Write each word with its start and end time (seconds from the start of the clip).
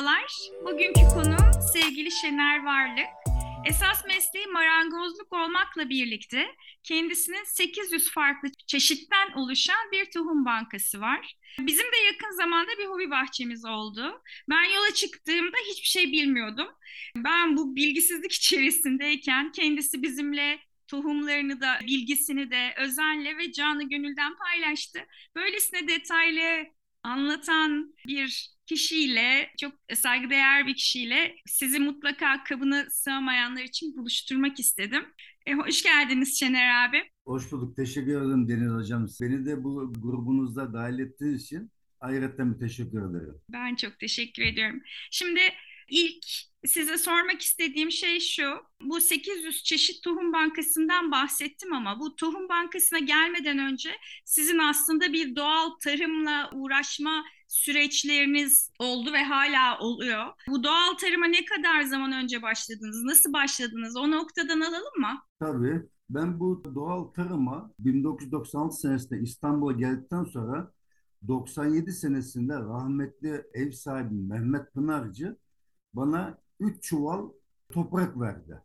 merhabalar. 0.00 0.50
Bugünkü 0.64 1.00
konu 1.14 1.36
sevgili 1.72 2.10
Şener 2.10 2.64
Varlık. 2.64 3.06
Esas 3.66 4.06
mesleği 4.06 4.46
marangozluk 4.46 5.32
olmakla 5.32 5.88
birlikte 5.88 6.46
kendisinin 6.82 7.44
800 7.44 8.10
farklı 8.10 8.48
çeşitten 8.66 9.32
oluşan 9.36 9.90
bir 9.92 10.10
tohum 10.10 10.44
bankası 10.44 11.00
var. 11.00 11.36
Bizim 11.58 11.84
de 11.84 11.96
yakın 12.06 12.36
zamanda 12.36 12.70
bir 12.78 12.86
hobi 12.86 13.10
bahçemiz 13.10 13.64
oldu. 13.64 14.22
Ben 14.50 14.64
yola 14.64 14.94
çıktığımda 14.94 15.56
hiçbir 15.70 15.88
şey 15.88 16.12
bilmiyordum. 16.12 16.68
Ben 17.16 17.56
bu 17.56 17.76
bilgisizlik 17.76 18.32
içerisindeyken 18.40 19.52
kendisi 19.52 20.02
bizimle 20.02 20.58
tohumlarını 20.88 21.60
da 21.60 21.78
bilgisini 21.86 22.50
de 22.50 22.74
özenle 22.78 23.38
ve 23.38 23.52
canı 23.52 23.88
gönülden 23.88 24.34
paylaştı. 24.36 25.06
Böylesine 25.36 25.88
detaylı 25.88 26.66
anlatan 27.02 27.94
bir 28.06 28.59
kişiyle, 28.70 29.50
çok 29.60 29.72
saygıdeğer 29.94 30.66
bir 30.66 30.74
kişiyle 30.74 31.36
sizi 31.46 31.78
mutlaka 31.78 32.44
kabına 32.44 32.90
sığamayanlar 32.90 33.62
için 33.62 33.96
buluşturmak 33.96 34.60
istedim. 34.60 35.04
E, 35.46 35.54
hoş 35.54 35.82
geldiniz 35.82 36.38
Şener 36.38 36.88
abi. 36.88 37.02
Hoş 37.24 37.52
bulduk. 37.52 37.76
Teşekkür 37.76 38.10
ederim 38.10 38.48
Deniz 38.48 38.72
Hocam. 38.72 39.06
Beni 39.20 39.46
de 39.46 39.64
bu 39.64 39.92
grubunuzda 39.92 40.72
dahil 40.72 40.98
ettiğiniz 40.98 41.44
için 41.44 41.70
ayrıca 42.00 42.58
teşekkür 42.58 42.98
ederim. 42.98 43.34
Ben 43.48 43.74
çok 43.74 43.98
teşekkür 43.98 44.42
ediyorum. 44.42 44.82
Şimdi 45.10 45.40
ilk 45.88 46.24
size 46.66 46.98
sormak 46.98 47.40
istediğim 47.40 47.90
şey 47.90 48.20
şu. 48.20 48.54
Bu 48.80 49.00
800 49.00 49.62
çeşit 49.64 50.02
tohum 50.02 50.32
bankasından 50.32 51.10
bahsettim 51.10 51.72
ama 51.72 52.00
bu 52.00 52.16
tohum 52.16 52.48
bankasına 52.48 52.98
gelmeden 52.98 53.58
önce 53.58 53.90
sizin 54.24 54.58
aslında 54.58 55.12
bir 55.12 55.36
doğal 55.36 55.70
tarımla 55.70 56.50
uğraşma 56.52 57.24
süreçleriniz 57.50 58.70
oldu 58.78 59.12
ve 59.12 59.22
hala 59.22 59.78
oluyor. 59.78 60.26
Bu 60.48 60.64
doğal 60.64 60.94
tarıma 61.00 61.26
ne 61.26 61.44
kadar 61.44 61.82
zaman 61.82 62.12
önce 62.12 62.42
başladınız? 62.42 63.02
Nasıl 63.02 63.32
başladınız? 63.32 63.96
O 63.96 64.10
noktadan 64.10 64.60
alalım 64.60 64.98
mı? 64.98 65.20
Tabii. 65.38 65.82
Ben 66.10 66.40
bu 66.40 66.62
doğal 66.74 67.04
tarıma 67.04 67.70
1996 67.78 68.76
senesinde 68.76 69.20
İstanbul'a 69.20 69.72
geldikten 69.72 70.24
sonra 70.24 70.72
97 71.28 71.92
senesinde 71.92 72.54
rahmetli 72.54 73.44
ev 73.54 73.70
sahibi 73.70 74.14
Mehmet 74.14 74.74
Pınarcı 74.74 75.36
bana 75.94 76.38
üç 76.60 76.82
çuval 76.82 77.28
toprak 77.72 78.20
verdi. 78.20 78.62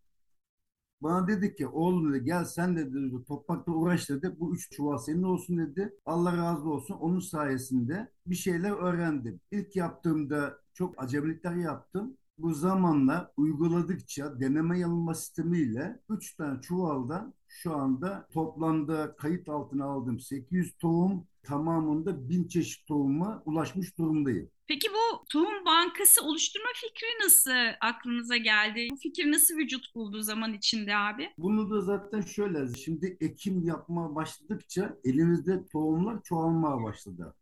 Bana 1.01 1.27
dedi 1.27 1.55
ki 1.55 1.67
oğlum 1.67 2.13
dedi 2.13 2.23
gel 2.25 2.45
sen 2.45 2.75
de 2.75 2.93
dedi, 2.93 3.25
toprakla 3.27 3.73
uğraş 3.73 4.09
dedi. 4.09 4.35
Bu 4.39 4.55
üç 4.55 4.71
çuval 4.71 4.97
senin 4.97 5.23
olsun 5.23 5.57
dedi. 5.57 5.93
Allah 6.05 6.37
razı 6.37 6.69
olsun. 6.69 6.95
Onun 6.95 7.19
sayesinde 7.19 8.11
bir 8.27 8.35
şeyler 8.35 8.71
öğrendim. 8.71 9.39
İlk 9.51 9.75
yaptığımda 9.75 10.57
çok 10.73 11.03
acemilikler 11.03 11.55
yaptım. 11.55 12.17
Bu 12.37 12.53
zamanla 12.53 13.31
uyguladıkça 13.37 14.39
deneme 14.39 14.79
yanılma 14.79 15.13
sistemiyle 15.13 15.99
3 16.09 16.35
tane 16.35 16.61
çuvaldan 16.61 17.33
şu 17.47 17.75
anda 17.75 18.27
toplamda 18.31 19.15
kayıt 19.15 19.49
altına 19.49 19.85
aldığım 19.85 20.19
800 20.19 20.73
tohum 20.77 21.27
tamamında 21.45 22.29
1000 22.29 22.47
çeşit 22.47 22.87
tohuma 22.87 23.43
ulaşmış 23.45 23.97
durumdayım. 23.97 24.49
Peki 24.67 24.87
bu 24.89 25.25
tohum 25.29 25.65
bankası 25.65 26.25
oluşturma 26.25 26.67
fikri 26.75 27.25
nasıl 27.25 27.51
aklınıza 27.81 28.37
geldi? 28.37 28.87
Bu 28.91 28.95
fikir 28.95 29.31
nasıl 29.31 29.55
vücut 29.57 29.95
buldu 29.95 30.21
zaman 30.21 30.53
içinde 30.53 30.95
abi? 30.95 31.29
Bunu 31.37 31.69
da 31.69 31.81
zaten 31.81 32.21
şöyle, 32.21 32.73
şimdi 32.73 33.17
ekim 33.21 33.63
yapmaya 33.63 34.15
başladıkça 34.15 34.97
elimizde 35.03 35.65
tohumlar 35.65 36.23
çoğalmaya 36.23 36.83
başladı. 36.83 37.35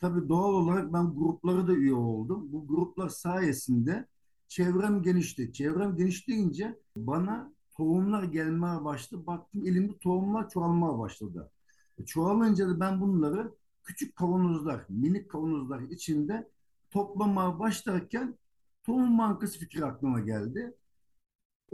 Tabii 0.00 0.28
doğal 0.28 0.52
olarak 0.54 0.92
ben 0.92 1.14
gruplara 1.14 1.68
da 1.68 1.72
üye 1.72 1.94
oldum. 1.94 2.52
Bu 2.52 2.66
gruplar 2.66 3.08
sayesinde 3.08 4.06
çevrem 4.48 5.02
genişti. 5.02 5.52
Çevrem 5.52 5.96
genişleyince 5.96 6.78
bana 6.96 7.52
tohumlar 7.76 8.22
gelmeye 8.22 8.84
başladı. 8.84 9.26
Baktım 9.26 9.66
elimde 9.66 9.98
tohumlar 9.98 10.48
çoğalmaya 10.48 10.98
başladı. 10.98 11.50
E, 11.98 12.04
çoğalınca 12.04 12.68
da 12.68 12.80
ben 12.80 13.00
bunları 13.00 13.54
küçük 13.84 14.16
kavanozlar, 14.16 14.84
minik 14.88 15.30
kavanozlar 15.30 15.80
içinde 15.80 16.50
toplamaya 16.90 17.58
başlarken 17.58 18.38
tohum 18.84 19.18
bankası 19.18 19.58
fikri 19.58 19.84
aklıma 19.84 20.20
geldi. 20.20 20.74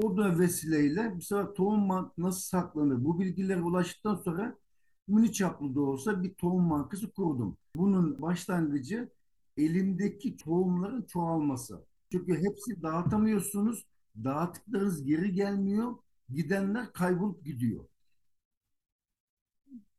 O 0.02 0.16
da 0.16 0.38
vesileyle 0.38 1.16
bir 1.16 1.20
sefer 1.20 1.54
tohum 1.54 2.10
nasıl 2.18 2.40
saklanır 2.40 3.04
bu 3.04 3.20
bilgilere 3.20 3.62
ulaştıktan 3.62 4.16
sonra 4.16 4.56
mini 5.08 5.32
çaplı 5.32 5.74
da 5.74 5.80
olsa 5.80 6.22
bir 6.22 6.34
tohum 6.34 6.70
bankası 6.70 7.10
kurdum. 7.10 7.56
Bunun 7.76 8.22
başlangıcı 8.22 9.08
elimdeki 9.56 10.36
tohumların 10.36 11.02
çoğalması. 11.02 11.84
Çünkü 12.12 12.34
hepsi 12.34 12.82
dağıtamıyorsunuz. 12.82 13.86
Dağıttıklarınız 14.24 15.04
geri 15.04 15.32
gelmiyor. 15.32 15.96
Gidenler 16.28 16.92
kaybolup 16.92 17.44
gidiyor. 17.44 17.84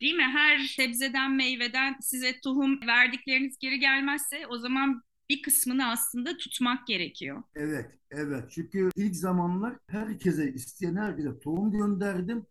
Değil 0.01 0.13
mi? 0.13 0.23
Her 0.23 0.59
sebzeden, 0.59 1.35
meyveden 1.35 1.95
size 2.01 2.39
tohum 2.39 2.87
verdikleriniz 2.87 3.57
geri 3.57 3.79
gelmezse 3.79 4.47
o 4.47 4.57
zaman 4.57 5.03
bir 5.29 5.41
kısmını 5.41 5.87
aslında 5.87 6.37
tutmak 6.37 6.87
gerekiyor. 6.87 7.43
Evet, 7.55 7.91
evet. 8.11 8.51
Çünkü 8.51 8.89
ilk 8.95 9.15
zamanlar 9.15 9.77
herkese, 9.87 10.53
isteyen 10.53 10.95
herkese 10.95 11.39
tohum 11.39 11.71
gönderdim. 11.71 12.45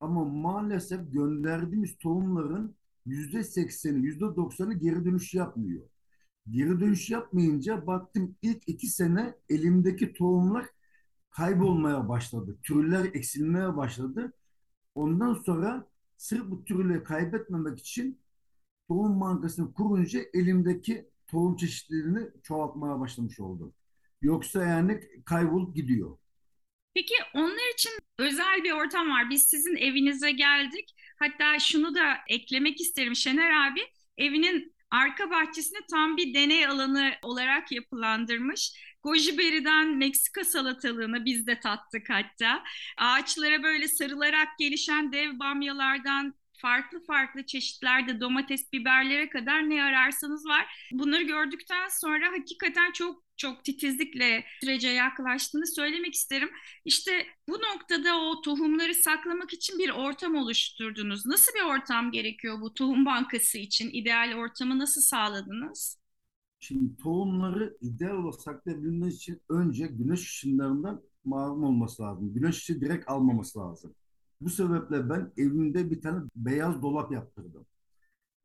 Ama 0.00 0.24
maalesef 0.24 1.12
gönderdiğimiz 1.12 1.98
tohumların 1.98 2.76
yüzde 3.06 3.44
sekseni, 3.44 4.06
yüzde 4.06 4.24
doksanı 4.36 4.74
geri 4.74 5.04
dönüş 5.04 5.34
yapmıyor. 5.34 5.82
Geri 6.50 6.80
dönüş 6.80 7.10
yapmayınca 7.10 7.86
baktım 7.86 8.36
ilk 8.42 8.68
iki 8.68 8.86
sene 8.86 9.34
elimdeki 9.48 10.12
tohumlar 10.12 10.66
kaybolmaya 11.30 12.08
başladı. 12.08 12.58
Türler 12.62 13.04
eksilmeye 13.04 13.76
başladı. 13.76 14.32
Ondan 14.94 15.34
sonra 15.34 15.86
sırf 16.16 16.50
bu 16.50 16.64
türleri 16.64 17.04
kaybetmemek 17.04 17.78
için 17.78 18.20
tohum 18.88 19.20
bankasını 19.20 19.74
kurunca 19.74 20.20
elimdeki 20.34 21.08
tohum 21.26 21.56
çeşitlerini 21.56 22.28
çoğaltmaya 22.42 23.00
başlamış 23.00 23.40
oldum. 23.40 23.74
Yoksa 24.22 24.64
yani 24.64 25.00
kaybolup 25.24 25.76
gidiyor. 25.76 26.18
Peki 26.94 27.14
onlar 27.34 27.72
için 27.74 27.92
özel 28.18 28.64
bir 28.64 28.72
ortam 28.72 29.10
var. 29.10 29.30
Biz 29.30 29.44
sizin 29.44 29.76
evinize 29.76 30.32
geldik. 30.32 30.94
Hatta 31.18 31.58
şunu 31.58 31.94
da 31.94 32.14
eklemek 32.28 32.80
isterim 32.80 33.16
Şener 33.16 33.70
abi. 33.70 33.80
Evinin 34.18 34.74
arka 34.90 35.30
bahçesini 35.30 35.78
tam 35.90 36.16
bir 36.16 36.34
deney 36.34 36.66
alanı 36.66 37.12
olarak 37.22 37.72
yapılandırmış. 37.72 38.72
Goji 39.06 39.38
berry'den 39.38 39.96
Meksika 39.96 40.44
salatalığını 40.44 41.24
biz 41.24 41.46
de 41.46 41.60
tattık 41.60 42.10
hatta. 42.10 42.62
Ağaçlara 42.98 43.62
böyle 43.62 43.88
sarılarak 43.88 44.48
gelişen 44.58 45.12
dev 45.12 45.38
bamyalardan 45.38 46.34
farklı 46.52 47.04
farklı 47.06 47.46
çeşitlerde 47.46 48.20
domates, 48.20 48.72
biberlere 48.72 49.28
kadar 49.28 49.70
ne 49.70 49.82
ararsanız 49.84 50.46
var. 50.46 50.88
Bunları 50.92 51.22
gördükten 51.22 51.88
sonra 51.88 52.32
hakikaten 52.32 52.92
çok 52.92 53.22
çok 53.36 53.64
titizlikle 53.64 54.44
sürece 54.60 54.88
yaklaştığını 54.88 55.66
söylemek 55.66 56.14
isterim. 56.14 56.50
İşte 56.84 57.26
bu 57.48 57.52
noktada 57.52 58.20
o 58.20 58.40
tohumları 58.40 58.94
saklamak 58.94 59.52
için 59.52 59.78
bir 59.78 59.90
ortam 59.90 60.34
oluşturdunuz. 60.34 61.26
Nasıl 61.26 61.54
bir 61.54 61.62
ortam 61.62 62.12
gerekiyor 62.12 62.60
bu 62.60 62.74
tohum 62.74 63.06
bankası 63.06 63.58
için? 63.58 63.90
İdeal 63.92 64.34
ortamı 64.36 64.78
nasıl 64.78 65.00
sağladınız? 65.00 66.05
Şimdi 66.60 66.96
tohumları 66.96 67.76
ideal 67.80 68.14
olarak 68.16 68.40
saklayabilmeniz 68.40 69.14
için 69.14 69.40
önce 69.48 69.86
güneş 69.86 70.20
ışınlarından 70.20 71.02
marum 71.24 71.64
olması 71.64 72.02
lazım. 72.02 72.34
Güneş 72.34 72.56
ışığı 72.56 72.80
direkt 72.80 73.08
almaması 73.10 73.58
lazım. 73.58 73.94
Bu 74.40 74.50
sebeple 74.50 75.10
ben 75.10 75.32
evimde 75.36 75.90
bir 75.90 76.00
tane 76.00 76.22
beyaz 76.36 76.82
dolap 76.82 77.12
yaptırdım. 77.12 77.66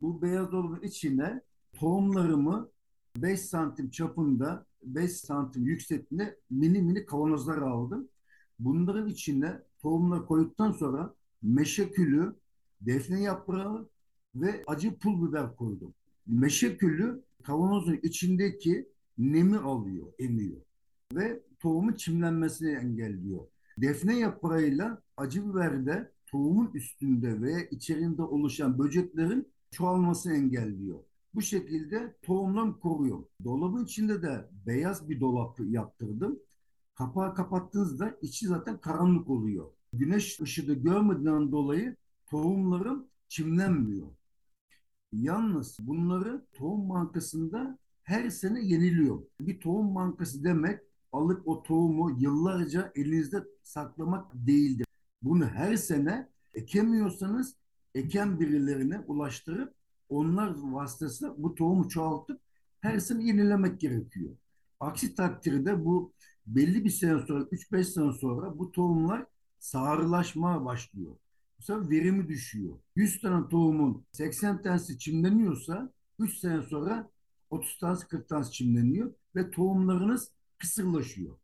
Bu 0.01 0.21
beyaz 0.21 0.51
dolabın 0.51 0.81
içine 0.81 1.41
tohumlarımı 1.73 2.69
5 3.17 3.39
santim 3.39 3.89
çapında 3.89 4.65
5 4.83 5.11
santim 5.11 5.65
yüksekliğinde 5.65 6.39
mini 6.49 6.81
mini 6.81 7.05
kavanozlar 7.05 7.57
aldım. 7.57 8.07
Bunların 8.59 9.07
içine 9.07 9.61
tohumları 9.81 10.25
koyduktan 10.25 10.71
sonra 10.71 11.13
meşe 11.41 11.91
külü, 11.91 12.35
defne 12.81 13.21
yaprağı 13.21 13.89
ve 14.35 14.63
acı 14.67 14.99
pul 14.99 15.27
biber 15.27 15.55
koydum. 15.55 15.93
Meşe 16.27 16.77
külü 16.77 17.21
kavanozun 17.41 17.99
içindeki 18.03 18.89
nemi 19.17 19.57
alıyor, 19.57 20.07
emiyor 20.19 20.61
ve 21.15 21.43
tohumun 21.59 21.93
çimlenmesini 21.93 22.69
engelliyor. 22.71 23.41
Defne 23.77 24.19
yaprağıyla 24.19 25.01
acı 25.17 25.49
biber 25.49 25.85
de 25.85 26.11
tohumun 26.27 26.71
üstünde 26.73 27.41
ve 27.41 27.69
içerisinde 27.71 28.21
oluşan 28.21 28.79
böceklerin 28.79 29.47
çoğalmasını 29.71 30.33
engelliyor. 30.33 30.99
Bu 31.35 31.41
şekilde 31.41 32.15
tohumdan 32.21 32.79
koruyor. 32.79 33.23
Dolabın 33.43 33.85
içinde 33.85 34.21
de 34.21 34.49
beyaz 34.67 35.09
bir 35.09 35.19
dolap 35.19 35.59
yaptırdım. 35.69 36.39
Kapağı 36.95 37.35
kapattığınızda 37.35 38.17
içi 38.21 38.47
zaten 38.47 38.77
karanlık 38.81 39.29
oluyor. 39.29 39.65
Güneş 39.93 40.39
ışığı 40.41 40.73
görmediğinden 40.73 41.51
dolayı 41.51 41.95
tohumlarım 42.27 43.07
çimlenmiyor. 43.27 44.07
Yalnız 45.13 45.77
bunları 45.81 46.45
tohum 46.53 46.89
bankasında 46.89 47.77
her 48.03 48.29
sene 48.29 48.61
yeniliyor. 48.61 49.23
Bir 49.41 49.59
tohum 49.59 49.95
bankası 49.95 50.43
demek 50.43 50.79
alıp 51.11 51.47
o 51.47 51.63
tohumu 51.63 52.11
yıllarca 52.19 52.91
elinizde 52.95 53.43
saklamak 53.63 54.31
değildir. 54.33 54.85
Bunu 55.21 55.45
her 55.45 55.75
sene 55.75 56.29
ekemiyorsanız 56.53 57.55
eken 57.95 58.39
birilerine 58.39 58.99
ulaştırıp 58.99 59.73
onlar 60.09 60.53
vasıtasıyla 60.57 61.35
bu 61.37 61.55
tohumu 61.55 61.89
çoğaltıp 61.89 62.41
her 62.81 62.99
sene 62.99 63.23
yenilemek 63.23 63.79
gerekiyor. 63.79 64.31
Aksi 64.79 65.15
takdirde 65.15 65.85
bu 65.85 66.13
belli 66.47 66.85
bir 66.85 66.89
sene 66.89 67.19
sonra, 67.19 67.43
3-5 67.43 67.83
sene 67.83 68.13
sonra 68.13 68.59
bu 68.59 68.71
tohumlar 68.71 69.25
sağırlaşmaya 69.59 70.65
başlıyor. 70.65 71.15
Bu 71.61 71.65
sefer 71.65 71.89
verimi 71.89 72.27
düşüyor. 72.27 72.77
100 72.95 73.21
tane 73.21 73.49
tohumun 73.49 74.05
80 74.11 74.61
tanesi 74.61 74.99
çimleniyorsa 74.99 75.93
3 76.19 76.37
sene 76.37 76.61
sonra 76.61 77.09
30 77.49 77.77
tanesi 77.77 78.07
40 78.07 78.29
tanesi 78.29 78.51
çimleniyor 78.51 79.13
ve 79.35 79.51
tohumlarınız 79.51 80.31
kısırlaşıyor. 80.57 81.37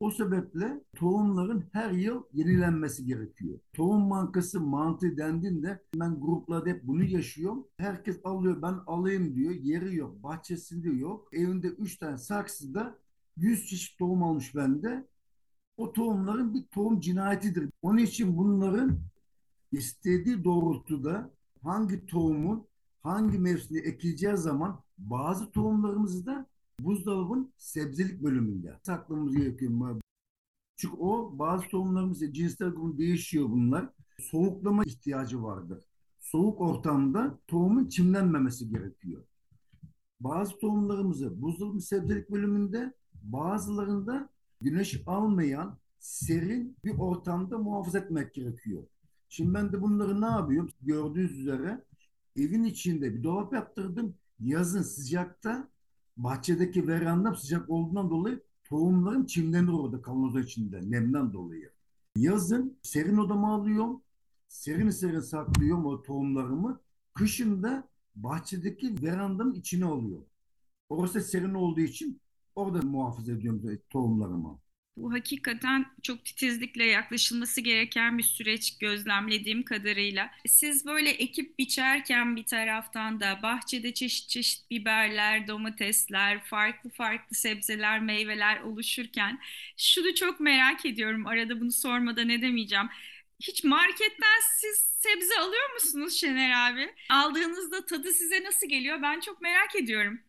O 0.00 0.10
sebeple 0.10 0.84
tohumların 0.96 1.64
her 1.72 1.90
yıl 1.90 2.22
yenilenmesi 2.32 3.06
gerekiyor. 3.06 3.58
Tohum 3.72 4.10
bankası 4.10 4.60
mantığı 4.60 5.16
dendiğinde 5.16 5.82
ben 5.94 6.20
gruplarda 6.20 6.70
hep 6.70 6.86
bunu 6.86 7.04
yaşıyorum. 7.04 7.66
Herkes 7.76 8.20
alıyor 8.24 8.62
ben 8.62 8.74
alayım 8.86 9.34
diyor. 9.34 9.50
Yeri 9.50 9.96
yok, 9.96 10.22
bahçesinde 10.22 10.90
yok. 10.90 11.28
Evinde 11.32 11.68
3 11.68 11.98
tane 11.98 12.18
saksıda 12.18 12.98
100 13.36 13.66
çeşit 13.66 13.98
tohum 13.98 14.22
almış 14.22 14.54
bende. 14.54 15.06
O 15.76 15.92
tohumların 15.92 16.54
bir 16.54 16.62
tohum 16.66 17.00
cinayetidir. 17.00 17.70
Onun 17.82 17.98
için 17.98 18.36
bunların 18.36 19.11
istediği 19.72 20.44
doğrultuda 20.44 21.30
hangi 21.62 22.06
tohumun 22.06 22.66
hangi 23.00 23.38
mevsimde 23.38 23.80
ekileceği 23.80 24.36
zaman 24.36 24.80
bazı 24.98 25.50
tohumlarımızı 25.50 26.26
da 26.26 26.46
buzdolabın 26.80 27.52
sebzelik 27.56 28.22
bölümünde 28.22 28.78
saklamamız 28.82 29.36
gerekiyor. 29.36 30.00
Çünkü 30.76 30.96
o 30.96 31.38
bazı 31.38 31.68
tohumlarımız 31.68 32.20
cinsler 32.32 32.68
grubu 32.68 32.98
değişiyor 32.98 33.50
bunlar. 33.50 33.88
Soğuklama 34.20 34.84
ihtiyacı 34.84 35.42
vardır. 35.42 35.84
Soğuk 36.20 36.60
ortamda 36.60 37.38
tohumun 37.46 37.88
çimlenmemesi 37.88 38.68
gerekiyor. 38.68 39.22
Bazı 40.20 40.58
tohumlarımızı 40.58 41.42
buzdolabı 41.42 41.80
sebzelik 41.80 42.30
bölümünde 42.30 42.94
bazılarında 43.22 44.28
güneş 44.60 45.02
almayan 45.06 45.78
serin 45.98 46.76
bir 46.84 46.98
ortamda 46.98 47.58
muhafaza 47.58 47.98
etmek 47.98 48.34
gerekiyor. 48.34 48.84
Şimdi 49.32 49.54
ben 49.54 49.72
de 49.72 49.82
bunları 49.82 50.20
ne 50.20 50.26
yapıyorum? 50.26 50.70
Gördüğünüz 50.82 51.38
üzere 51.40 51.84
evin 52.36 52.64
içinde 52.64 53.14
bir 53.14 53.22
dolap 53.22 53.52
yaptırdım. 53.52 54.14
Yazın 54.40 54.82
sıcakta 54.82 55.68
bahçedeki 56.16 56.88
verandam 56.88 57.36
sıcak 57.36 57.70
olduğundan 57.70 58.10
dolayı 58.10 58.42
tohumlarım 58.64 59.26
çimlenir 59.26 59.72
orada 59.72 60.02
kavanoza 60.02 60.40
içinde 60.40 60.90
nemden 60.90 61.32
dolayı. 61.32 61.70
Yazın 62.16 62.78
serin 62.82 63.16
odama 63.16 63.54
alıyorum. 63.54 64.02
Serin 64.48 64.90
serin 64.90 65.20
saklıyorum 65.20 65.86
o 65.86 66.02
tohumlarımı. 66.02 66.80
Kışın 67.14 67.62
da 67.62 67.88
bahçedeki 68.14 69.02
verandamın 69.02 69.54
içine 69.54 69.84
alıyorum. 69.84 70.26
Orası 70.88 71.20
serin 71.20 71.54
olduğu 71.54 71.80
için 71.80 72.20
orada 72.54 72.82
muhafaza 72.82 73.32
ediyorum 73.32 73.78
tohumlarımı. 73.90 74.61
Bu 74.96 75.12
hakikaten 75.12 75.86
çok 76.02 76.24
titizlikle 76.24 76.84
yaklaşılması 76.84 77.60
gereken 77.60 78.18
bir 78.18 78.22
süreç 78.22 78.78
gözlemlediğim 78.78 79.62
kadarıyla. 79.62 80.30
Siz 80.46 80.86
böyle 80.86 81.10
ekip 81.10 81.58
biçerken 81.58 82.36
bir 82.36 82.44
taraftan 82.44 83.20
da 83.20 83.40
bahçede 83.42 83.94
çeşit 83.94 84.28
çeşit 84.28 84.70
biberler, 84.70 85.48
domatesler, 85.48 86.44
farklı 86.44 86.90
farklı 86.90 87.36
sebzeler, 87.36 88.00
meyveler 88.00 88.60
oluşurken 88.60 89.38
şunu 89.76 90.14
çok 90.14 90.40
merak 90.40 90.86
ediyorum. 90.86 91.26
Arada 91.26 91.60
bunu 91.60 91.72
sormadan 91.72 92.28
ne 92.28 92.42
demeyeceğim. 92.42 92.88
Hiç 93.40 93.64
marketten 93.64 94.40
siz 94.60 94.76
sebze 94.98 95.38
alıyor 95.40 95.72
musunuz 95.74 96.14
Şener 96.14 96.70
abi? 96.72 96.94
Aldığınızda 97.10 97.86
tadı 97.86 98.12
size 98.12 98.44
nasıl 98.44 98.68
geliyor? 98.68 99.02
Ben 99.02 99.20
çok 99.20 99.40
merak 99.40 99.76
ediyorum. 99.76 100.20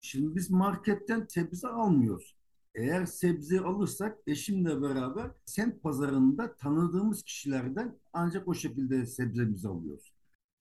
Şimdi 0.00 0.36
biz 0.36 0.50
marketten 0.50 1.26
sebze 1.28 1.68
almıyoruz. 1.68 2.37
Eğer 2.78 3.06
sebze 3.06 3.60
alırsak 3.60 4.18
eşimle 4.26 4.82
beraber 4.82 5.30
semt 5.44 5.82
pazarında 5.82 6.56
tanıdığımız 6.56 7.22
kişilerden 7.22 7.98
ancak 8.12 8.48
o 8.48 8.54
şekilde 8.54 9.06
sebzemizi 9.06 9.68
alıyoruz. 9.68 10.12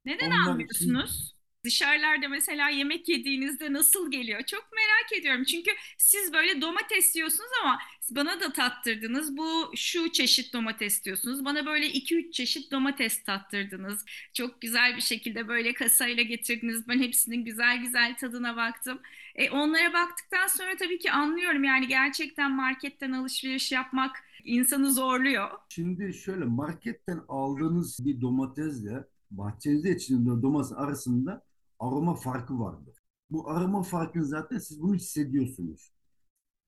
Neden 0.06 0.32
Onlar 0.32 0.52
almıyorsunuz? 0.52 1.37
Dışarılarda 1.68 2.28
mesela 2.30 2.70
yemek 2.70 3.10
yediğinizde 3.10 3.74
nasıl 3.74 4.12
geliyor? 4.12 4.42
Çok 4.44 4.68
merak 4.74 5.20
ediyorum. 5.20 5.44
Çünkü 5.44 5.72
siz 5.98 6.34
böyle 6.34 6.62
domates 6.62 7.16
yiyorsunuz 7.16 7.50
ama 7.64 7.80
bana 8.10 8.40
da 8.40 8.54
tattırdınız. 8.54 9.38
Bu 9.38 9.72
şu 9.76 10.12
çeşit 10.12 10.54
domates 10.54 11.06
diyorsunuz. 11.06 11.46
Bana 11.46 11.66
böyle 11.66 11.88
2-3 11.92 12.32
çeşit 12.32 12.72
domates 12.72 13.24
tattırdınız. 13.24 14.06
Çok 14.34 14.62
güzel 14.62 14.96
bir 14.96 15.02
şekilde 15.02 15.48
böyle 15.48 15.74
kasayla 15.74 16.24
getirdiniz. 16.24 16.88
Ben 16.88 17.00
hepsinin 17.00 17.46
güzel 17.46 17.78
güzel 17.78 18.16
tadına 18.16 18.56
baktım. 18.56 19.00
E, 19.36 19.50
onlara 19.50 19.94
baktıktan 19.94 20.48
sonra 20.48 20.76
tabii 20.78 21.00
ki 21.00 21.12
anlıyorum 21.12 21.64
yani 21.64 21.88
gerçekten 21.88 22.52
marketten 22.52 23.12
alışveriş 23.12 23.72
yapmak 23.72 24.16
insanı 24.44 24.94
zorluyor. 24.94 25.50
Şimdi 25.70 26.14
şöyle 26.14 26.46
marketten 26.46 27.22
aldığınız 27.28 28.06
bir 28.06 28.22
domatesle 28.22 29.04
bahçenizde 29.32 29.90
yetiştirdiğiniz 29.90 30.42
domates 30.42 30.72
arasında 30.78 31.47
aroma 31.80 32.16
farkı 32.16 32.60
vardır. 32.60 32.96
Bu 33.32 33.50
aroma 33.50 33.84
farkını 33.84 34.26
zaten 34.26 34.58
siz 34.58 34.82
bunu 34.82 34.96
hissediyorsunuz. 34.96 35.92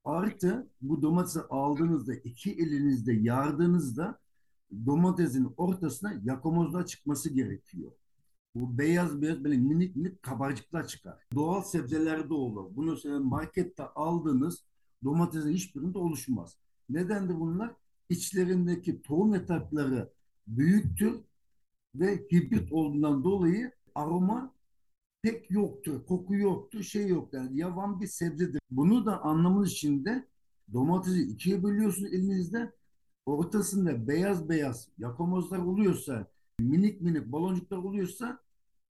Artı 0.05 0.69
bu 0.81 1.01
domatesi 1.01 1.39
aldığınızda 1.49 2.13
iki 2.13 2.51
elinizde 2.51 3.13
yardığınızda 3.13 4.19
domatesin 4.85 5.53
ortasına 5.57 6.13
yakomozlar 6.23 6.85
çıkması 6.85 7.29
gerekiyor. 7.29 7.91
Bu 8.55 8.77
beyaz 8.77 9.21
beyaz 9.21 9.43
böyle 9.43 9.57
minik 9.57 9.95
minik 9.95 10.23
kabarcıklar 10.23 10.87
çıkar. 10.87 11.27
Doğal 11.35 11.61
sebzelerde 11.61 12.33
olur. 12.33 12.75
Bunu 12.75 13.23
markette 13.23 13.83
aldığınız 13.83 14.63
domatesin 15.03 15.53
hiçbirinde 15.53 15.97
oluşmaz. 15.97 16.57
Neden 16.89 17.29
de 17.29 17.39
bunlar? 17.39 17.75
İçlerindeki 18.09 19.01
tohum 19.01 19.33
yatakları 19.33 20.09
büyüktür 20.47 21.19
ve 21.95 22.27
hibrit 22.31 22.71
olduğundan 22.71 23.23
dolayı 23.23 23.71
aroma 23.95 24.53
pek 25.21 25.51
yoktur. 25.51 26.05
Koku 26.05 26.35
yoktur, 26.35 26.83
şey 26.83 27.07
yok. 27.07 27.33
Yani 27.33 27.59
yavan 27.59 28.01
bir 28.01 28.07
sebzedir. 28.07 28.61
Bunu 28.71 29.05
da 29.05 29.21
anlamamız 29.21 29.71
için 29.71 30.05
de 30.05 30.27
domatesi 30.73 31.21
ikiye 31.21 31.63
bölüyorsunuz 31.63 32.13
elinizde. 32.13 32.71
Ortasında 33.25 34.07
beyaz 34.07 34.49
beyaz 34.49 34.87
yakomozlar 34.97 35.59
oluyorsa, 35.59 36.27
minik 36.59 37.01
minik 37.01 37.25
baloncuklar 37.25 37.77
oluyorsa 37.77 38.39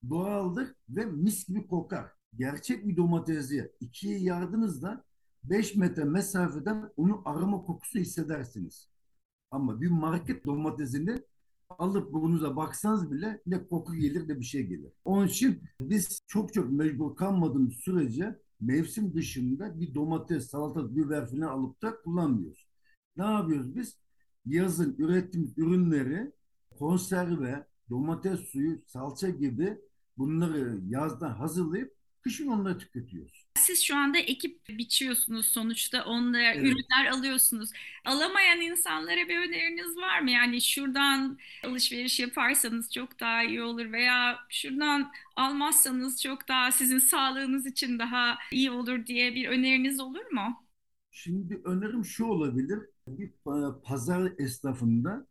doğaldır 0.10 0.76
ve 0.90 1.06
mis 1.06 1.48
gibi 1.48 1.68
kokar. 1.68 2.12
Gerçek 2.38 2.88
bir 2.88 2.98
domatesi 2.98 3.72
ikiye 3.80 4.20
yardığınızda 4.20 5.04
5 5.44 5.76
metre 5.76 6.04
mesafeden 6.04 6.90
onun 6.98 7.22
aroma 7.26 7.62
kokusu 7.62 8.00
hissedersiniz. 8.00 8.90
Ama 9.52 9.82
bir 9.82 9.90
market 9.90 10.46
domatesini 10.46 11.18
alıp 11.70 12.14
burnunuza 12.14 12.56
baksanız 12.56 13.12
bile 13.12 13.42
ne 13.46 13.68
koku 13.68 13.96
gelir 13.96 14.28
ne 14.28 14.40
bir 14.40 14.46
şey 14.46 14.68
gelir. 14.68 14.92
Onun 15.06 15.28
için 15.28 15.62
biz 15.82 16.22
çok 16.28 16.54
çok 16.54 16.72
mecbur 16.72 17.16
kalmadığımız 17.16 17.74
sürece 17.74 18.40
mevsim 18.62 19.14
dışında 19.14 19.80
bir 19.80 19.96
domates, 19.96 20.50
salata, 20.50 20.96
biber 20.96 21.30
falan 21.30 21.42
alıp 21.42 21.82
da 21.82 22.02
kullanmıyoruz. 22.02 22.68
Ne 23.18 23.24
yapıyoruz 23.24 23.76
biz? 23.76 23.98
Yazın 24.46 24.96
ürettiğimiz 24.98 25.58
ürünleri 25.58 26.32
konserve, 26.80 27.68
domates 27.90 28.40
suyu, 28.40 28.82
salça 28.86 29.30
gibi 29.30 29.78
bunları 30.18 30.80
yazdan 30.88 31.32
hazırlayıp 31.32 31.96
kışın 32.22 32.48
onları 32.48 32.78
tüketiyoruz. 32.78 33.49
Siz 33.70 33.84
şu 33.84 33.96
anda 33.98 34.18
ekip 34.18 34.70
biçiyorsunuz 34.70 35.46
sonuçta 35.46 36.06
onlara 36.06 36.54
evet. 36.54 36.66
ürünler 36.66 37.12
alıyorsunuz. 37.12 37.72
Alamayan 38.06 38.62
insanlara 38.62 39.30
bir 39.30 39.38
öneriniz 39.38 39.98
var 39.98 40.20
mı? 40.20 40.32
Yani 40.32 40.62
şuradan 40.62 41.38
alışveriş 41.66 42.20
yaparsanız 42.20 42.94
çok 42.94 43.20
daha 43.20 43.44
iyi 43.44 43.62
olur 43.62 43.92
veya 43.92 44.40
şuradan 44.50 45.12
almazsanız 45.36 46.22
çok 46.22 46.48
daha 46.48 46.72
sizin 46.72 47.00
sağlığınız 47.00 47.66
için 47.66 48.00
daha 48.00 48.38
iyi 48.52 48.72
olur 48.72 49.06
diye 49.06 49.36
bir 49.36 49.50
öneriniz 49.50 50.00
olur 50.00 50.32
mu? 50.32 50.66
Şimdi 51.12 51.62
önerim 51.66 52.06
şu 52.06 52.26
olabilir. 52.26 52.80
Bir 53.08 53.28
e, 53.28 53.82
pazar 53.84 54.32
esnafında 54.38 55.28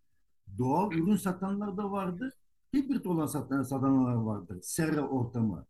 doğal 0.58 0.92
ürün 0.92 1.16
satanlar 1.16 1.76
da 1.76 1.90
vardır. 1.90 2.32
Hibrit 2.76 3.06
olan 3.06 3.26
satan, 3.26 3.62
satanlar 3.62 4.14
vardır. 4.14 4.58
Serra 4.62 5.08
ortamı 5.08 5.66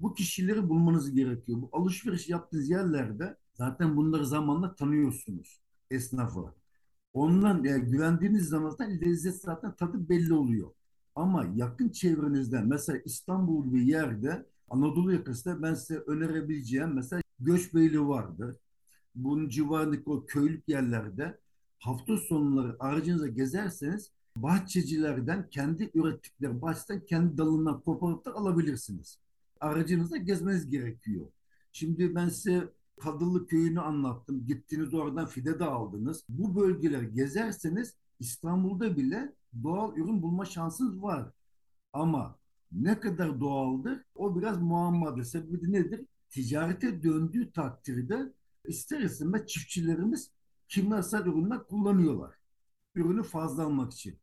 bu 0.00 0.14
kişileri 0.14 0.68
bulmanız 0.68 1.14
gerekiyor. 1.14 1.62
Bu 1.62 1.68
alışveriş 1.72 2.28
yaptığınız 2.28 2.70
yerlerde 2.70 3.36
zaten 3.54 3.96
bunları 3.96 4.26
zamanla 4.26 4.74
tanıyorsunuz 4.74 5.60
esnafı. 5.90 6.54
Ondan 7.12 7.64
yani 7.64 7.84
güvendiğiniz 7.84 8.48
zaman 8.48 8.70
zaten 8.70 9.00
lezzet 9.00 9.40
zaten 9.40 9.76
tadı 9.76 10.08
belli 10.08 10.34
oluyor. 10.34 10.70
Ama 11.14 11.46
yakın 11.54 11.88
çevrenizde 11.88 12.60
mesela 12.60 12.98
İstanbul 13.04 13.74
bir 13.74 13.82
yerde 13.82 14.46
Anadolu 14.70 15.12
yakasında 15.12 15.62
ben 15.62 15.74
size 15.74 15.98
önerebileceğim 15.98 16.94
mesela 16.94 17.22
Göçbeyli 17.40 18.08
vardır. 18.08 18.56
Bunun 19.14 19.48
civarındaki 19.48 20.10
o 20.10 20.26
köylük 20.26 20.68
yerlerde 20.68 21.38
hafta 21.78 22.16
sonları 22.16 22.76
aracınıza 22.80 23.26
gezerseniz 23.26 24.10
bahçecilerden 24.36 25.50
kendi 25.50 25.90
ürettikleri 25.94 26.62
bahçeden 26.62 27.06
kendi 27.06 27.38
dalından 27.38 27.80
koparıp 27.80 28.24
da 28.24 28.34
alabilirsiniz. 28.34 29.18
Aracınızda 29.60 30.16
gezmeniz 30.16 30.70
gerekiyor. 30.70 31.26
Şimdi 31.72 32.14
ben 32.14 32.28
size 32.28 32.72
Kadıllı 32.98 33.46
köyünü 33.46 33.80
anlattım. 33.80 34.46
Gittiniz 34.46 34.94
oradan 34.94 35.26
fide 35.26 35.58
de 35.58 35.64
aldınız. 35.64 36.24
Bu 36.28 36.56
bölgeleri 36.56 37.12
gezerseniz 37.12 37.96
İstanbul'da 38.20 38.96
bile 38.96 39.32
doğal 39.62 39.96
ürün 39.96 40.22
bulma 40.22 40.44
şansınız 40.44 41.02
var. 41.02 41.30
Ama 41.92 42.38
ne 42.72 43.00
kadar 43.00 43.40
doğaldır 43.40 44.04
o 44.14 44.38
biraz 44.38 44.62
muammadır. 44.62 45.24
Sebebi 45.24 45.72
nedir? 45.72 46.06
Ticarete 46.30 47.02
döndüğü 47.02 47.52
takdirde 47.52 48.32
ister 48.64 49.00
istemez 49.00 49.46
çiftçilerimiz 49.46 50.30
kimyasal 50.68 51.26
ürünler 51.26 51.64
kullanıyorlar. 51.64 52.34
Ürünü 52.94 53.22
fazla 53.22 53.62
almak 53.64 53.92
için. 53.92 54.18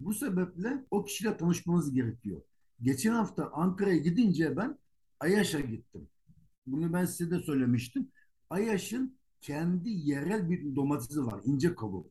Bu 0.00 0.14
sebeple 0.14 0.84
o 0.90 1.04
kişiyle 1.04 1.36
tanışmanız 1.36 1.92
gerekiyor. 1.92 2.42
Geçen 2.82 3.12
hafta 3.12 3.50
Ankara'ya 3.52 3.96
gidince 3.96 4.56
ben 4.56 4.78
Ayaş'a 5.20 5.60
gittim. 5.60 6.08
Bunu 6.66 6.92
ben 6.92 7.04
size 7.04 7.30
de 7.30 7.42
söylemiştim. 7.42 8.10
Ayaş'ın 8.50 9.18
kendi 9.40 9.90
yerel 9.90 10.50
bir 10.50 10.76
domatesi 10.76 11.26
var. 11.26 11.40
ince 11.44 11.74
kabuğu. 11.74 12.10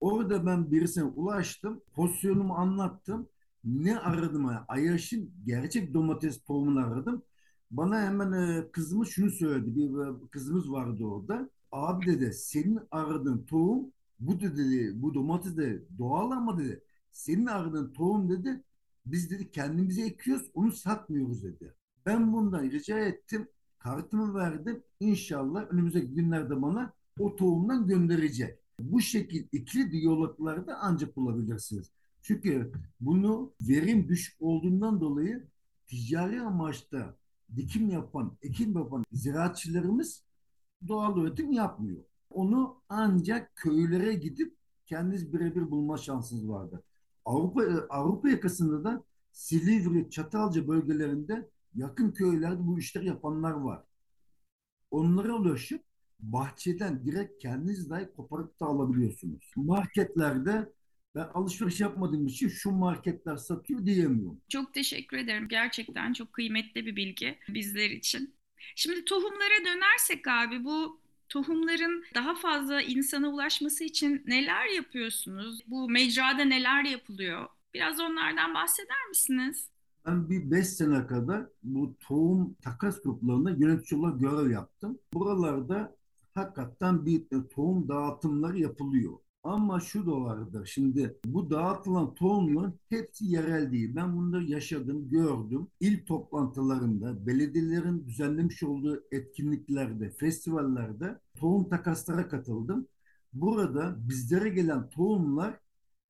Orada 0.00 0.46
ben 0.46 0.70
birisine 0.70 1.04
ulaştım. 1.04 1.82
Pozisyonumu 1.94 2.54
anlattım. 2.54 3.28
Ne 3.64 3.98
aradım? 3.98 4.50
Ayaş'ın 4.68 5.30
gerçek 5.44 5.94
domates 5.94 6.44
tohumunu 6.44 6.86
aradım. 6.86 7.22
Bana 7.70 8.02
hemen 8.02 8.32
e, 8.32 8.70
kızımız 8.72 9.08
şunu 9.08 9.30
söyledi. 9.30 9.76
Bir 9.76 10.06
e, 10.06 10.28
kızımız 10.30 10.72
vardı 10.72 11.04
orada. 11.04 11.50
Abi 11.72 12.06
dedi 12.06 12.32
senin 12.32 12.80
aradığın 12.90 13.44
tohum 13.44 13.92
bu 14.20 14.40
dedi 14.40 14.92
bu 15.02 15.14
domates 15.14 15.56
de 15.56 15.82
doğal 15.98 16.30
ama 16.30 16.58
dedi 16.58 16.84
senin 17.12 17.46
aradığın 17.46 17.92
tohum 17.92 18.30
dedi 18.30 18.64
biz 19.06 19.30
dedi 19.30 19.50
kendimize 19.50 20.06
ekiyoruz 20.06 20.50
onu 20.54 20.72
satmıyoruz 20.72 21.44
dedi. 21.44 21.74
Ben 22.06 22.32
bundan 22.32 22.62
rica 22.62 22.98
ettim 22.98 23.48
kartımı 23.78 24.34
verdim. 24.34 24.82
İnşallah 25.00 25.72
önümüzdeki 25.72 26.14
günlerde 26.14 26.62
bana 26.62 26.92
o 27.18 27.36
tohumdan 27.36 27.86
gönderecek. 27.86 28.58
Bu 28.80 29.00
şekil 29.00 29.46
ikili 29.52 29.90
diyaloglarda 29.90 30.78
ancak 30.80 31.16
bulabilirsiniz. 31.16 31.90
Çünkü 32.22 32.72
bunu 33.00 33.52
verim 33.60 34.08
düşük 34.08 34.42
olduğundan 34.42 35.00
dolayı 35.00 35.46
ticari 35.86 36.40
amaçta 36.40 37.16
dikim 37.56 37.88
yapan, 37.88 38.36
ekim 38.42 38.76
yapan 38.76 39.04
ziraatçılarımız 39.12 40.22
doğal 40.88 41.18
üretim 41.18 41.52
yapmıyor. 41.52 42.04
Onu 42.30 42.76
ancak 42.88 43.56
köylere 43.56 44.14
gidip 44.14 44.56
kendiniz 44.86 45.32
birebir 45.32 45.70
bulma 45.70 45.96
şansınız 45.96 46.48
vardı. 46.48 46.82
Avrupa 47.24 47.62
Avrupa 47.90 48.28
yakasında 48.28 48.84
da 48.84 49.04
Silivri, 49.32 50.10
Çatalca 50.10 50.68
bölgelerinde 50.68 51.48
yakın 51.74 52.12
köylerde 52.12 52.66
bu 52.66 52.78
işleri 52.78 53.06
yapanlar 53.06 53.52
var. 53.52 53.82
Onlara 54.90 55.32
ulaşıp 55.32 55.82
bahçeden 56.20 57.06
direkt 57.06 57.42
kendiniz 57.42 57.90
dahi 57.90 58.08
koparıp 58.16 58.60
da 58.60 58.66
alabiliyorsunuz. 58.66 59.52
Marketlerde 59.56 60.72
ben 61.14 61.28
alışveriş 61.34 61.80
yapmadığım 61.80 62.26
için 62.26 62.48
şu 62.48 62.70
marketler 62.70 63.36
satıyor 63.36 63.86
diyemiyorum. 63.86 64.40
Çok 64.48 64.74
teşekkür 64.74 65.16
ederim. 65.16 65.48
Gerçekten 65.48 66.12
çok 66.12 66.32
kıymetli 66.32 66.86
bir 66.86 66.96
bilgi 66.96 67.38
bizler 67.48 67.90
için. 67.90 68.34
Şimdi 68.76 69.04
tohumlara 69.04 69.64
dönersek 69.64 70.28
abi 70.28 70.64
bu 70.64 71.03
tohumların 71.28 72.04
daha 72.14 72.34
fazla 72.34 72.82
insana 72.82 73.28
ulaşması 73.28 73.84
için 73.84 74.22
neler 74.26 74.66
yapıyorsunuz? 74.66 75.60
Bu 75.66 75.88
mecrada 75.90 76.44
neler 76.44 76.84
yapılıyor? 76.84 77.46
Biraz 77.74 78.00
onlardan 78.00 78.54
bahseder 78.54 79.08
misiniz? 79.08 79.68
Ben 80.06 80.30
bir 80.30 80.50
beş 80.50 80.66
sene 80.66 81.06
kadar 81.06 81.46
bu 81.62 81.96
tohum 82.00 82.54
takas 82.54 83.02
gruplarında 83.02 83.50
yönetici 83.50 84.00
olarak 84.00 84.20
görev 84.20 84.50
yaptım. 84.50 84.98
Buralarda 85.14 85.96
hakikaten 86.34 87.06
bir 87.06 87.24
tohum 87.54 87.88
dağıtımları 87.88 88.58
yapılıyor. 88.58 89.18
Ama 89.44 89.80
şu 89.80 90.06
da 90.06 90.20
vardır. 90.20 90.66
Şimdi 90.66 91.18
bu 91.24 91.50
dağıtılan 91.50 92.14
tohumların 92.14 92.80
hepsi 92.88 93.26
yerel 93.26 93.72
değil. 93.72 93.96
Ben 93.96 94.16
bunları 94.16 94.44
yaşadım, 94.44 95.10
gördüm. 95.10 95.68
İl 95.80 96.06
toplantılarında, 96.06 97.26
belediyelerin 97.26 98.06
düzenlemiş 98.06 98.62
olduğu 98.62 99.04
etkinliklerde, 99.12 100.10
festivallerde 100.10 101.20
tohum 101.36 101.68
takaslara 101.68 102.28
katıldım. 102.28 102.88
Burada 103.32 103.96
bizlere 104.08 104.48
gelen 104.48 104.90
tohumlar 104.90 105.60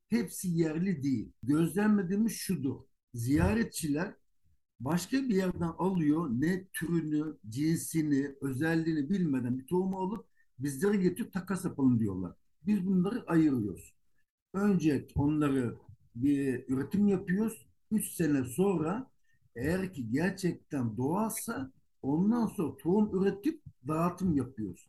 hepsi 0.09 0.49
yerli 0.49 1.03
değil. 1.03 1.33
Gözlemlediğimiz 1.43 2.33
şudur 2.33 2.77
ziyaretçiler 3.15 4.15
başka 4.81 5.17
bir 5.17 5.35
yerden 5.35 5.73
alıyor 5.79 6.31
ne 6.31 6.65
türünü, 6.73 7.37
cinsini, 7.49 8.35
özelliğini 8.41 9.11
bilmeden 9.11 9.59
bir 9.59 9.67
tohumu 9.67 9.99
alıp 9.99 10.27
bizlere 10.59 10.97
getirip 10.97 11.33
takas 11.33 11.65
yapalım 11.65 12.01
diyorlar. 12.01 12.44
Biz 12.67 12.87
bunları 12.87 13.25
ayırıyoruz. 13.27 13.95
Önce 14.55 15.09
onları 15.17 15.77
bir 16.15 16.65
üretim 16.69 17.09
yapıyoruz. 17.09 17.67
Üç 17.91 18.11
sene 18.11 18.45
sonra 18.45 19.11
eğer 19.57 19.93
ki 19.93 20.11
gerçekten 20.11 20.97
doğalsa 20.97 21.73
ondan 22.03 22.47
sonra 22.47 22.77
tohum 22.77 23.23
üretip 23.23 23.63
dağıtım 23.89 24.37
yapıyoruz. 24.37 24.89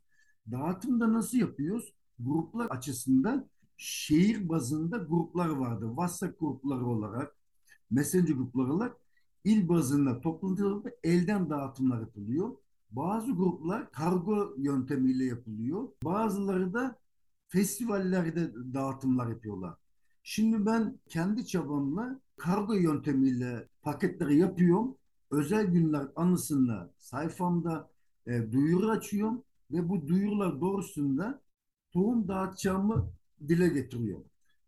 Dağıtımda 0.52 1.14
nasıl 1.14 1.38
yapıyoruz? 1.38 1.94
Gruplar 2.20 2.66
açısından 2.66 3.50
şehir 3.78 4.50
bazında 4.50 4.98
gruplar 4.98 5.50
vardı. 5.50 5.86
WhatsApp 5.88 6.40
grupları 6.40 6.86
olarak, 6.86 7.36
messenger 7.92 8.36
grupları 8.36 8.94
il 9.44 9.70
bazında 9.70 10.22
toplantılarda 10.22 10.92
elden 11.04 11.50
dağıtımlar 11.50 12.00
yapılıyor. 12.00 12.56
Bazı 12.92 13.32
gruplar 13.32 13.92
kargo 13.92 14.54
yöntemiyle 14.58 15.26
yapılıyor. 15.26 15.90
Bazıları 16.04 16.74
da 16.74 17.00
festivallerde 17.48 18.54
dağıtımlar 18.74 19.28
yapıyorlar. 19.28 19.74
Şimdi 20.24 20.66
ben 20.66 21.00
kendi 21.10 21.48
çabamla 21.48 22.20
kargo 22.38 22.74
yöntemiyle 22.74 23.68
paketleri 23.82 24.38
yapıyorum. 24.38 24.98
Özel 25.32 25.66
günler 25.66 26.08
anısında 26.16 26.94
sayfamda 26.98 27.90
e, 28.28 28.52
duyuru 28.52 28.90
açıyorum 28.90 29.44
ve 29.72 29.90
bu 29.90 30.08
duyurular 30.08 30.62
doğrusunda 30.62 31.42
tohum 31.92 32.28
dağıtacağımı 32.28 33.12
dile 33.48 33.68
getiriyorum. 33.68 34.26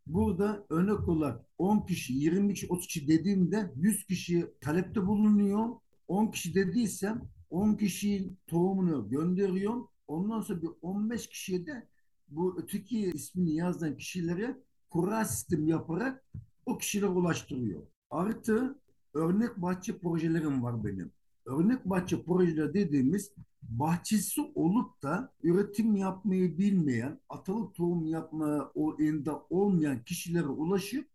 Burada 0.08 0.66
örnek 0.70 1.08
olarak 1.08 1.46
10 1.58 1.80
kişi, 1.80 2.14
20 2.14 2.54
kişi, 2.54 2.68
30 2.68 2.88
kişi 2.88 3.08
dediğimde 3.08 3.72
100 3.76 4.06
kişi 4.06 4.54
talepte 4.62 5.08
bulunuyor. 5.08 5.70
10 6.08 6.28
kişi 6.28 6.56
dediysem 6.56 7.22
10 7.50 7.74
kişinin 7.76 8.38
tohumunu 8.48 9.10
gönderiyorum. 9.10 9.88
Ondan 10.08 10.42
sonra 10.42 10.62
bir 10.62 10.70
15 10.82 11.28
kişiye 11.28 11.66
de 11.66 11.88
bu 12.28 12.60
öteki 12.60 13.12
ismini 13.12 13.56
yazan 13.56 13.98
kişilere 13.98 14.58
kura 14.90 15.26
sistem 15.26 15.68
yaparak 15.68 16.26
o 16.66 16.78
kişilere 16.78 17.10
ulaştırıyor. 17.10 17.82
Artı 18.10 18.80
örnek 19.14 19.58
bahçe 19.58 19.98
projelerim 19.98 20.64
var 20.64 20.84
benim. 20.86 21.12
Örnek 21.46 21.86
bahçe 21.86 22.24
projeleri 22.24 22.74
dediğimiz 22.74 23.32
bahçesi 23.62 24.42
olup 24.56 25.04
da 25.04 25.34
üretim 25.44 25.96
yapmayı 25.96 26.58
bilmeyen, 26.58 27.20
atalık 27.30 27.76
tohum 27.76 28.08
yapma 28.08 28.72
o 28.76 28.96
elinde 29.00 29.32
olmayan 29.50 30.04
kişilere 30.04 30.48
ulaşıp 30.48 31.10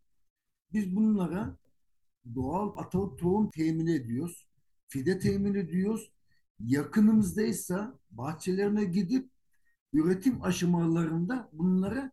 biz 0.73 0.97
bunlara 0.97 1.57
doğal 2.35 2.73
atalık 2.76 3.19
tohum 3.19 3.50
temin 3.50 3.87
ediyoruz. 3.87 4.47
Fide 4.88 5.19
temin 5.19 5.54
ediyoruz. 5.54 6.12
Yakınımızdaysa 6.61 7.99
bahçelerine 8.11 8.85
gidip 8.85 9.31
üretim 9.92 10.42
aşamalarında 10.42 11.49
bunlara 11.52 12.12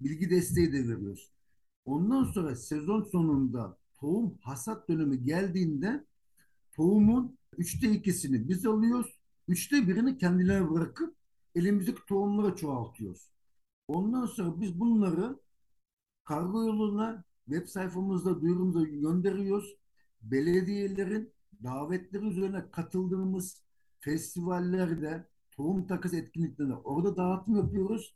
bilgi 0.00 0.30
desteği 0.30 0.72
de 0.72 0.88
veriyoruz. 0.88 1.30
Ondan 1.84 2.24
sonra 2.24 2.56
sezon 2.56 3.02
sonunda 3.02 3.78
tohum 4.00 4.38
hasat 4.40 4.88
dönemi 4.88 5.24
geldiğinde 5.24 6.04
tohumun 6.72 7.38
üçte 7.58 7.90
ikisini 7.90 8.48
biz 8.48 8.66
alıyoruz 8.66 9.22
Üçte 9.48 9.88
birini 9.88 10.18
kendilerine 10.18 10.70
bırakıp 10.70 11.16
elimizdeki 11.54 12.00
tohumları 12.08 12.56
çoğaltıyoruz. 12.56 13.30
Ondan 13.88 14.26
sonra 14.26 14.60
biz 14.60 14.80
bunları 14.80 15.40
kargo 16.24 16.66
yoluna 16.66 17.24
web 17.44 17.66
sayfamızda 17.66 18.40
duyurumuza 18.40 18.82
gönderiyoruz. 18.82 19.76
Belediyelerin 20.22 21.32
davetleri 21.62 22.26
üzerine 22.26 22.70
katıldığımız 22.70 23.62
festivallerde, 24.00 25.26
tohum 25.56 25.86
takas 25.86 26.14
etkinliklerinde 26.14 26.74
orada 26.74 27.16
dağıtım 27.16 27.56
yapıyoruz. 27.56 28.14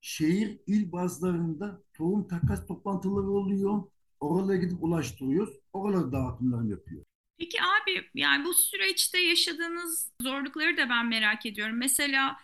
Şehir 0.00 0.58
il 0.66 0.92
bazlarında 0.92 1.82
tohum 1.94 2.28
takas 2.28 2.66
toplantıları 2.66 3.30
oluyor. 3.30 3.82
Oralara 4.20 4.56
gidip 4.56 4.84
ulaştırıyoruz. 4.84 5.54
Oralarda 5.72 6.12
dağıtımlarını 6.12 6.70
yapıyor. 6.70 7.04
Peki 7.38 7.58
abi 7.62 8.10
yani 8.14 8.44
bu 8.44 8.54
süreçte 8.54 9.18
yaşadığınız 9.20 10.12
zorlukları 10.22 10.76
da 10.76 10.88
ben 10.88 11.08
merak 11.08 11.46
ediyorum. 11.46 11.76
Mesela 11.76 12.36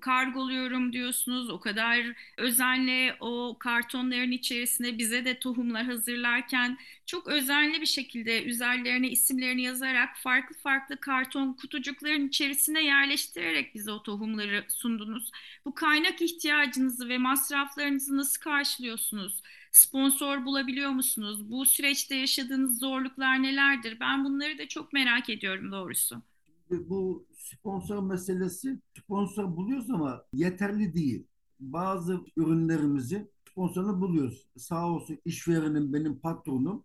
kargoluyorum 0.00 0.92
diyorsunuz. 0.92 1.50
O 1.50 1.60
kadar 1.60 2.00
özenle 2.36 3.16
o 3.20 3.56
kartonların 3.58 4.30
içerisine 4.30 4.98
bize 4.98 5.24
de 5.24 5.38
tohumlar 5.38 5.84
hazırlarken 5.84 6.78
çok 7.06 7.28
özenli 7.28 7.80
bir 7.80 7.86
şekilde 7.86 8.44
üzerlerine 8.44 9.08
isimlerini 9.10 9.62
yazarak 9.62 10.16
farklı 10.16 10.56
farklı 10.56 10.96
karton 10.96 11.52
kutucukların 11.52 12.28
içerisine 12.28 12.84
yerleştirerek 12.84 13.74
bize 13.74 13.90
o 13.90 14.02
tohumları 14.02 14.64
sundunuz. 14.68 15.30
Bu 15.64 15.74
kaynak 15.74 16.22
ihtiyacınızı 16.22 17.08
ve 17.08 17.18
masraflarınızı 17.18 18.16
nasıl 18.16 18.40
karşılıyorsunuz? 18.40 19.42
Sponsor 19.72 20.44
bulabiliyor 20.44 20.90
musunuz? 20.90 21.50
Bu 21.50 21.66
süreçte 21.66 22.14
yaşadığınız 22.16 22.78
zorluklar 22.78 23.42
nelerdir? 23.42 24.00
Ben 24.00 24.24
bunları 24.24 24.58
da 24.58 24.68
çok 24.68 24.92
merak 24.92 25.30
ediyorum 25.30 25.72
doğrusu. 25.72 26.22
Bu 26.70 27.26
sponsor 27.52 28.02
meselesi 28.02 28.80
sponsor 28.98 29.56
buluyoruz 29.56 29.90
ama 29.90 30.24
yeterli 30.32 30.94
değil. 30.94 31.26
Bazı 31.60 32.20
ürünlerimizi 32.36 33.28
sponsorunu 33.50 34.00
buluyoruz. 34.00 34.46
Sağ 34.56 34.88
olsun 34.88 35.18
işverenim 35.24 35.92
benim 35.92 36.18
patronum 36.18 36.84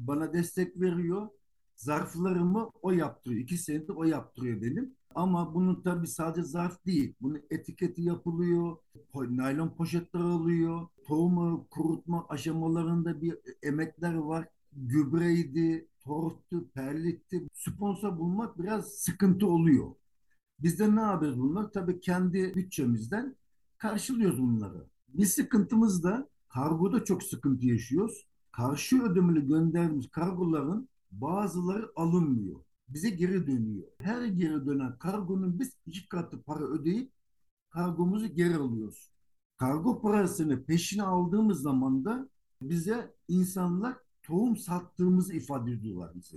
bana 0.00 0.32
destek 0.32 0.80
veriyor. 0.80 1.28
Zarflarımı 1.76 2.70
o 2.82 2.90
yaptırıyor. 2.90 3.40
İki 3.40 3.58
senedir 3.58 3.94
o 3.94 4.04
yaptırıyor 4.04 4.62
benim. 4.62 4.94
Ama 5.14 5.54
bunun 5.54 5.82
tabii 5.82 6.06
sadece 6.06 6.42
zarf 6.42 6.86
değil. 6.86 7.14
Bunun 7.20 7.42
etiketi 7.50 8.02
yapılıyor. 8.02 8.76
Naylon 9.14 9.68
poşetler 9.68 10.20
alıyor. 10.20 10.86
Tohumu 11.06 11.66
kurutma 11.70 12.26
aşamalarında 12.28 13.22
bir 13.22 13.38
emekler 13.62 14.14
var. 14.14 14.48
Gübreydi, 14.72 15.88
torftu, 16.08 16.68
perlitti. 16.74 17.48
Sponsor 17.52 18.18
bulmak 18.18 18.58
biraz 18.58 18.88
sıkıntı 18.88 19.46
oluyor. 19.46 19.94
Biz 20.58 20.78
de 20.78 20.96
ne 20.96 21.00
yapıyoruz 21.00 21.40
bunlar? 21.40 21.72
Tabii 21.72 22.00
kendi 22.00 22.54
bütçemizden 22.54 23.36
karşılıyoruz 23.78 24.42
bunları. 24.42 24.86
Bir 25.08 25.24
sıkıntımız 25.26 26.04
da 26.04 26.28
kargoda 26.48 27.04
çok 27.04 27.22
sıkıntı 27.22 27.66
yaşıyoruz. 27.66 28.26
Karşı 28.52 29.02
ödemeli 29.02 29.46
gönderdiğimiz 29.46 30.10
kargoların 30.10 30.88
bazıları 31.10 31.92
alınmıyor. 31.96 32.60
Bize 32.88 33.10
geri 33.10 33.46
dönüyor. 33.46 33.88
Her 34.00 34.24
geri 34.24 34.66
dönen 34.66 34.98
kargonun 34.98 35.60
biz 35.60 35.72
iki 35.86 36.08
katı 36.08 36.42
para 36.42 36.64
ödeyip 36.64 37.12
kargomuzu 37.70 38.26
geri 38.26 38.56
alıyoruz. 38.56 39.10
Kargo 39.56 40.02
parasını 40.02 40.64
peşine 40.64 41.02
aldığımız 41.02 41.62
zaman 41.62 42.04
da 42.04 42.28
bize 42.62 43.14
insanlar 43.28 43.96
tohum 44.28 44.56
sattığımızı 44.56 45.34
ifade 45.34 45.72
ediyorlar 45.72 46.14
bize. 46.14 46.36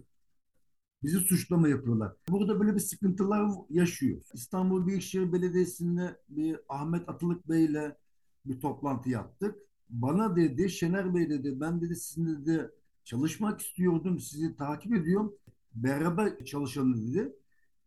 Bizi 1.04 1.20
suçlama 1.20 1.68
yapıyorlar. 1.68 2.14
Burada 2.30 2.60
böyle 2.60 2.76
bir 2.76 2.80
sıkıntılar 2.80 3.52
yaşıyor. 3.70 4.22
İstanbul 4.34 4.88
Büyükşehir 4.88 5.34
Belediyesi'nde 5.34 6.18
bir 6.30 6.60
Ahmet 6.70 7.10
Atılık 7.10 7.50
Bey 7.50 7.66
ile 7.66 7.98
bir 8.46 8.60
toplantı 8.60 9.10
yaptık. 9.10 9.56
Bana 9.90 10.36
dedi 10.36 10.70
Şener 10.70 11.16
Bey 11.16 11.30
dedi 11.30 11.62
ben 11.62 11.82
dedi 11.82 11.96
sizinle 11.96 12.46
de 12.46 12.72
çalışmak 13.04 13.62
istiyordum. 13.62 14.20
Sizi 14.20 14.56
takip 14.56 14.94
ediyorum. 14.94 15.36
Beraber 15.74 16.46
çalışalım 16.46 17.08
dedi. 17.08 17.36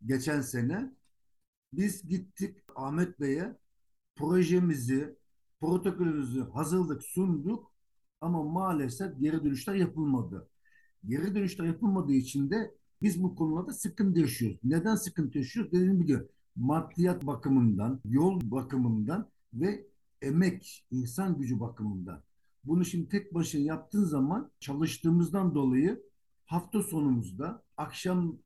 Geçen 0.07 0.41
sene 0.41 0.95
biz 1.73 2.09
gittik 2.09 2.57
Ahmet 2.77 3.21
Bey'e 3.21 3.57
projemizi, 4.17 5.17
protokolümüzü 5.61 6.41
hazırladık, 6.41 7.03
sunduk 7.03 7.74
ama 8.25 8.43
maalesef 8.43 9.21
geri 9.21 9.45
dönüşler 9.45 9.75
yapılmadı. 9.75 10.49
Geri 11.07 11.35
dönüşler 11.35 11.65
yapılmadığı 11.65 12.13
için 12.13 12.51
de 12.51 12.75
biz 13.03 13.23
bu 13.23 13.35
konularda 13.35 13.73
sıkıntı 13.73 14.21
yaşıyoruz. 14.21 14.59
Neden 14.65 14.95
sıkıntı 14.95 15.39
yaşıyoruz? 15.39 15.73
Dediğim 15.73 16.07
gibi 16.07 16.19
maddiyat 16.57 17.27
bakımından, 17.27 18.01
yol 18.05 18.41
bakımından 18.51 19.29
ve 19.55 19.87
emek, 20.23 20.87
insan 20.91 21.39
gücü 21.39 21.61
bakımından. 21.61 22.23
Bunu 22.65 22.85
şimdi 22.85 23.09
tek 23.09 23.35
başına 23.35 23.63
yaptığın 23.63 24.05
zaman 24.05 24.51
çalıştığımızdan 24.61 25.55
dolayı 25.55 26.03
hafta 26.47 26.83
sonumuzda 26.83 27.63
akşam 27.77 28.39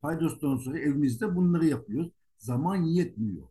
paydostan 0.00 0.56
sonra 0.56 0.78
evimizde 0.78 1.36
bunları 1.36 1.66
yapıyoruz. 1.66 2.12
Zaman 2.38 2.76
yetmiyor. 2.76 3.48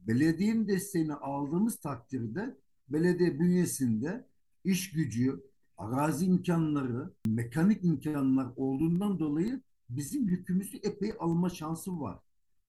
Belediyenin 0.00 0.68
desteğini 0.68 1.14
aldığımız 1.14 1.80
takdirde 1.80 2.56
belediye 2.88 3.40
bünyesinde 3.40 4.26
iş 4.64 4.90
gücü, 4.90 5.40
arazi 5.78 6.26
imkanları, 6.26 7.12
mekanik 7.26 7.84
imkanlar 7.84 8.46
olduğundan 8.56 9.18
dolayı 9.18 9.60
bizim 9.90 10.28
yükümüzü 10.28 10.76
epey 10.76 11.12
alma 11.18 11.50
şansı 11.50 12.00
var. 12.00 12.18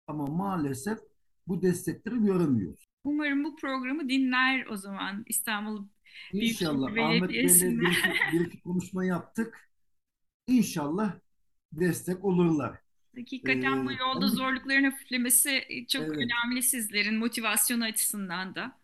Ama 0.08 0.28
maalesef 0.28 1.00
bu 1.48 1.62
destekleri 1.62 2.20
göremiyoruz. 2.24 2.88
Umarım 3.04 3.44
bu 3.44 3.56
programı 3.56 4.10
dinler 4.10 4.66
o 4.66 4.78
zaman 4.78 5.24
İstanbul 5.28 5.88
İnşallah 6.34 6.88
Ahmet 6.88 7.30
Bey'le 7.30 7.80
bir 7.80 8.04
bir 8.34 8.46
iki 8.46 8.62
konuşma 8.64 9.06
yaptık. 9.06 9.70
İnşallah 10.48 11.16
destek 11.72 12.26
olurlar. 12.26 12.80
Hakikaten 13.16 13.86
bu 13.86 13.92
Ee, 13.92 13.96
yolda 13.96 14.26
onun, 14.26 14.28
zorlukların 14.28 14.84
hafiflemesi 14.84 15.62
çok 15.90 16.02
evet, 16.04 16.18
önemli 16.18 16.64
sizlerin 16.64 17.18
motivasyonu 17.18 17.84
açısından 17.84 18.56
da. 18.56 18.83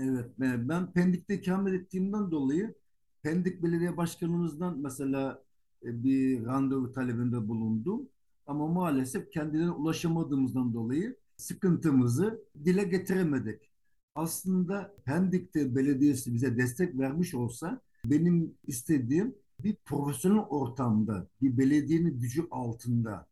Evet. 0.00 0.30
Ben, 0.38 0.68
ben 0.68 0.92
Pendik'te 0.92 1.34
ikamet 1.34 1.74
ettiğimden 1.74 2.30
dolayı 2.30 2.74
Pendik 3.22 3.62
Belediye 3.62 3.96
Başkanımızdan 3.96 4.78
mesela 4.78 5.42
e, 5.84 6.04
bir 6.04 6.44
randevu 6.44 6.92
talebinde 6.92 7.48
bulundum. 7.48 8.08
Ama 8.46 8.66
maalesef 8.66 9.30
kendilerine 9.30 9.70
ulaşamadığımızdan 9.70 10.74
dolayı 10.74 11.16
sıkıntımızı 11.36 12.44
dile 12.64 12.84
getiremedik. 12.84 13.70
Aslında 14.14 14.94
Pendik'te 15.04 15.76
belediyesi 15.76 16.34
bize 16.34 16.56
destek 16.56 16.98
vermiş 16.98 17.34
olsa 17.34 17.80
benim 18.04 18.54
istediğim 18.66 19.34
bir 19.60 19.76
profesyonel 19.84 20.38
ortamda, 20.38 21.28
bir 21.42 21.58
belediyenin 21.58 22.20
gücü 22.20 22.46
altında 22.50 23.26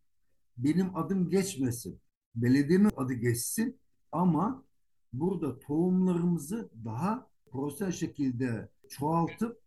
benim 0.57 0.97
adım 0.97 1.31
geçmesin. 1.31 2.01
Belediyenin 2.35 2.91
adı 2.97 3.13
geçsin 3.13 3.77
ama 4.13 4.65
burada 5.13 5.59
tohumlarımızı 5.59 6.71
daha 6.85 7.27
profesyonel 7.51 7.93
şekilde 7.93 8.69
çoğaltıp 8.89 9.61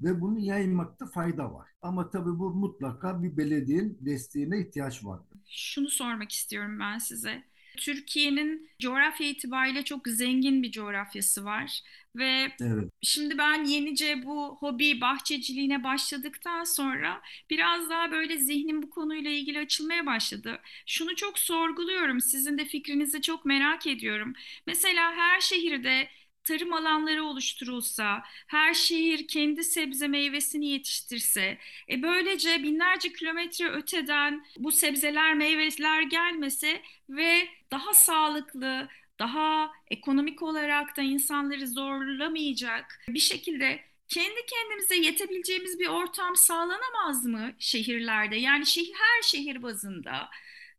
ve 0.00 0.20
bunu 0.20 0.38
yaymakta 0.38 1.06
fayda 1.06 1.54
var. 1.54 1.68
Ama 1.82 2.10
tabii 2.10 2.38
bu 2.38 2.54
mutlaka 2.54 3.22
bir 3.22 3.36
belediyenin 3.36 3.98
desteğine 4.00 4.60
ihtiyaç 4.60 5.04
var. 5.04 5.20
Şunu 5.48 5.88
sormak 5.88 6.32
istiyorum 6.32 6.80
ben 6.80 6.98
size. 6.98 7.44
Türkiye'nin 7.76 8.70
coğrafya 8.80 9.28
itibariyle 9.28 9.82
çok 9.84 10.08
zengin 10.08 10.62
bir 10.62 10.70
coğrafyası 10.72 11.44
var 11.44 11.80
ve 12.16 12.52
Evet. 12.60 12.90
şimdi 13.02 13.38
ben 13.38 13.64
yenice 13.64 14.22
bu 14.26 14.56
hobi 14.60 15.00
bahçeciliğine 15.00 15.84
başladıktan 15.84 16.64
sonra 16.64 17.22
biraz 17.50 17.90
daha 17.90 18.10
böyle 18.12 18.38
zihnim 18.38 18.82
bu 18.82 18.90
konuyla 18.90 19.30
ilgili 19.30 19.58
açılmaya 19.58 20.06
başladı. 20.06 20.60
Şunu 20.86 21.16
çok 21.16 21.38
sorguluyorum, 21.38 22.20
sizin 22.20 22.58
de 22.58 22.64
fikrinizi 22.64 23.22
çok 23.22 23.44
merak 23.44 23.86
ediyorum. 23.86 24.32
Mesela 24.66 25.12
her 25.16 25.40
şehirde 25.40 26.08
tarım 26.44 26.72
alanları 26.72 27.24
oluşturulsa, 27.24 28.22
her 28.46 28.74
şehir 28.74 29.28
kendi 29.28 29.64
sebze 29.64 30.08
meyvesini 30.08 30.66
yetiştirse, 30.66 31.58
e 31.90 32.02
böylece 32.02 32.62
binlerce 32.62 33.12
kilometre 33.12 33.68
öteden 33.70 34.46
bu 34.58 34.72
sebzeler, 34.72 35.34
meyveler 35.34 36.02
gelmese 36.02 36.82
ve 37.08 37.48
daha 37.70 37.94
sağlıklı, 37.94 38.88
daha 39.18 39.72
ekonomik 39.90 40.42
olarak 40.42 40.96
da 40.96 41.02
insanları 41.02 41.68
zorlamayacak 41.68 43.04
bir 43.08 43.20
şekilde 43.20 43.80
kendi 44.08 44.46
kendimize 44.46 44.96
yetebileceğimiz 44.96 45.78
bir 45.78 45.86
ortam 45.88 46.36
sağlanamaz 46.36 47.26
mı 47.26 47.52
şehirlerde? 47.58 48.36
Yani 48.36 48.66
şehir, 48.66 48.92
her 48.94 49.22
şehir 49.22 49.62
bazında 49.62 50.30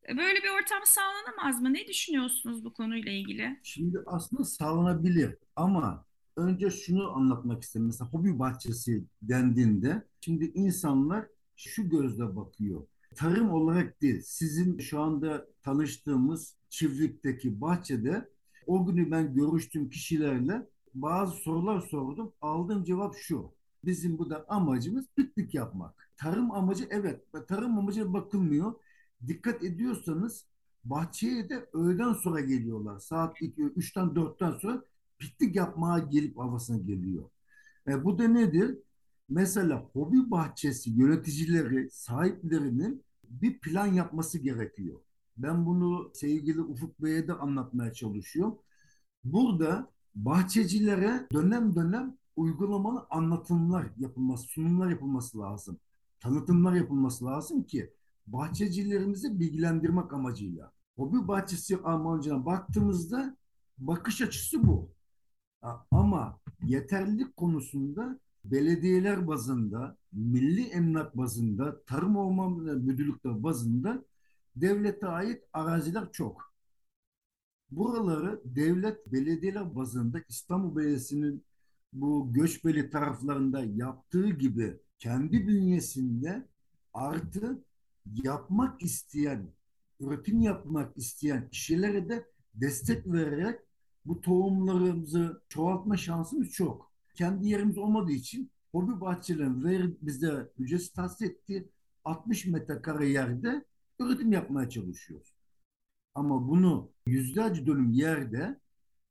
böyle 0.10 0.44
bir 0.44 0.62
ortam 0.62 0.82
sağlanamaz 0.86 1.62
mı? 1.62 1.74
Ne 1.74 1.88
düşünüyorsunuz 1.88 2.65
bu 2.65 2.74
konuyla 2.74 3.12
ilgili? 3.12 3.60
Şimdi 3.63 4.00
aslında 4.06 4.44
sağlanabilir 4.44 5.36
ama 5.56 6.06
önce 6.36 6.70
şunu 6.70 7.15
anlatmak 7.15 7.63
istedim. 7.63 7.86
Mesela 7.86 8.10
hobi 8.10 8.39
bahçesi 8.39 9.04
dendiğinde 9.22 10.04
şimdi 10.22 10.46
insanlar 10.46 11.26
şu 11.56 11.89
gözle 11.89 12.36
bakıyor. 12.36 12.88
Tarım 13.15 13.52
olarak 13.52 14.02
değil, 14.02 14.22
sizin 14.22 14.80
şu 14.80 15.00
anda 15.02 15.48
tanıştığımız 15.62 16.56
çiftlikteki 16.70 17.62
bahçede 17.62 18.30
o 18.68 18.86
günü 18.86 19.12
ben 19.12 19.36
görüştüğüm 19.36 19.89
kişilerle 19.89 20.68
bazı 20.94 21.36
sorular 21.36 21.82
sordum. 21.82 22.34
Aldığım 22.41 22.84
cevap 22.84 23.15
şu. 23.15 23.52
Bizim 23.86 24.18
bu 24.18 24.30
da 24.30 24.46
amacımız 24.48 25.06
piknik 25.15 25.54
yapmak. 25.54 26.10
Tarım 26.18 26.52
amacı 26.52 26.88
evet, 26.89 27.22
tarım 27.48 27.78
amacı 27.78 28.13
bakılmıyor. 28.13 28.74
Dikkat 29.28 29.63
ediyorsanız 29.63 30.45
Bahçeye 30.86 31.49
de 31.49 31.69
öğleden 31.73 32.13
sonra 32.13 32.39
geliyorlar. 32.39 32.99
Saat 32.99 33.41
2, 33.41 33.62
3'ten 33.62 34.06
4'ten 34.15 34.51
sonra 34.51 34.84
piknik 35.19 35.56
yapmaya 35.56 35.99
gelip 35.99 36.38
havasına 36.38 36.78
geliyor. 36.78 37.30
E, 37.88 38.04
bu 38.04 38.19
da 38.19 38.28
nedir? 38.28 38.78
Mesela 39.30 39.89
hobi 39.93 40.32
bahçesi 40.32 40.89
yöneticileri, 40.89 41.89
sahiplerinin 41.91 43.04
bir 43.23 43.60
plan 43.60 43.88
yapması 43.88 44.39
gerekiyor. 44.39 44.99
Ben 45.38 45.65
bunu 45.65 46.12
sevgili 46.13 46.62
Ufuk 46.62 47.01
Bey'e 47.01 47.28
de 47.28 47.34
anlatmaya 47.34 47.93
çalışıyorum. 47.93 48.58
Burada 49.23 49.91
bahçecilere 50.15 51.28
dönem 51.34 51.75
dönem 51.75 52.17
uygulamalı 52.36 53.08
anlatımlar 53.10 53.88
yapılması, 53.97 54.43
sunumlar 54.43 54.89
yapılması 54.89 55.39
lazım. 55.39 55.80
Tanıtımlar 56.19 56.73
yapılması 56.73 57.25
lazım 57.25 57.63
ki 57.63 57.93
bahçecilerimizi 58.27 59.39
bilgilendirmek 59.39 60.13
amacıyla. 60.13 60.71
Hobi 60.95 61.27
bahçesi 61.27 61.77
amacına 61.77 62.45
baktığımızda 62.45 63.38
bakış 63.77 64.21
açısı 64.21 64.67
bu. 64.67 64.91
Ama 65.91 66.39
yeterlilik 66.63 67.38
konusunda 67.38 68.19
belediyeler 68.45 69.27
bazında, 69.27 69.97
milli 70.11 70.63
emlak 70.63 71.17
bazında, 71.17 71.83
tarım 71.83 72.15
orman 72.15 72.51
müdürlükleri 72.51 73.43
bazında 73.43 74.05
devlete 74.55 75.07
ait 75.07 75.43
araziler 75.53 76.11
çok. 76.11 76.53
Buraları 77.71 78.41
devlet 78.45 79.11
belediyeler 79.11 79.75
bazında 79.75 80.21
İstanbul 80.29 80.75
Belediyesi'nin 80.75 81.43
bu 81.93 82.33
Göçbeli 82.33 82.89
taraflarında 82.89 83.63
yaptığı 83.63 84.29
gibi 84.29 84.79
kendi 84.99 85.47
bünyesinde 85.47 86.47
artı 86.93 87.63
yapmak 88.24 88.82
isteyen, 88.82 89.54
üretim 90.00 90.41
yapmak 90.41 90.98
isteyen 90.98 91.50
kişilere 91.50 92.10
de 92.10 92.26
destek 92.54 93.08
vererek 93.08 93.60
bu 94.06 94.22
tohumlarımızı 94.22 95.41
çoğaltma 95.50 95.98
şansımız 95.98 96.50
çok. 96.50 96.91
Kendi 97.15 97.48
yerimiz 97.48 97.78
olmadığı 97.78 98.12
için 98.12 98.52
hobi 98.72 99.02
bahçelerin 99.02 99.63
ver, 99.63 99.88
bize 100.02 100.52
ücretsiz 100.58 100.94
tahsis 100.94 101.22
ettiği 101.22 101.70
60 102.06 102.46
metrekare 102.46 103.10
yerde 103.10 103.65
üretim 104.00 104.32
yapmaya 104.32 104.70
çalışıyoruz. 104.70 105.34
Ama 106.15 106.48
bunu 106.48 106.91
yüzlerce 107.08 107.65
dönüm 107.65 107.91
yerde 107.91 108.60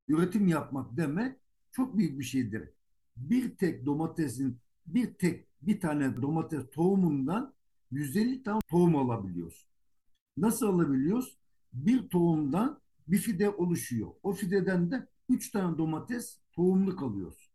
üretim 0.08 0.46
yapmak 0.48 0.96
demek 0.96 1.36
çok 1.72 1.98
büyük 1.98 2.18
bir 2.18 2.24
şeydir. 2.24 2.70
Bir 3.16 3.56
tek 3.56 3.86
domatesin 3.86 4.58
bir 4.86 5.14
tek 5.14 5.46
bir 5.62 5.80
tane 5.80 6.22
domates 6.22 6.70
tohumundan 6.72 7.53
150 7.94 8.42
tane 8.42 8.60
tohum 8.68 8.96
alabiliyoruz. 8.96 9.66
Nasıl 10.36 10.66
alabiliyoruz? 10.66 11.38
Bir 11.72 12.08
tohumdan 12.08 12.80
bir 13.08 13.18
fide 13.18 13.50
oluşuyor. 13.50 14.10
O 14.22 14.32
fideden 14.32 14.90
de 14.90 15.06
3 15.28 15.50
tane 15.50 15.78
domates 15.78 16.38
tohumluk 16.52 17.02
alıyoruz. 17.02 17.50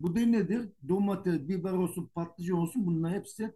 Bu 0.00 0.16
da 0.16 0.20
nedir? 0.20 0.68
Domates, 0.88 1.48
biber 1.48 1.72
olsun, 1.72 2.10
patlıcan 2.14 2.58
olsun 2.58 2.86
bunlar 2.86 3.12
hepsi 3.12 3.54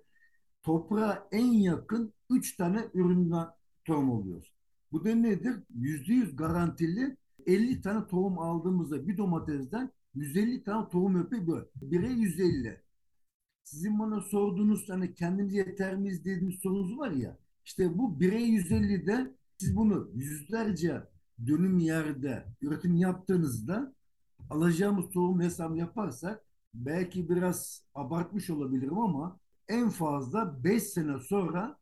toprağa 0.63 1.29
en 1.33 1.53
yakın 1.53 2.13
3 2.31 2.57
tane 2.57 2.85
üründen 2.95 3.47
tohum 3.85 4.11
oluyor. 4.11 4.47
Bu 4.93 5.05
da 5.05 5.15
nedir? 5.15 5.55
%100 5.75 6.37
garantili 6.37 7.17
50 7.47 7.81
tane 7.81 8.07
tohum 8.07 8.39
aldığımızda 8.39 9.09
bir 9.09 9.17
domatesden 9.17 9.91
150 10.15 10.65
tane 10.65 10.89
tohum 10.89 11.17
yapıyor. 11.17 11.67
Bire 11.77 12.09
150. 12.09 12.86
Sizin 13.67 13.99
bana 13.99 14.21
sorduğunuz 14.21 14.89
hani 14.89 15.15
kendimiz 15.15 15.55
yeter 15.55 15.97
miyiz 15.97 16.25
dediğiniz 16.25 16.61
sorunuz 16.61 16.99
var 16.99 17.11
ya. 17.11 17.39
İşte 17.65 17.99
bu 17.99 18.21
bire 18.21 18.43
150'de 18.43 19.35
siz 19.59 19.77
bunu 19.77 20.11
yüzlerce 20.15 21.03
dönüm 21.47 21.79
yerde 21.79 22.47
üretim 22.63 22.97
yaptığınızda 22.97 23.95
alacağımız 24.51 25.11
tohum 25.11 25.41
hesabı 25.41 25.77
yaparsak 25.77 26.45
belki 26.75 27.29
biraz 27.29 27.85
abartmış 27.95 28.51
olabilirim 28.51 28.99
ama 28.99 29.41
en 29.69 29.91
fazla 29.91 30.65
5 30.65 30.83
sene 30.83 31.19
sonra 31.19 31.79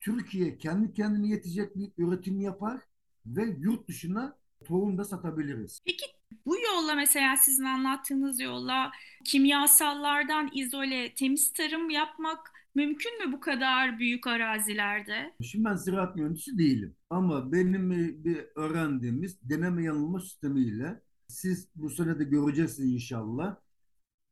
Türkiye 0.00 0.58
kendi 0.58 0.94
kendine 0.94 1.28
yetecek 1.28 1.76
bir 1.76 1.92
üretim 1.98 2.40
yapar 2.40 2.80
ve 3.26 3.44
yurt 3.58 3.88
dışına 3.88 4.38
tohum 4.64 4.98
da 4.98 5.04
satabiliriz. 5.04 5.80
Peki 5.86 6.06
bu 6.46 6.56
yolla 6.60 6.94
mesela 6.94 7.36
sizin 7.36 7.64
anlattığınız 7.64 8.40
yolla 8.40 8.90
kimyasallardan 9.24 10.50
izole 10.54 11.14
temiz 11.14 11.52
tarım 11.52 11.90
yapmak 11.90 12.52
mümkün 12.74 13.26
mü 13.26 13.32
bu 13.32 13.40
kadar 13.40 13.98
büyük 13.98 14.26
arazilerde? 14.26 15.34
Şimdi 15.42 15.64
ben 15.64 15.76
ziraat 15.76 16.16
mühendisi 16.16 16.58
değilim 16.58 16.96
ama 17.10 17.52
benim 17.52 17.90
bir 18.24 18.46
öğrendiğimiz 18.54 19.38
deneme 19.42 19.84
yanılma 19.84 20.20
sistemiyle 20.20 21.02
siz 21.28 21.68
bu 21.74 21.90
sene 21.90 22.18
de 22.18 22.24
göreceksiniz 22.24 22.94
inşallah 22.94 23.56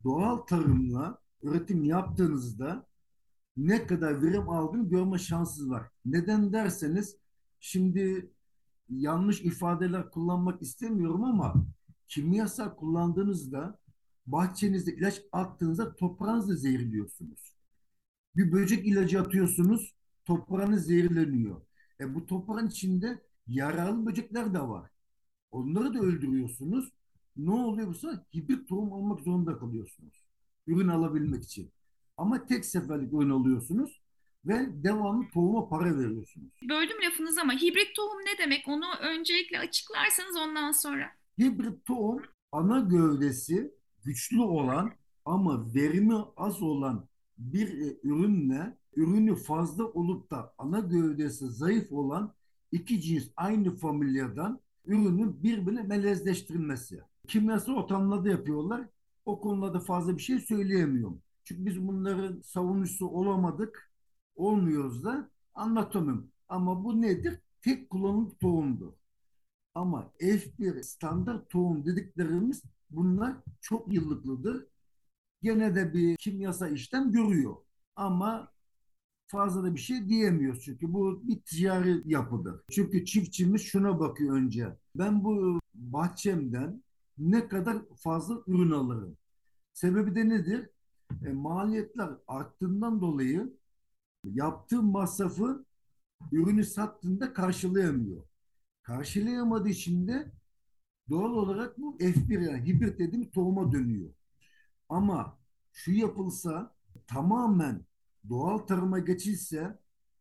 doğal 0.04 0.36
tarımla 0.36 1.18
üretim 1.42 1.84
yaptığınızda 1.84 2.86
ne 3.56 3.86
kadar 3.86 4.22
verim 4.22 4.48
aldığını 4.48 4.88
görme 4.88 5.18
şansınız 5.18 5.70
var. 5.70 5.82
Neden 6.04 6.52
derseniz 6.52 7.16
şimdi 7.60 8.30
yanlış 8.88 9.40
ifadeler 9.40 10.10
kullanmak 10.10 10.62
istemiyorum 10.62 11.24
ama 11.24 11.54
kimyasal 12.08 12.76
kullandığınızda 12.76 13.78
bahçenizde 14.26 14.94
ilaç 14.94 15.22
attığınızda 15.32 15.94
toprağınızı 15.94 16.56
zehirliyorsunuz. 16.56 17.54
Bir 18.36 18.52
böcek 18.52 18.86
ilacı 18.86 19.20
atıyorsunuz, 19.20 19.94
toprağınız 20.24 20.86
zehirleniyor. 20.86 21.62
E 22.00 22.14
bu 22.14 22.26
toprağın 22.26 22.68
içinde 22.68 23.22
yararlı 23.46 24.06
böcekler 24.06 24.54
de 24.54 24.60
var. 24.60 24.90
Onları 25.50 25.94
da 25.94 25.98
öldürüyorsunuz. 25.98 26.92
Ne 27.36 27.50
oluyor 27.50 27.88
bu 27.88 27.94
sefer? 27.94 28.18
Hibrit 28.34 28.68
tohum 28.68 28.92
almak 28.92 29.20
zorunda 29.20 29.58
kalıyorsunuz. 29.58 30.22
Ürün 30.66 30.88
alabilmek 30.88 31.44
için. 31.44 31.70
Ama 32.16 32.46
tek 32.46 32.64
seferlik 32.64 33.12
ürün 33.12 33.30
alıyorsunuz 33.30 34.02
ve 34.48 34.84
devamlı 34.84 35.28
tohuma 35.34 35.68
para 35.68 35.98
veriyorsunuz. 35.98 36.52
Böldüm 36.62 36.96
lafınızı 37.06 37.40
ama 37.40 37.52
hibrit 37.52 37.94
tohum 37.96 38.18
ne 38.18 38.38
demek? 38.38 38.68
Onu 38.68 38.84
öncelikle 39.00 39.58
açıklarsanız 39.58 40.36
ondan 40.36 40.72
sonra. 40.72 41.06
Hibrit 41.38 41.84
tohum 41.84 42.22
ana 42.52 42.80
gövdesi 42.80 43.74
güçlü 44.04 44.40
olan 44.40 44.92
ama 45.24 45.74
verimi 45.74 46.14
az 46.36 46.62
olan 46.62 47.08
bir 47.38 47.68
e, 47.68 47.96
ürünle 48.02 48.76
ürünü 48.96 49.36
fazla 49.36 49.84
olup 49.84 50.30
da 50.30 50.54
ana 50.58 50.80
gövdesi 50.80 51.46
zayıf 51.46 51.92
olan 51.92 52.34
iki 52.72 53.00
cins 53.00 53.28
aynı 53.36 53.76
familyadan 53.76 54.60
ürünün 54.86 55.42
birbirine 55.42 55.82
melezleştirilmesi. 55.82 57.00
Kimyasal 57.28 57.72
ortamlarda 57.74 58.28
yapıyorlar. 58.28 58.88
O 59.24 59.40
konularda 59.40 59.80
fazla 59.80 60.16
bir 60.16 60.22
şey 60.22 60.38
söyleyemiyorum. 60.38 61.22
Çünkü 61.44 61.66
biz 61.66 61.86
bunların 61.88 62.40
savunucusu 62.40 63.06
olamadık. 63.08 63.87
Olmuyoruz 64.38 65.04
da 65.04 65.30
anlatamıyorum. 65.54 66.30
Ama 66.48 66.84
bu 66.84 67.02
nedir? 67.02 67.38
Tek 67.62 67.90
kullanım 67.90 68.34
tohumdur. 68.40 68.92
Ama 69.74 70.12
F1 70.20 70.82
standart 70.82 71.50
tohum 71.50 71.86
dediklerimiz 71.86 72.62
bunlar 72.90 73.36
çok 73.60 73.92
yıllıklıdır. 73.92 74.66
Gene 75.42 75.74
de 75.74 75.94
bir 75.94 76.16
kimyasal 76.16 76.72
işlem 76.72 77.12
görüyor. 77.12 77.56
Ama 77.96 78.52
fazla 79.26 79.62
da 79.64 79.74
bir 79.74 79.80
şey 79.80 80.08
diyemiyoruz 80.08 80.62
çünkü 80.64 80.92
bu 80.92 81.28
bir 81.28 81.40
ticari 81.40 82.02
yapıdır. 82.04 82.60
Çünkü 82.70 83.04
çiftçimiz 83.04 83.62
şuna 83.62 84.00
bakıyor 84.00 84.36
önce. 84.36 84.76
Ben 84.94 85.24
bu 85.24 85.60
bahçemden 85.74 86.82
ne 87.18 87.48
kadar 87.48 87.76
fazla 87.96 88.42
ürün 88.46 88.70
alırım? 88.70 89.16
Sebebi 89.74 90.14
de 90.14 90.28
nedir? 90.28 90.70
E, 91.26 91.32
maliyetler 91.32 92.10
arttığından 92.28 93.00
dolayı 93.00 93.58
yaptığı 94.24 94.82
masrafı 94.82 95.64
ürünü 96.32 96.64
sattığında 96.64 97.32
karşılayamıyor. 97.32 98.24
Karşılayamadığı 98.82 99.68
için 99.68 100.08
de 100.08 100.32
doğal 101.10 101.30
olarak 101.30 101.78
bu 101.78 101.96
F1 101.98 102.50
yani 102.50 102.66
hibrit 102.66 102.98
dediğim 102.98 103.30
tohuma 103.30 103.72
dönüyor. 103.72 104.10
Ama 104.88 105.38
şu 105.72 105.92
yapılsa 105.92 106.74
tamamen 107.06 107.86
doğal 108.28 108.58
tarıma 108.58 108.98
geçilse 108.98 109.78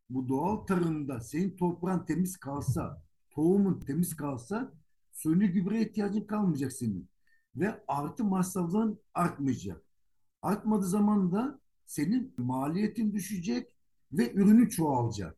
bu 0.10 0.28
doğal 0.30 0.56
tarımda 0.56 1.20
senin 1.20 1.58
toprağın 1.58 2.06
temiz 2.06 2.38
kalsa, 2.38 3.02
tohumun 3.32 3.80
temiz 3.80 4.16
kalsa 4.16 4.74
suni 5.12 5.48
gübre 5.48 5.82
ihtiyacın 5.82 6.22
kalmayacak 6.22 6.74
senin. 6.74 7.10
Ve 7.56 7.84
artı 7.88 8.24
masrafların 8.24 9.00
artmayacak. 9.14 9.82
Artmadığı 10.42 10.88
zaman 10.88 11.32
da 11.32 11.60
senin 11.86 12.34
maliyetin 12.38 13.14
düşecek 13.14 13.77
ve 14.12 14.34
ürünü 14.34 14.70
çoğalacak. 14.70 15.38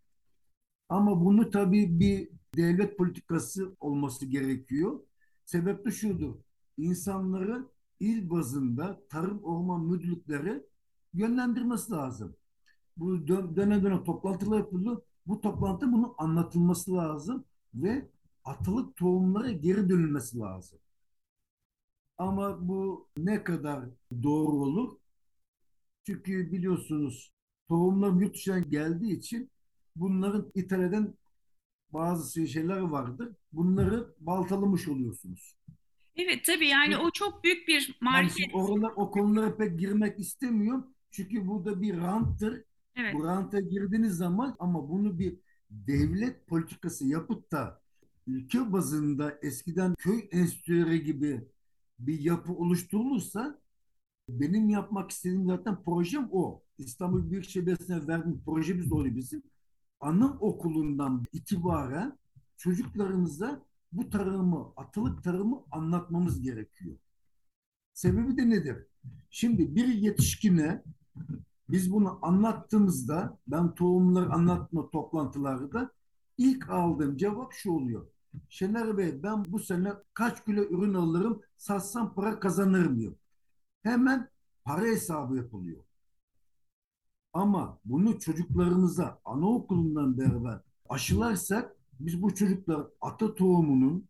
Ama 0.89 1.25
bunu 1.25 1.51
tabii 1.51 1.99
bir 1.99 2.29
devlet 2.57 2.97
politikası 2.97 3.75
olması 3.79 4.25
gerekiyor. 4.25 4.99
Sebep 5.45 5.85
de 5.85 5.91
şudur. 5.91 6.35
İnsanları 6.77 7.67
il 7.99 8.29
bazında 8.29 9.01
tarım 9.09 9.43
orman 9.43 9.85
müdürlükleri 9.85 10.63
yönlendirmesi 11.13 11.91
lazım. 11.91 12.35
Bu 12.97 13.27
dön 13.27 13.55
dönem 13.55 13.83
dönem 13.83 14.03
toplantılar 14.03 14.57
yapılıyor. 14.57 15.01
Bu 15.27 15.41
toplantı 15.41 15.91
bunun 15.91 16.13
anlatılması 16.17 16.93
lazım 16.95 17.45
ve 17.75 18.09
atılık 18.45 18.95
tohumlara 18.97 19.51
geri 19.51 19.89
dönülmesi 19.89 20.39
lazım. 20.39 20.79
Ama 22.17 22.67
bu 22.67 23.07
ne 23.17 23.43
kadar 23.43 23.85
doğru 24.23 24.51
olur 24.51 24.97
Çünkü 26.05 26.51
biliyorsunuz 26.51 27.33
tohumlar 27.69 28.21
yurt 28.21 28.35
dışından 28.35 28.69
geldiği 28.69 29.17
için 29.17 29.51
bunların 29.95 30.51
ithal 30.55 30.83
eden 30.83 31.13
bazı 31.93 32.47
şeyler 32.47 32.79
vardır. 32.79 33.29
Bunları 33.53 34.07
baltalamış 34.19 34.87
oluyorsunuz. 34.87 35.55
Evet 36.15 36.45
tabii 36.45 36.67
yani 36.67 36.97
o 36.97 37.11
çok 37.11 37.43
büyük 37.43 37.67
bir 37.67 37.87
Yani 37.87 37.95
market. 38.01 38.37
şimdi 38.37 38.55
oralar, 38.55 38.91
o 38.95 39.11
konulara 39.11 39.57
pek 39.57 39.79
girmek 39.79 40.19
istemiyorum. 40.19 40.87
Çünkü 41.11 41.47
burada 41.47 41.81
bir 41.81 41.97
ranttır. 41.97 42.63
Evet. 42.95 43.13
Bu 43.13 43.23
ranta 43.23 43.59
girdiğiniz 43.59 44.13
zaman 44.17 44.55
ama 44.59 44.89
bunu 44.89 45.19
bir 45.19 45.35
devlet 45.69 46.47
politikası 46.47 47.07
yapıp 47.07 47.51
da 47.51 47.81
ülke 48.27 48.73
bazında 48.73 49.39
eskiden 49.41 49.95
köy 49.95 50.27
enstitüleri 50.31 51.03
gibi 51.03 51.47
bir 51.99 52.19
yapı 52.19 52.53
oluşturulursa 52.53 53.59
benim 54.39 54.69
yapmak 54.69 55.11
istediğim 55.11 55.45
zaten 55.47 55.83
projem 55.83 56.29
o. 56.31 56.61
İstanbul 56.77 57.31
Büyükşehir 57.31 57.65
Belediyesi'ne 57.65 58.07
verdiğim 58.07 58.41
projemiz 58.45 58.89
de 58.89 58.95
oluyor 58.95 59.15
bizim. 59.15 59.43
Anaokulundan 59.99 61.25
itibaren 61.33 62.17
çocuklarımıza 62.57 63.63
bu 63.91 64.09
tarımı, 64.09 64.73
atılık 64.77 65.23
tarımı 65.23 65.63
anlatmamız 65.71 66.41
gerekiyor. 66.41 66.97
Sebebi 67.93 68.37
de 68.37 68.49
nedir? 68.49 68.85
Şimdi 69.29 69.75
bir 69.75 69.87
yetişkine 69.87 70.83
biz 71.69 71.93
bunu 71.93 72.19
anlattığımızda 72.21 73.37
ben 73.47 73.75
tohumlar 73.75 74.27
anlatma 74.27 74.89
toplantılarında 74.89 75.91
ilk 76.37 76.69
aldığım 76.69 77.17
cevap 77.17 77.53
şu 77.53 77.71
oluyor. 77.71 78.07
Şener 78.49 78.97
Bey 78.97 79.23
ben 79.23 79.45
bu 79.47 79.59
sene 79.59 79.93
kaç 80.13 80.45
kilo 80.45 80.61
ürün 80.61 80.93
alırım 80.93 81.41
satsam 81.57 82.13
para 82.13 82.39
kazanır 82.39 82.85
mıyım? 82.85 83.15
Hemen 83.83 84.29
para 84.65 84.81
hesabı 84.85 85.35
yapılıyor. 85.35 85.83
Ama 87.33 87.79
bunu 87.85 88.19
çocuklarımıza 88.19 89.21
anaokulundan 89.25 90.17
beraber 90.17 90.59
aşılarsak 90.89 91.75
biz 91.99 92.21
bu 92.21 92.35
çocuklar 92.35 92.87
ata 93.01 93.35
tohumunun 93.35 94.07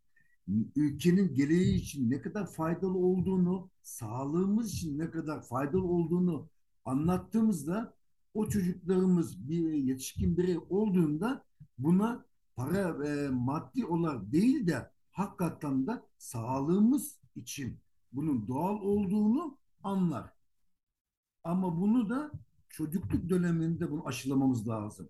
ülkenin 0.76 1.34
geleceği 1.34 1.76
için 1.76 2.12
ne 2.12 2.22
kadar 2.22 2.52
faydalı 2.52 2.98
olduğunu, 2.98 3.70
sağlığımız 3.82 4.74
için 4.74 5.00
ne 5.00 5.12
kadar 5.12 5.42
faydalı 5.42 5.84
olduğunu 5.84 6.50
anlattığımızda 6.86 7.94
o 8.34 8.50
çocuklarımız 8.50 9.50
bir 9.50 9.74
yetişkin 9.74 10.38
birey 10.38 10.58
olduğunda 10.70 11.46
buna 11.78 12.26
para 12.56 13.08
e, 13.08 13.30
maddi 13.30 13.86
olarak 13.86 14.32
değil 14.32 14.68
de 14.68 14.92
hakikaten 15.12 15.88
de 15.88 15.92
sağlığımız 16.18 17.20
için 17.36 17.80
bunun 18.12 18.48
doğal 18.48 18.82
olduğunu 18.82 19.58
anlar. 19.84 20.30
Ama 21.43 21.82
bunu 21.82 22.10
da 22.10 22.32
çocukluk 22.69 23.30
döneminde 23.30 23.91
bunu 23.91 24.08
aşılamamız 24.08 24.67
lazım. 24.67 25.10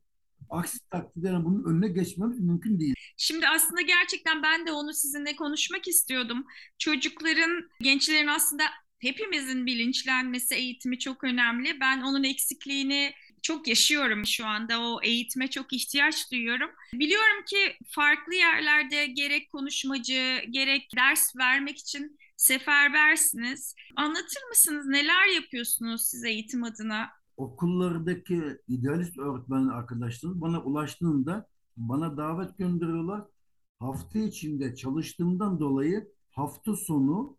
Aksi 0.49 0.89
takdirde 0.89 1.45
bunun 1.45 1.63
önüne 1.63 1.87
geçmemiz 1.87 2.39
mümkün 2.39 2.79
değil. 2.79 2.95
Şimdi 3.17 3.47
aslında 3.47 3.81
gerçekten 3.81 4.43
ben 4.43 4.67
de 4.67 4.71
onu 4.71 4.93
sizinle 4.93 5.35
konuşmak 5.35 5.87
istiyordum. 5.87 6.45
Çocukların, 6.77 7.69
gençlerin 7.81 8.27
aslında 8.27 8.63
hepimizin 8.99 9.65
bilinçlenmesi, 9.65 10.55
eğitimi 10.55 10.99
çok 10.99 11.23
önemli. 11.23 11.79
Ben 11.79 12.01
onun 12.01 12.23
eksikliğini 12.23 13.13
çok 13.41 13.67
yaşıyorum 13.67 14.25
şu 14.25 14.45
anda. 14.45 14.81
O 14.81 14.99
eğitime 15.03 15.47
çok 15.47 15.73
ihtiyaç 15.73 16.31
duyuyorum. 16.31 16.69
Biliyorum 16.93 17.45
ki 17.45 17.77
farklı 17.89 18.35
yerlerde 18.35 19.05
gerek 19.05 19.51
konuşmacı, 19.51 20.41
gerek 20.49 20.95
ders 20.95 21.35
vermek 21.35 21.77
için 21.77 22.19
seferbersiniz. 22.39 23.75
Anlatır 23.95 24.43
mısınız? 24.49 24.85
Neler 24.87 25.35
yapıyorsunuz 25.35 26.01
siz 26.01 26.23
eğitim 26.23 26.63
adına? 26.63 27.09
Okullardaki 27.37 28.57
idealist 28.67 29.17
öğretmen 29.17 29.67
arkadaşlarım 29.67 30.41
bana 30.41 30.63
ulaştığında 30.63 31.47
bana 31.77 32.17
davet 32.17 32.57
gönderiyorlar. 32.57 33.23
Hafta 33.79 34.19
içinde 34.19 34.75
çalıştığımdan 34.75 35.59
dolayı 35.59 36.11
hafta 36.31 36.75
sonu 36.75 37.37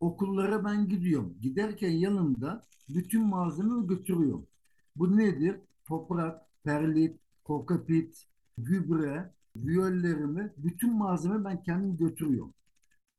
okullara 0.00 0.64
ben 0.64 0.88
gidiyorum. 0.88 1.36
Giderken 1.40 1.90
yanımda 1.90 2.66
bütün 2.88 3.26
malzemeyi 3.26 3.86
götürüyorum. 3.86 4.46
Bu 4.96 5.16
nedir? 5.16 5.56
Toprak, 5.88 6.42
perlit, 6.64 7.16
kokapit, 7.44 8.26
gübre, 8.58 9.32
viyollerimi, 9.56 10.52
bütün 10.56 10.96
malzeme 10.96 11.44
ben 11.44 11.62
kendim 11.62 11.96
götürüyorum. 11.96 12.54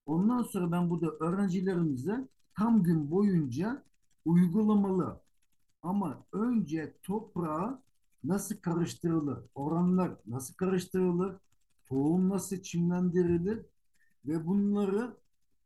Ondan 0.09 0.43
sonra 0.43 0.71
ben 0.71 0.89
burada 0.89 1.11
öğrencilerimize 1.11 2.27
tam 2.55 2.83
gün 2.83 3.11
boyunca 3.11 3.83
uygulamalı 4.25 5.21
ama 5.81 6.25
önce 6.31 6.93
toprağa 7.03 7.83
nasıl 8.23 8.57
karıştırılır, 8.57 9.39
oranlar 9.55 10.11
nasıl 10.27 10.53
karıştırılır, 10.53 11.35
tohum 11.85 12.29
nasıl 12.29 12.61
çimlendirilir 12.61 13.65
ve 14.25 14.47
bunları 14.47 15.17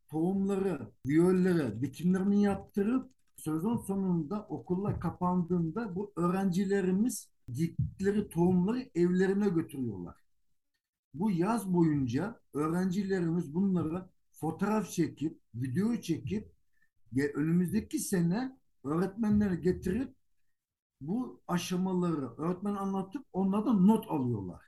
tohumları, 0.10 0.92
viyollere 1.06 1.82
dikimlerini 1.82 2.44
yaptırıp 2.44 3.10
sezon 3.36 3.78
sonunda 3.78 4.46
okullar 4.50 5.00
kapandığında 5.00 5.96
bu 5.96 6.14
öğrencilerimiz 6.16 7.30
diktikleri 7.56 8.30
tohumları 8.30 8.90
evlerine 8.96 9.50
götürüyorlar. 9.50 10.16
Bu 11.14 11.32
yaz 11.32 11.74
boyunca 11.74 12.40
öğrencilerimiz 12.54 13.56
bunları 13.56 14.13
fotoğraf 14.34 14.90
çekip, 14.90 15.40
video 15.56 15.96
çekip 15.96 16.54
önümüzdeki 17.18 18.00
sene 18.00 18.58
öğretmenleri 18.84 19.62
getirip 19.62 20.16
bu 21.02 21.42
aşamaları 21.48 22.36
öğretmen 22.38 22.76
anlatıp 22.76 23.26
onlardan 23.34 23.88
not 23.88 24.12
alıyorlar. 24.12 24.62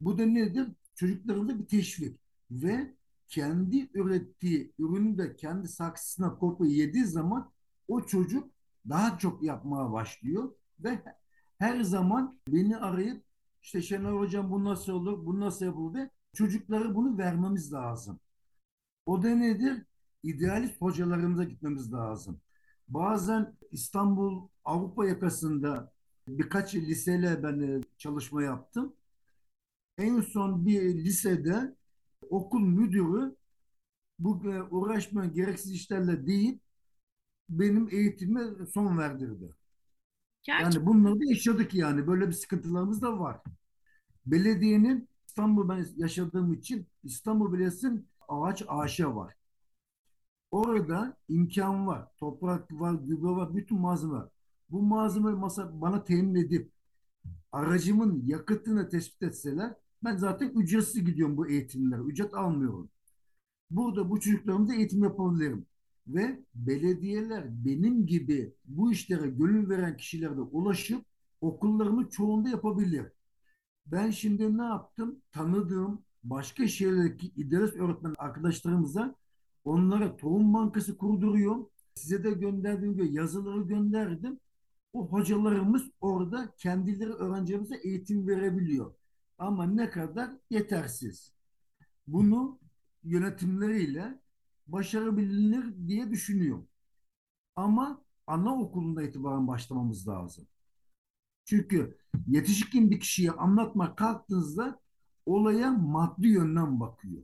Bu 0.00 0.18
da 0.18 0.26
nedir? 0.26 0.68
Çocuklarında 0.94 1.58
bir 1.58 1.66
teşvik 1.66 2.20
ve 2.50 2.94
kendi 3.28 3.90
ürettiği 3.94 4.72
ürünü 4.78 5.18
de 5.18 5.36
kendi 5.36 5.68
saksısına 5.68 6.38
kopup 6.38 6.66
yediği 6.66 7.04
zaman 7.04 7.52
o 7.88 8.06
çocuk 8.06 8.50
daha 8.88 9.18
çok 9.18 9.42
yapmaya 9.42 9.92
başlıyor 9.92 10.52
ve 10.80 11.02
her 11.58 11.80
zaman 11.80 12.40
beni 12.48 12.76
arayıp 12.76 13.24
işte 13.62 13.82
Şener 13.82 14.12
Hocam 14.12 14.50
bu 14.50 14.64
nasıl 14.64 14.92
olur, 14.92 15.26
bu 15.26 15.40
nasıl 15.40 15.64
yapılır 15.64 16.08
çocuklara 16.32 16.94
bunu 16.94 17.18
vermemiz 17.18 17.72
lazım. 17.72 18.20
O 19.06 19.22
da 19.22 19.28
nedir? 19.28 19.82
İdealist 20.22 20.80
hocalarımıza 20.80 21.44
gitmemiz 21.44 21.92
lazım. 21.92 22.40
Bazen 22.88 23.56
İstanbul 23.72 24.48
Avrupa 24.64 25.06
yakasında 25.06 25.92
birkaç 26.28 26.74
liseyle 26.74 27.42
ben 27.42 27.82
çalışma 27.98 28.42
yaptım. 28.42 28.94
En 29.98 30.20
son 30.20 30.66
bir 30.66 30.82
lisede 30.94 31.74
okul 32.30 32.60
müdürü 32.60 33.36
bu 34.18 34.42
uğraşma 34.70 35.26
gereksiz 35.26 35.72
işlerle 35.72 36.26
deyip 36.26 36.60
benim 37.48 37.88
eğitime 37.90 38.66
son 38.72 38.98
verdirdi. 38.98 39.54
Gerçekten. 40.42 40.80
Yani 40.80 40.86
bunları 40.86 41.20
da 41.20 41.24
yaşadık 41.24 41.74
yani. 41.74 42.06
Böyle 42.06 42.28
bir 42.28 42.32
sıkıntılarımız 42.32 43.02
da 43.02 43.18
var. 43.18 43.40
Belediyenin 44.26 45.08
İstanbul 45.26 45.68
ben 45.68 45.86
yaşadığım 45.96 46.54
için 46.54 46.86
İstanbul 47.04 47.52
Belediyesi'nin 47.52 48.08
ağaç 48.28 48.64
ağaçı 48.68 49.16
var. 49.16 49.34
Orada 50.50 51.16
imkan 51.28 51.86
var. 51.86 52.08
Toprak 52.18 52.72
var, 52.72 52.94
gübre 52.94 53.28
var, 53.28 53.54
bütün 53.54 53.78
malzeme 53.78 54.12
var. 54.12 54.28
Bu 54.70 54.82
malzeme 54.82 55.30
masa 55.32 55.80
bana 55.80 56.04
temin 56.04 56.34
edip 56.34 56.72
aracımın 57.52 58.22
yakıtını 58.26 58.88
tespit 58.88 59.22
etseler 59.22 59.74
ben 60.04 60.16
zaten 60.16 60.48
ücretsiz 60.48 61.04
gidiyorum 61.04 61.36
bu 61.36 61.48
eğitimlere. 61.48 62.00
Ücret 62.02 62.34
almıyorum. 62.34 62.90
Burada 63.70 64.10
bu 64.10 64.20
çocuklarımıza 64.20 64.74
eğitim 64.74 65.04
yapabilirim. 65.04 65.66
Ve 66.06 66.40
belediyeler 66.54 67.64
benim 67.64 68.06
gibi 68.06 68.54
bu 68.64 68.92
işlere 68.92 69.26
gönül 69.28 69.68
veren 69.68 69.96
kişilere 69.96 70.40
ulaşıp 70.40 71.04
okullarını 71.40 72.10
çoğunda 72.10 72.48
yapabilir. 72.48 73.06
Ben 73.86 74.10
şimdi 74.10 74.58
ne 74.58 74.64
yaptım? 74.64 75.22
Tanıdığım 75.32 76.03
başka 76.24 76.68
şehirlerdeki 76.68 77.26
idealist 77.36 77.76
öğretmen 77.76 78.14
arkadaşlarımıza 78.18 79.14
onlara 79.64 80.16
tohum 80.16 80.54
bankası 80.54 80.98
kurduruyor. 80.98 81.66
Size 81.94 82.24
de 82.24 82.30
gönderdiğim 82.30 82.94
gibi 82.94 83.12
yazıları 83.12 83.62
gönderdim. 83.62 84.40
O 84.92 85.08
hocalarımız 85.08 85.90
orada 86.00 86.54
kendileri 86.58 87.12
öğrencilerimize 87.12 87.76
eğitim 87.76 88.28
verebiliyor. 88.28 88.94
Ama 89.38 89.66
ne 89.66 89.90
kadar 89.90 90.30
yetersiz. 90.50 91.32
Bunu 92.06 92.58
yönetimleriyle 93.04 94.20
başarabilir 94.66 95.88
diye 95.88 96.10
düşünüyorum. 96.10 96.68
Ama 97.56 98.02
anaokulunda 98.26 99.02
itibaren 99.02 99.48
başlamamız 99.48 100.08
lazım. 100.08 100.46
Çünkü 101.44 101.98
yetişkin 102.26 102.90
bir 102.90 103.00
kişiye 103.00 103.30
anlatmak 103.30 103.98
kalktığınızda 103.98 104.80
olaya 105.26 105.70
maddi 105.70 106.28
yönden 106.28 106.80
bakıyor. 106.80 107.22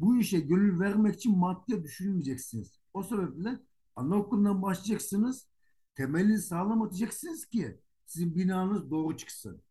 Bu 0.00 0.18
işe 0.20 0.40
gönül 0.40 0.80
vermek 0.80 1.14
için 1.14 1.38
maddi 1.38 1.82
düşünmeyeceksiniz. 1.84 2.80
O 2.94 3.02
sebeple 3.02 3.58
anaokulundan 3.96 4.62
başlayacaksınız. 4.62 5.48
temelini 5.94 6.38
sağlam 6.38 6.82
atacaksınız 6.82 7.46
ki 7.46 7.80
sizin 8.06 8.36
binanız 8.36 8.90
doğru 8.90 9.16
çıksın. 9.16 9.62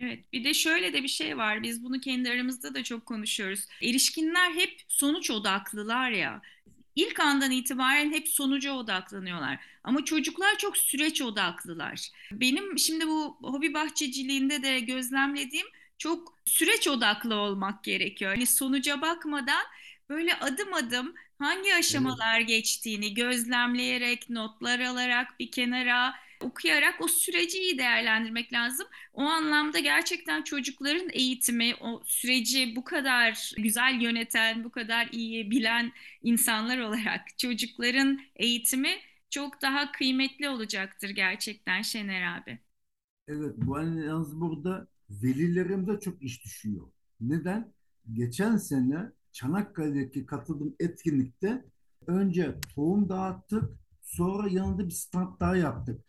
Evet, 0.00 0.32
bir 0.32 0.44
de 0.44 0.54
şöyle 0.54 0.92
de 0.92 1.02
bir 1.02 1.08
şey 1.08 1.38
var. 1.38 1.62
Biz 1.62 1.84
bunu 1.84 2.00
kendi 2.00 2.30
aramızda 2.30 2.74
da 2.74 2.82
çok 2.84 3.06
konuşuyoruz. 3.06 3.66
Erişkinler 3.82 4.50
hep 4.54 4.82
sonuç 4.88 5.30
odaklılar 5.30 6.10
ya. 6.10 6.42
İlk 6.96 7.20
andan 7.20 7.50
itibaren 7.50 8.12
hep 8.12 8.28
sonuca 8.28 8.72
odaklanıyorlar. 8.72 9.60
Ama 9.84 10.04
çocuklar 10.04 10.58
çok 10.58 10.76
süreç 10.76 11.22
odaklılar. 11.22 12.10
Benim 12.32 12.78
şimdi 12.78 13.06
bu 13.08 13.38
hobi 13.42 13.74
bahçeciliğinde 13.74 14.62
de 14.62 14.80
gözlemlediğim 14.80 15.66
çok 15.98 16.38
süreç 16.44 16.88
odaklı 16.88 17.34
olmak 17.34 17.84
gerekiyor. 17.84 18.34
Hani 18.34 18.46
sonuca 18.46 19.00
bakmadan 19.02 19.64
böyle 20.08 20.34
adım 20.34 20.74
adım 20.74 21.14
hangi 21.38 21.74
Evet. 21.90 22.18
aşamalar 22.18 22.40
geçtiğini 22.40 23.14
gözlemleyerek, 23.14 24.30
notlar 24.30 24.80
alarak 24.80 25.40
bir 25.40 25.50
kenara 25.50 26.14
okuyarak 26.40 27.00
o 27.00 27.08
süreci 27.08 27.58
iyi 27.58 27.78
değerlendirmek 27.78 28.52
lazım. 28.52 28.86
O 29.12 29.22
anlamda 29.22 29.78
gerçekten 29.78 30.42
çocukların 30.42 31.08
eğitimi, 31.12 31.74
o 31.80 32.02
süreci 32.06 32.76
bu 32.76 32.84
kadar 32.84 33.52
güzel 33.58 34.00
yöneten, 34.00 34.64
bu 34.64 34.70
kadar 34.70 35.08
iyi 35.12 35.50
bilen 35.50 35.92
insanlar 36.22 36.78
olarak 36.78 37.38
çocukların 37.38 38.20
eğitimi 38.36 38.90
çok 39.30 39.62
daha 39.62 39.92
kıymetli 39.92 40.48
olacaktır 40.48 41.10
gerçekten 41.10 41.82
Şener 41.82 42.36
abi. 42.38 42.58
Evet, 43.28 43.54
bu 43.56 43.76
hani 43.76 44.06
yalnız 44.06 44.40
burada 44.40 44.88
velilerimde 45.10 46.00
çok 46.00 46.22
iş 46.22 46.44
düşüyor. 46.44 46.86
Neden? 47.20 47.72
Geçen 48.12 48.56
sene 48.56 49.12
Çanakkale'deki 49.32 50.26
katıldığım 50.26 50.74
etkinlikte 50.80 51.64
önce 52.06 52.60
tohum 52.74 53.08
dağıttık, 53.08 53.64
sonra 54.02 54.48
yanında 54.48 54.86
bir 54.86 54.92
stand 54.92 55.40
daha 55.40 55.56
yaptık. 55.56 56.00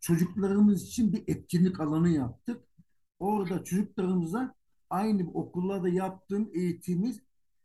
Çocuklarımız 0.00 0.82
için 0.82 1.12
bir 1.12 1.24
etkinlik 1.26 1.80
alanı 1.80 2.08
yaptık. 2.08 2.62
Orada 3.18 3.64
çocuklarımıza 3.64 4.54
aynı 4.90 5.30
okullarda 5.30 5.88
yaptığım 5.88 6.50
eğitimiz, 6.54 7.20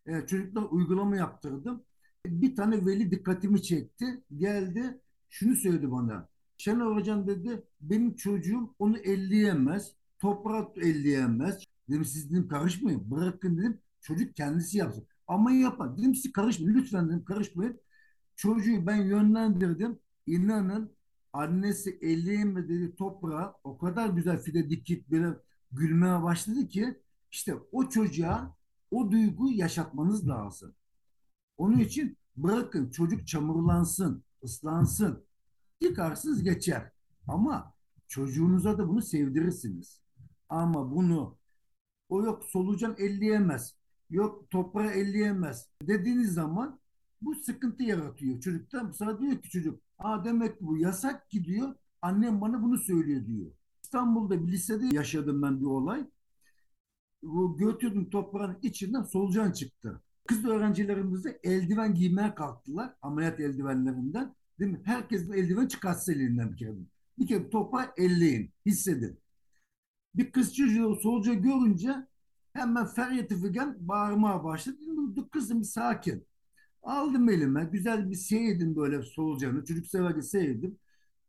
e, 0.06 0.28
çocuklar 0.28 0.64
uygulama 0.64 1.16
yaptırdım. 1.16 1.84
Bir 2.26 2.56
tane 2.56 2.86
veli 2.86 3.12
dikkatimi 3.12 3.64
çekti. 3.64 4.24
Geldi, 4.38 5.00
şunu 5.30 5.56
söyledi 5.56 5.92
bana. 5.92 6.28
Şenol 6.58 6.96
Hocam 6.96 7.28
dedi 7.28 7.64
benim 7.82 8.16
çocuğum 8.16 8.76
onu 8.80 8.98
elleyemez. 8.98 9.99
Toprak 10.20 10.78
elleyemez. 10.78 11.64
Dedim 11.90 12.06
siz 12.06 12.32
dedim 12.32 12.48
karışmayın. 12.48 13.12
Bırakın 13.12 13.58
dedim. 13.58 13.80
Çocuk 14.02 14.36
kendisi 14.36 14.78
yapsın. 14.78 15.08
Ama 15.28 15.52
yapar. 15.52 15.98
Dedim 15.98 16.16
siz 16.16 16.32
karışmayın. 16.32 16.76
Lütfen 16.76 17.10
dedim 17.10 17.26
karışmayın. 17.26 17.80
Çocuğu 18.36 18.88
ben 18.88 18.96
yönlendirdim. 18.96 20.00
İnanın 20.28 20.92
annesi 21.34 22.00
elleyemedi 22.02 22.70
dedi 22.70 22.96
toprağa. 22.96 23.56
O 23.64 23.78
kadar 23.78 24.10
güzel 24.10 24.38
fide 24.38 24.70
dikip 24.70 25.12
böyle 25.12 25.38
gülmeye 25.72 26.24
başladı 26.24 26.68
ki 26.68 27.00
işte 27.32 27.56
o 27.72 27.90
çocuğa 27.90 28.56
o 28.92 29.12
duyguyu 29.12 29.58
yaşatmanız 29.58 30.28
lazım. 30.28 30.74
Onun 31.58 31.80
için 31.80 32.18
bırakın 32.38 32.90
çocuk 32.90 33.28
çamurlansın, 33.28 34.24
ıslansın. 34.44 35.24
Yıkarsınız 35.82 36.44
geçer. 36.44 36.92
Ama 37.28 37.74
çocuğunuza 38.08 38.78
da 38.78 38.90
bunu 38.90 39.02
sevdirirsiniz. 39.02 40.02
Ama 40.50 40.96
bunu 40.96 41.38
o 42.10 42.24
yok 42.24 42.44
solucan 42.44 42.96
elleyemez. 43.00 43.76
Yok 44.10 44.50
toprağı 44.50 44.92
elleyemez 44.92 45.70
dediğiniz 45.82 46.34
zaman 46.34 46.80
bu 47.22 47.36
sıkıntı 47.36 47.84
yaratıyor. 47.84 48.40
Çocuktan 48.42 48.90
bu 48.90 48.94
sefer 48.94 49.20
diyor 49.20 49.42
ki 49.42 49.50
çocuk 49.50 49.82
Aa 50.00 50.26
demek 50.26 50.62
bu 50.62 50.78
yasak 50.78 51.30
ki 51.30 51.46
diyor. 51.46 51.76
Annem 52.02 52.42
bana 52.42 52.64
bunu 52.64 52.78
söylüyor 52.78 53.26
diyor. 53.26 53.52
İstanbul'da 53.84 54.48
bir 54.48 54.52
lisede 54.52 54.96
yaşadım 54.96 55.42
ben 55.42 55.62
bir 55.62 55.66
olay. 55.66 56.06
Bu 57.24 57.58
götürdüm 57.58 58.10
toprağın 58.10 58.58
içinden 58.62 59.04
solucan 59.04 59.52
çıktı. 59.52 60.02
Kız 60.28 60.46
öğrencilerimiz 60.46 61.24
de 61.24 61.40
eldiven 61.44 61.94
giymeye 61.94 62.36
kalktılar. 62.36 62.94
Ameliyat 63.02 63.40
eldivenlerinden. 63.40 64.36
Değil 64.60 64.72
mi? 64.72 64.82
Herkes 64.84 65.30
eldiven 65.30 65.68
çıkartsa 65.68 66.14
elinden 66.14 66.52
bir 66.52 66.58
kere. 66.58 66.74
Bir 67.20 67.28
kere 67.28 67.50
toprağı 67.50 67.92
elleyin, 67.98 68.52
hissedin. 68.66 69.20
Bir 70.20 70.32
kız 70.32 70.56
çocuğu 70.56 70.96
soluca 70.96 71.34
görünce 71.34 72.08
hemen 72.54 72.86
feryatı 72.86 73.42
figan 73.42 73.78
bağırmaya 73.80 74.44
başladı. 74.44 74.78
Dedim, 74.82 75.30
kızım 75.30 75.60
bir 75.60 75.66
sakin. 75.66 76.28
Aldım 76.84 77.30
elime. 77.30 77.70
Güzel 77.72 78.10
bir 78.10 78.16
seyredim 78.16 78.76
böyle 78.76 79.02
solucanı. 79.04 79.66
Çocuk 79.66 79.88
severken 79.88 80.22
seyredim. 80.22 80.78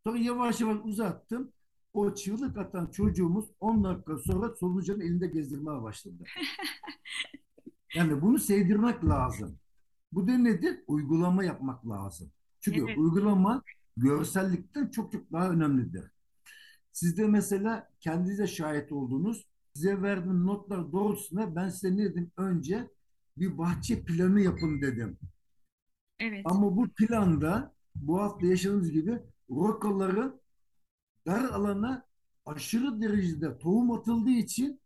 Sonra 0.03 0.17
yavaş 0.17 0.61
yavaş 0.61 0.77
uzattım. 0.83 1.51
O 1.93 2.15
çığlık 2.15 2.57
atan 2.57 2.87
çocuğumuz 2.87 3.45
10 3.59 3.83
dakika 3.83 4.17
sonra 4.17 4.55
solucanın 4.55 5.01
elinde 5.01 5.27
gezdirmeye 5.27 5.81
başladı. 5.81 6.23
Yani 7.95 8.21
bunu 8.21 8.39
sevdirmek 8.39 9.05
lazım. 9.05 9.59
Bu 10.11 10.27
da 10.27 10.31
nedir? 10.37 10.79
Uygulama 10.87 11.43
yapmak 11.43 11.89
lazım. 11.89 12.31
Çünkü 12.59 12.79
Evet. 12.79 12.97
uygulama 12.97 13.63
görsellikten 13.97 14.87
çok 14.87 15.11
çok 15.11 15.31
daha 15.31 15.49
önemlidir. 15.49 16.11
Siz 16.93 17.17
de 17.17 17.27
mesela 17.27 17.89
kendinize 17.99 18.47
şahit 18.47 18.91
oldunuz. 18.91 19.47
Size 19.73 20.01
verdiğim 20.01 20.45
notlar 20.45 20.91
doğrultusunda 20.91 21.55
ben 21.55 21.69
size 21.69 21.97
ne 21.97 22.03
dedim? 22.03 22.31
Önce 22.37 22.87
bir 23.37 23.57
bahçe 23.57 24.03
planı 24.03 24.41
yapın 24.41 24.81
dedim. 24.81 25.17
Evet. 26.19 26.41
Ama 26.45 26.77
bu 26.77 26.89
planda 26.89 27.73
bu 27.95 28.21
hafta 28.21 28.47
yaşadığımız 28.47 28.91
gibi 28.91 29.19
rokaların 29.49 30.41
dar 31.27 31.43
alana 31.43 32.05
aşırı 32.45 33.01
derecede 33.01 33.57
tohum 33.59 33.91
atıldığı 33.91 34.29
için 34.29 34.79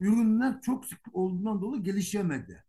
ürünler 0.00 0.60
çok 0.60 0.86
sık 0.86 1.00
olduğundan 1.12 1.60
dolayı 1.60 1.82
gelişemedi. 1.82 2.64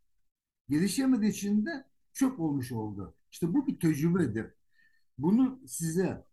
Gelişemediği 0.70 1.32
için 1.32 1.66
de 1.66 1.86
çöp 2.14 2.40
olmuş 2.40 2.72
oldu. 2.72 3.16
İşte 3.32 3.54
bu 3.54 3.68
bir 3.68 3.80
tecrübedir. 3.80 4.54
Bunu 5.18 5.60
size 5.68 6.24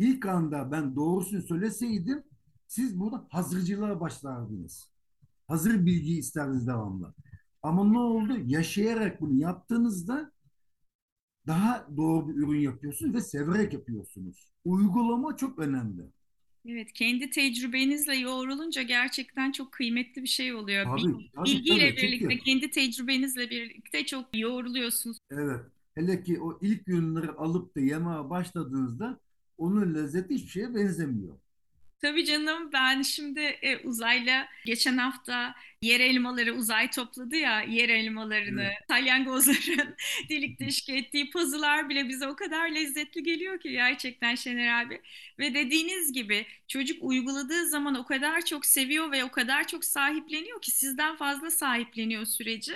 ilk 0.00 0.26
anda 0.26 0.72
ben 0.72 0.96
doğrusunu 0.96 1.42
söyleseydim 1.42 2.22
siz 2.68 3.00
burada 3.00 3.26
hazırcılığa 3.30 4.00
başlardınız. 4.00 4.90
Hazır 5.48 5.86
bilgi 5.86 6.18
isterdiniz 6.18 6.66
devamlı. 6.66 7.14
Ama 7.62 7.84
ne 7.84 7.98
oldu? 7.98 8.36
Yaşayarak 8.46 9.20
bunu 9.20 9.40
yaptığınızda 9.40 10.32
daha 11.46 11.86
doğru 11.96 12.28
bir 12.28 12.34
ürün 12.34 12.60
yapıyorsunuz 12.60 13.14
ve 13.14 13.20
severek 13.20 13.72
yapıyorsunuz. 13.72 14.48
Uygulama 14.64 15.36
çok 15.36 15.58
önemli. 15.58 16.02
Evet, 16.66 16.92
kendi 16.92 17.30
tecrübenizle 17.30 18.16
yoğrulunca 18.16 18.82
gerçekten 18.82 19.52
çok 19.52 19.72
kıymetli 19.72 20.22
bir 20.22 20.28
şey 20.28 20.54
oluyor. 20.54 20.84
Tabii, 20.84 21.30
tabii, 21.34 21.48
Bilgiyle 21.50 21.90
tabii. 21.90 22.02
birlikte, 22.02 22.28
Çünkü 22.30 22.44
kendi 22.44 22.70
tecrübenizle 22.70 23.50
birlikte 23.50 24.06
çok 24.06 24.36
yoğruluyorsunuz. 24.36 25.18
evet, 25.30 25.60
hele 25.94 26.22
ki 26.22 26.40
o 26.40 26.58
ilk 26.62 26.88
ürünleri 26.88 27.30
alıp 27.30 27.76
da 27.76 27.80
yemeye 27.80 28.30
başladığınızda 28.30 29.20
onun 29.60 29.94
lezzeti 29.94 30.34
hiçbir 30.34 30.50
şeye 30.50 30.74
benzemiyor. 30.74 31.36
Tabii 32.00 32.24
canım 32.24 32.72
ben 32.72 33.02
şimdi 33.02 33.40
e, 33.40 33.78
uzayla 33.78 34.48
geçen 34.64 34.98
hafta 34.98 35.54
yer 35.82 36.00
elmaları 36.00 36.54
uzay 36.54 36.90
topladı 36.90 37.36
ya 37.36 37.62
yer 37.62 37.88
elmalarını 37.88 38.62
Evet, 38.62 38.78
salyangozların 38.88 39.96
delik 40.30 40.60
deşik 40.60 40.88
ettiği 40.88 41.30
pazılar 41.30 41.88
bile 41.88 42.08
bize 42.08 42.28
o 42.28 42.36
kadar 42.36 42.70
lezzetli 42.70 43.22
geliyor 43.22 43.60
ki 43.60 43.70
gerçekten 43.70 44.34
Şener 44.34 44.82
abi. 44.84 45.02
Ve 45.38 45.54
dediğiniz 45.54 46.12
gibi 46.12 46.46
çocuk 46.68 46.98
uyguladığı 47.02 47.66
zaman 47.68 47.94
o 47.94 48.04
kadar 48.04 48.44
çok 48.44 48.66
seviyor 48.66 49.12
ve 49.12 49.24
o 49.24 49.30
kadar 49.30 49.66
çok 49.66 49.84
sahipleniyor 49.84 50.60
ki 50.62 50.70
sizden 50.70 51.16
fazla 51.16 51.50
sahipleniyor 51.50 52.24
süreci. 52.26 52.74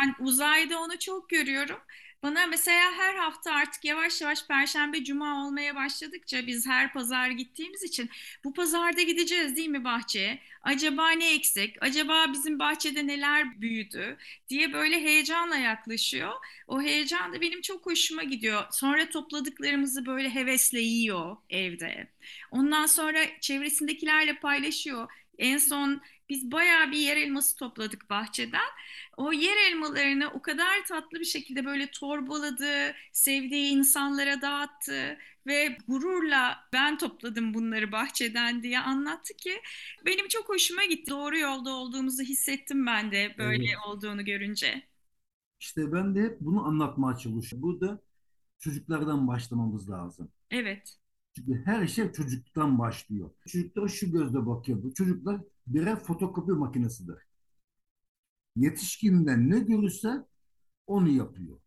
Ben 0.00 0.24
uzayda 0.24 0.80
onu 0.80 0.98
çok 0.98 1.28
görüyorum. 1.28 1.80
Bana 2.24 2.46
mesela 2.46 2.92
her 2.96 3.14
hafta 3.14 3.52
artık 3.52 3.84
yavaş 3.84 4.20
yavaş 4.20 4.46
Perşembe, 4.46 5.04
Cuma 5.04 5.46
olmaya 5.46 5.74
başladıkça 5.74 6.46
biz 6.46 6.66
her 6.66 6.92
pazar 6.92 7.30
gittiğimiz 7.30 7.82
için 7.82 8.10
bu 8.44 8.52
pazarda 8.52 9.02
gideceğiz 9.02 9.56
değil 9.56 9.68
mi 9.68 9.84
bahçeye? 9.84 10.38
Acaba 10.62 11.10
ne 11.10 11.34
eksik? 11.34 11.76
Acaba 11.80 12.32
bizim 12.32 12.58
bahçede 12.58 13.06
neler 13.06 13.60
büyüdü 13.60 14.16
diye 14.48 14.72
böyle 14.72 15.00
heyecanla 15.00 15.56
yaklaşıyor. 15.56 16.32
O 16.68 16.82
heyecan 16.82 17.32
da 17.34 17.40
benim 17.40 17.60
çok 17.62 17.86
hoşuma 17.86 18.22
gidiyor. 18.22 18.64
Sonra 18.70 19.08
topladıklarımızı 19.08 20.06
böyle 20.06 20.34
hevesle 20.34 20.80
yiyor 20.80 21.36
evde. 21.50 22.08
Ondan 22.50 22.86
sonra 22.86 23.18
çevresindekilerle 23.40 24.34
paylaşıyor. 24.38 25.08
En 25.38 25.58
son 25.58 26.02
biz 26.28 26.52
bayağı 26.52 26.92
bir 26.92 26.98
yer 26.98 27.16
elması 27.16 27.56
topladık 27.56 28.10
bahçeden. 28.10 28.70
O 29.16 29.32
yer 29.32 29.56
elmalarını 29.70 30.30
o 30.34 30.42
kadar 30.42 30.86
tatlı 30.88 31.20
bir 31.20 31.24
şekilde 31.24 31.64
böyle 31.64 31.90
torbaladı, 31.90 32.94
sevdiği 33.12 33.72
insanlara 33.72 34.42
dağıttı 34.42 35.18
ve 35.46 35.78
gururla 35.88 36.68
ben 36.72 36.98
topladım 36.98 37.54
bunları 37.54 37.92
bahçeden 37.92 38.62
diye 38.62 38.80
anlattı 38.80 39.34
ki 39.36 39.60
benim 40.06 40.28
çok 40.28 40.48
hoşuma 40.48 40.84
gitti. 40.84 41.10
Doğru 41.10 41.38
yolda 41.38 41.70
olduğumuzu 41.70 42.22
hissettim 42.22 42.86
ben 42.86 43.12
de 43.12 43.34
böyle 43.38 43.64
evet. 43.64 43.76
olduğunu 43.86 44.24
görünce. 44.24 44.82
İşte 45.60 45.92
ben 45.92 46.14
de 46.14 46.22
hep 46.22 46.40
bunu 46.40 46.66
anlatmaya 46.66 47.16
çalışıyorum. 47.16 47.62
Burada 47.62 48.00
çocuklardan 48.58 49.28
başlamamız 49.28 49.90
lazım. 49.90 50.28
Evet. 50.50 50.98
Çünkü 51.36 51.62
her 51.64 51.86
şey 51.86 52.12
çocuktan 52.12 52.78
başlıyor. 52.78 53.30
Çocuklara 53.46 53.88
şu 53.88 54.12
gözle 54.12 54.46
bakıyor. 54.46 54.82
Bu 54.82 54.94
çocuklar 54.94 55.40
birer 55.66 55.96
fotokopi 55.96 56.52
makinesidir. 56.52 57.18
Yetişkinden 58.56 59.50
ne 59.50 59.58
görürse 59.58 60.26
onu 60.86 61.08
yapıyor. 61.08 61.58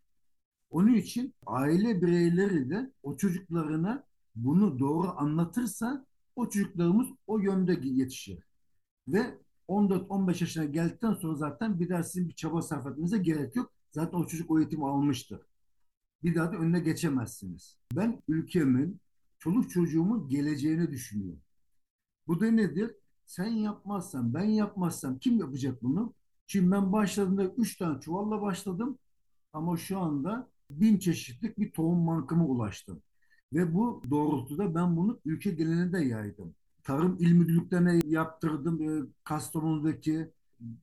Onun 0.69 0.93
için 0.93 1.33
aile 1.45 2.01
bireyleri 2.01 2.69
de 2.69 2.91
o 3.03 3.17
çocuklarına 3.17 4.03
bunu 4.35 4.79
doğru 4.79 5.13
anlatırsa 5.17 6.05
o 6.35 6.49
çocuklarımız 6.49 7.07
o 7.27 7.39
yönde 7.39 7.79
yetişir. 7.83 8.43
Ve 9.07 9.37
14-15 9.67 10.27
yaşına 10.43 10.65
geldikten 10.65 11.13
sonra 11.13 11.35
zaten 11.35 11.79
bir 11.79 11.89
daha 11.89 12.03
sizin 12.03 12.29
bir 12.29 12.35
çaba 12.35 12.61
sarf 12.61 12.87
etmenize 12.87 13.17
gerek 13.17 13.55
yok. 13.55 13.71
Zaten 13.91 14.17
o 14.17 14.27
çocuk 14.27 14.51
o 14.51 14.59
eğitimi 14.59 14.87
almıştır. 14.87 15.41
Bir 16.23 16.35
daha 16.35 16.51
da 16.51 16.57
önüne 16.57 16.79
geçemezsiniz. 16.79 17.77
Ben 17.95 18.21
ülkemin, 18.27 18.99
çoluk 19.39 19.69
çocuğumun 19.69 20.29
geleceğini 20.29 20.91
düşünüyorum. 20.91 21.41
Bu 22.27 22.39
da 22.39 22.51
nedir? 22.51 22.95
Sen 23.27 23.47
yapmazsan, 23.47 24.33
ben 24.33 24.43
yapmazsam 24.45 25.19
kim 25.19 25.39
yapacak 25.39 25.83
bunu? 25.83 26.13
Şimdi 26.47 26.71
ben 26.71 26.91
başladığımda 26.91 27.45
3 27.45 27.77
tane 27.77 27.99
çuvalla 28.01 28.41
başladım. 28.41 28.97
Ama 29.53 29.77
şu 29.77 29.99
anda 29.99 30.49
bin 30.69 30.99
çeşitlik 30.99 31.57
bir 31.59 31.71
tohum 31.71 32.07
bankama 32.07 32.45
ulaştım. 32.45 33.01
Ve 33.53 33.75
bu 33.75 34.03
doğrultuda 34.09 34.75
ben 34.75 34.97
bunu 34.97 35.19
ülke 35.25 35.51
genelinde 35.51 35.99
yaydım. 35.99 36.55
Tarım 36.83 37.17
il 37.19 37.31
müdürlüklerine 37.31 38.01
yaptırdım. 38.05 39.09
Kastamonu'daki, 39.23 40.31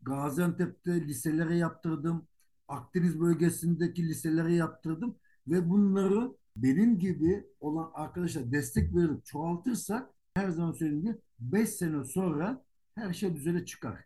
Gaziantep'te 0.02 1.06
liselere 1.08 1.56
yaptırdım. 1.56 2.26
Akdeniz 2.68 3.20
bölgesindeki 3.20 4.08
liselere 4.08 4.54
yaptırdım. 4.54 5.16
Ve 5.48 5.70
bunları 5.70 6.32
benim 6.56 6.98
gibi 6.98 7.46
olan 7.60 7.90
arkadaşlar 7.94 8.52
destek 8.52 8.96
verip 8.96 9.24
çoğaltırsak 9.24 10.10
her 10.34 10.50
zaman 10.50 10.72
söylediğim 10.72 11.02
gibi 11.02 11.18
5 11.52 11.68
sene 11.68 12.04
sonra 12.04 12.64
her 12.94 13.12
şey 13.12 13.34
düzele 13.36 13.64
çıkar. 13.64 14.04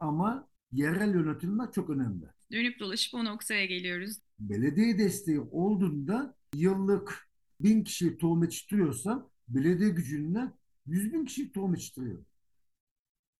Ama 0.00 0.48
yerel 0.72 1.14
yönetimler 1.14 1.72
çok 1.72 1.90
önemli. 1.90 2.26
Dönüp 2.52 2.80
dolaşıp 2.80 3.14
o 3.14 3.24
noktaya 3.24 3.66
geliyoruz. 3.66 4.16
Belediye 4.38 4.98
desteği 4.98 5.40
olduğunda 5.40 6.36
yıllık 6.54 7.28
bin 7.60 7.84
kişi 7.84 8.18
tohum 8.18 8.42
yetiştiriyorsa 8.42 9.30
belediye 9.48 9.88
gücünden 9.88 10.52
yüz 10.86 11.12
bin 11.12 11.24
kişi 11.24 11.52
tohum 11.52 11.74
yetiştiriyor. 11.74 12.24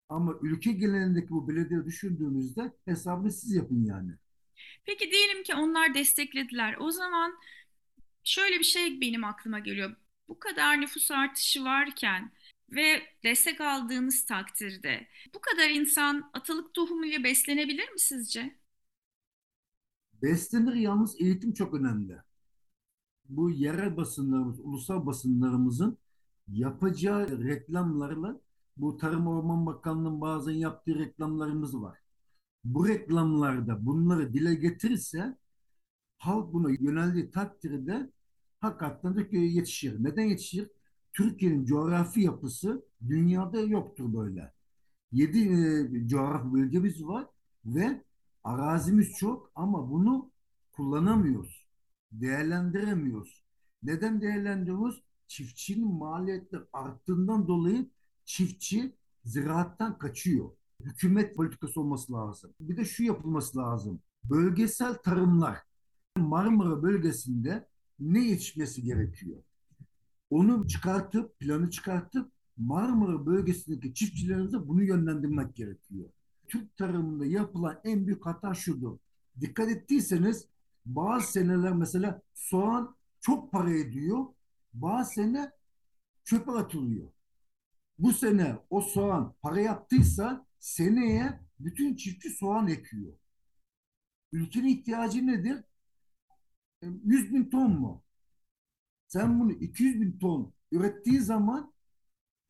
Ama 0.09 0.35
ülke 0.43 0.73
genelindeki 0.73 1.31
bu 1.31 1.49
belediye 1.49 1.85
düşündüğümüzde 1.85 2.73
hesabını 2.85 3.33
siz 3.33 3.53
yapın 3.55 3.85
yani. 3.85 4.13
Peki 4.85 5.11
diyelim 5.11 5.43
ki 5.43 5.55
onlar 5.55 5.95
desteklediler. 5.95 6.77
O 6.79 6.91
zaman 6.91 7.39
şöyle 8.25 8.59
bir 8.59 8.65
şey 8.65 9.01
benim 9.01 9.25
aklıma 9.25 9.59
geliyor. 9.59 9.97
Bu 10.29 10.39
kadar 10.39 10.81
nüfus 10.81 11.11
artışı 11.11 11.65
varken 11.65 12.33
ve 12.73 13.03
destek 13.25 13.61
aldığınız 13.61 14.25
takdirde 14.25 15.09
bu 15.35 15.41
kadar 15.41 15.71
insan 15.71 16.31
atalık 16.33 16.75
tohumuyla 16.75 17.25
beslenebilir 17.25 17.89
mi 17.89 18.01
sizce? 18.01 18.61
Beslenir 20.23 20.75
yalnız 20.75 21.21
eğitim 21.21 21.53
çok 21.53 21.75
önemli. 21.75 22.17
Bu 23.29 23.51
yerel 23.51 23.97
basınlarımız, 23.97 24.61
ulusal 24.61 25.07
basınlarımızın 25.07 25.99
yapacağı 26.49 27.45
reklamlarla 27.45 28.41
bu 28.77 28.97
Tarım 28.97 29.27
Orman 29.27 29.67
Bakanlığı'nın 29.67 30.21
bazen 30.21 30.53
yaptığı 30.53 30.99
reklamlarımız 30.99 31.83
var. 31.83 31.99
Bu 32.65 32.89
reklamlarda 32.89 33.87
bunları 33.87 34.33
dile 34.33 34.55
getirirse 34.55 35.37
halk 36.19 36.53
buna 36.53 36.71
yöneldiği 36.71 37.31
takdirde 37.31 38.11
hakikaten 38.61 39.17
de 39.17 39.39
yetişir. 39.39 40.05
Neden 40.05 40.23
yetişir? 40.25 40.71
Türkiye'nin 41.13 41.65
coğrafi 41.65 42.21
yapısı 42.21 42.85
dünyada 43.09 43.61
yoktur 43.61 44.15
böyle. 44.15 44.53
Yedi 45.13 45.39
e, 45.39 46.09
coğrafi 46.09 46.53
bölgemiz 46.53 47.05
var 47.05 47.27
ve 47.65 48.05
arazimiz 48.45 49.13
çok 49.13 49.53
ama 49.55 49.91
bunu 49.91 50.31
kullanamıyoruz. 50.73 51.67
Değerlendiremiyoruz. 52.13 53.45
Neden 53.83 54.21
değerlendiriyoruz? 54.21 55.03
Çiftçinin 55.27 55.95
maliyetleri 55.95 56.63
arttığından 56.73 57.49
dolayı 57.49 57.91
çiftçi 58.25 58.93
ziraattan 59.25 59.99
kaçıyor. 59.99 60.51
Hükümet 60.81 61.37
politikası 61.37 61.81
olması 61.81 62.13
lazım. 62.13 62.51
Bir 62.61 62.77
de 62.77 62.85
şu 62.85 63.05
yapılması 63.05 63.59
lazım. 63.59 64.01
Bölgesel 64.25 64.95
tarımlar. 64.95 65.59
Marmara 66.17 66.83
bölgesinde 66.83 67.69
ne 68.01 68.25
yetişmesi 68.25 68.83
gerekiyor? 68.83 69.43
Onu 70.31 70.69
çıkartıp, 70.69 71.39
planı 71.39 71.71
çıkartıp 71.71 72.33
Marmara 72.57 73.27
bölgesindeki 73.27 73.95
çiftçilerimize 73.95 74.69
bunu 74.69 74.83
yönlendirmek 74.83 75.57
gerekiyor. 75.57 76.11
Türk 76.49 76.77
tarımında 76.77 77.27
yapılan 77.27 77.81
en 77.85 78.07
büyük 78.07 78.27
hata 78.27 78.55
şudur. 78.55 78.99
Dikkat 79.41 79.69
ettiyseniz 79.69 80.47
bazı 80.87 81.33
seneler 81.33 81.73
mesela 81.73 82.23
soğan 82.35 82.97
çok 83.21 83.53
para 83.53 83.71
ediyor. 83.71 84.27
Bazı 84.75 85.13
sene 85.13 85.53
çöpe 86.25 86.51
atılıyor. 86.53 87.09
Bu 87.99 88.13
sene 88.13 88.59
o 88.71 88.81
soğan 88.81 89.35
para 89.43 89.61
yaptıysa 89.61 90.47
seneye 90.59 91.41
bütün 91.61 91.97
çiftçi 91.97 92.31
soğan 92.31 92.69
ekiyor. 92.69 93.13
Ülkenin 94.33 94.69
ihtiyacı 94.69 95.27
nedir? 95.27 95.65
100 96.83 97.35
bin 97.35 97.51
ton 97.51 97.81
mu? 97.81 98.03
Sen 99.11 99.41
bunu 99.41 99.53
200 99.53 100.01
bin 100.01 100.19
ton 100.19 100.53
ürettiği 100.73 101.21
zaman 101.21 101.73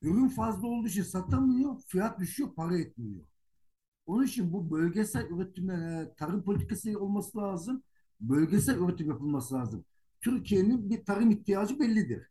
ürün 0.03 0.29
fazla 0.29 0.69
olduğu 0.69 0.89
için 0.89 1.03
satamıyor, 1.03 1.81
fiyat 1.87 2.21
düşüyor, 2.21 2.55
para 2.55 2.79
etmiyor. 2.79 3.25
Onun 4.07 4.25
için 4.27 4.53
bu 4.53 4.71
bölgesel 4.71 5.27
üretim, 5.31 5.71
e, 5.71 6.15
tarım 6.17 6.45
politikası 6.45 7.01
olması 7.01 7.39
lazım. 7.39 7.83
Bölgesel 8.21 8.79
üretim 8.79 9.09
yapılması 9.09 9.55
lazım. 9.55 9.85
Türkiye'nin 10.21 10.91
bir 10.91 11.05
tarım 11.05 11.31
ihtiyacı 11.31 11.81
bellidir. 11.81 12.27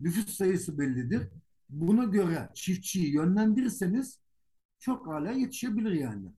Nüfus 0.00 0.36
sayısı 0.36 0.78
bellidir. 0.78 1.28
Buna 1.70 2.04
göre 2.04 2.50
çiftçiyi 2.54 3.14
yönlendirirseniz 3.14 4.20
çok 4.78 5.06
hala 5.06 5.32
yetişebilir 5.32 5.92
yani. 5.92 6.32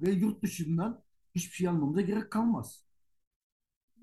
Ve 0.00 0.10
yurt 0.12 0.42
dışından 0.42 1.02
hiçbir 1.34 1.56
şey 1.56 1.68
almamıza 1.68 2.00
gerek 2.00 2.30
kalmaz. 2.32 2.84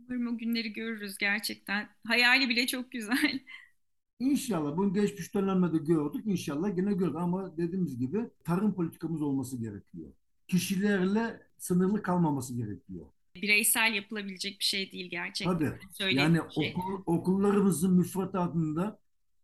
Umarım 0.10 0.28
o 0.28 0.38
günleri 0.38 0.74
görürüz 0.74 1.18
gerçekten. 1.18 1.90
Hayali 2.08 2.50
bile 2.50 2.68
çok 2.68 2.92
güzel. 2.92 3.40
İnşallah 4.20 4.78
bunu 4.78 4.94
geçmiş 4.94 5.34
dönemde 5.34 5.78
gördük. 5.78 6.22
İnşallah 6.26 6.78
yine 6.78 6.94
görürüz. 6.94 7.16
Ama 7.16 7.58
dediğimiz 7.58 7.98
gibi 8.00 8.30
tarım 8.44 8.74
politikamız 8.74 9.22
olması 9.22 9.58
gerekiyor. 9.58 10.12
Kişilerle 10.48 11.42
sınırlı 11.58 12.02
kalmaması 12.02 12.56
gerekiyor. 12.56 13.06
Bireysel 13.36 13.94
yapılabilecek 13.94 14.60
bir 14.60 14.66
şey 14.66 14.92
değil 14.92 15.10
gerçekten. 15.10 15.58
Tabii. 15.58 16.16
Yani 16.16 16.40
şey. 16.56 16.74
okul, 16.78 17.04
okullarımızın 17.06 17.94
müfredatında 17.94 19.00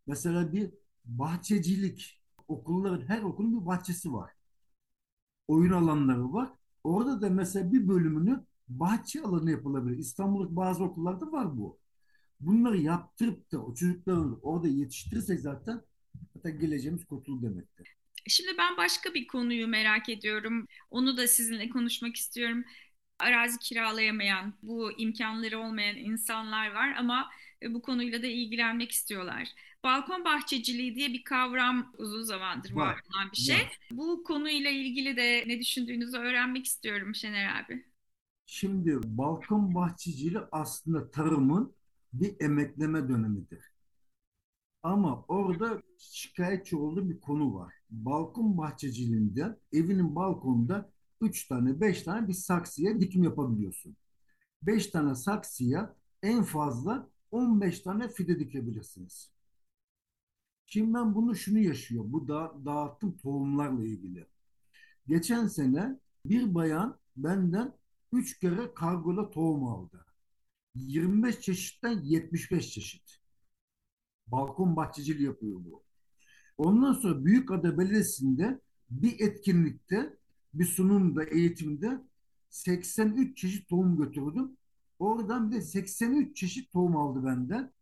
mesela 0.07 0.53
bir 0.53 0.69
bahçecilik, 1.05 2.21
okulların 2.47 3.05
her 3.07 3.21
okulun 3.21 3.61
bir 3.61 3.65
bahçesi 3.65 4.13
var. 4.13 4.31
Oyun 5.47 5.71
alanları 5.71 6.33
var. 6.33 6.49
Orada 6.83 7.21
da 7.21 7.29
mesela 7.29 7.71
bir 7.71 7.87
bölümünü 7.87 8.43
bahçe 8.67 9.21
alanı 9.21 9.51
yapılabilir. 9.51 9.97
İstanbul'daki 9.97 10.55
bazı 10.55 10.83
okullarda 10.83 11.31
var 11.31 11.57
bu. 11.57 11.79
Bunları 12.39 12.77
yaptırıp 12.77 13.51
da 13.51 13.65
o 13.65 13.75
çocukları 13.75 14.19
orada 14.41 14.67
yetiştirirsek 14.67 15.39
zaten 15.39 15.81
zaten 16.35 16.59
geleceğimiz 16.59 17.05
kurtul 17.05 17.43
demektir. 17.43 17.95
Şimdi 18.27 18.57
ben 18.57 18.77
başka 18.77 19.13
bir 19.13 19.27
konuyu 19.27 19.67
merak 19.67 20.09
ediyorum. 20.09 20.67
Onu 20.91 21.17
da 21.17 21.27
sizinle 21.27 21.69
konuşmak 21.69 22.15
istiyorum. 22.15 22.63
Arazi 23.19 23.59
kiralayamayan, 23.59 24.53
bu 24.61 24.91
imkanları 24.91 25.59
olmayan 25.59 25.95
insanlar 25.95 26.73
var 26.73 26.95
ama 26.97 27.29
bu 27.69 27.81
konuyla 27.81 28.23
da 28.23 28.27
ilgilenmek 28.27 28.91
istiyorlar. 28.91 29.47
Balkon 29.83 30.25
bahçeciliği 30.25 30.95
diye 30.95 31.09
bir 31.09 31.23
kavram 31.23 31.93
uzun 31.97 32.23
zamandır 32.23 32.71
var, 32.71 32.87
var 32.87 33.01
olan 33.09 33.31
bir 33.31 33.37
şey. 33.37 33.55
Var. 33.55 33.79
Bu 33.91 34.23
konuyla 34.23 34.69
ilgili 34.69 35.17
de 35.17 35.43
ne 35.47 35.59
düşündüğünüzü 35.59 36.17
öğrenmek 36.17 36.65
istiyorum 36.65 37.15
Şener 37.15 37.63
abi. 37.63 37.85
Şimdi 38.45 38.99
balkon 39.05 39.75
bahçeciliği 39.75 40.43
aslında 40.51 41.11
tarımın 41.11 41.75
bir 42.13 42.35
emekleme 42.39 43.09
dönemidir. 43.09 43.73
Ama 44.83 45.25
orada 45.27 45.81
şikayetçi 45.97 46.75
olduğu 46.75 47.09
bir 47.09 47.21
konu 47.21 47.55
var. 47.55 47.73
Balkon 47.89 48.57
bahçeciliğinde 48.57 49.59
evinin 49.73 50.15
balkonunda 50.15 50.91
3 51.21 51.47
tane 51.47 51.81
5 51.81 52.03
tane 52.03 52.27
bir 52.27 52.33
saksıya 52.33 53.01
dikim 53.01 53.23
yapabiliyorsun. 53.23 53.95
5 54.61 54.87
tane 54.87 55.15
saksıya 55.15 55.95
en 56.21 56.43
fazla 56.43 57.09
15 57.31 57.79
tane 57.79 58.09
fide 58.09 58.39
dikebilirsiniz. 58.39 59.31
Şimdi 60.65 60.93
ben 60.93 61.15
bunu 61.15 61.35
şunu 61.35 61.59
yaşıyor. 61.59 62.03
Bu 62.07 62.27
da 62.27 62.53
dağıttım 62.65 63.17
tohumlarla 63.17 63.83
ilgili. 63.83 64.27
Geçen 65.07 65.47
sene 65.47 65.99
bir 66.25 66.55
bayan 66.55 66.99
benden 67.17 67.73
üç 68.13 68.39
kere 68.39 68.73
kargola 68.73 69.29
tohum 69.29 69.63
aldı. 69.63 70.05
25 70.75 71.39
çeşitten 71.39 71.99
75 72.03 72.71
çeşit. 72.71 73.19
Balkon 74.27 74.75
bahçeciliği 74.75 75.25
yapıyor 75.25 75.59
bu. 75.65 75.83
Ondan 76.57 76.93
sonra 76.93 77.25
Büyükada 77.25 77.77
Belediyesi'nde 77.77 78.59
bir 78.89 79.19
etkinlikte, 79.19 80.17
bir 80.53 80.65
sunumda, 80.65 81.23
eğitimde 81.23 82.01
83 82.49 83.37
çeşit 83.37 83.69
tohum 83.69 83.97
götürdüm. 83.97 84.57
Oradan 84.99 85.51
bir 85.51 85.55
de 85.55 85.61
83 85.61 86.37
çeşit 86.37 86.71
tohum 86.71 86.97
aldı 86.97 87.25
benden. 87.25 87.73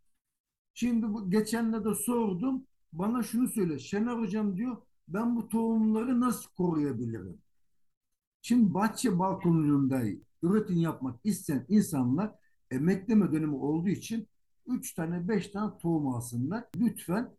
Şimdi 0.73 1.13
bu 1.13 1.29
geçenlerde 1.29 1.95
sordum. 1.95 2.65
Bana 2.93 3.23
şunu 3.23 3.47
söyle. 3.47 3.79
Şener 3.79 4.15
hocam 4.17 4.57
diyor 4.57 4.77
ben 5.07 5.35
bu 5.35 5.49
tohumları 5.49 6.19
nasıl 6.19 6.49
koruyabilirim? 6.51 7.41
Şimdi 8.41 8.73
bahçe 8.73 9.19
balkonunda 9.19 10.01
üretim 10.43 10.77
yapmak 10.77 11.19
isteyen 11.23 11.65
insanlar 11.69 12.35
emekleme 12.71 13.31
dönemi 13.31 13.55
olduğu 13.55 13.89
için 13.89 14.27
3 14.67 14.93
tane 14.93 15.27
5 15.27 15.47
tane 15.47 15.77
tohum 15.77 16.07
alsınlar. 16.07 16.63
Lütfen 16.75 17.35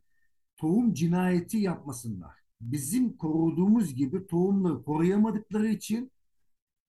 tohum 0.57 0.94
cinayeti 0.94 1.59
yapmasınlar. 1.59 2.34
Bizim 2.61 3.16
koruduğumuz 3.16 3.94
gibi 3.94 4.26
tohumları 4.26 4.82
koruyamadıkları 4.84 5.68
için 5.68 6.11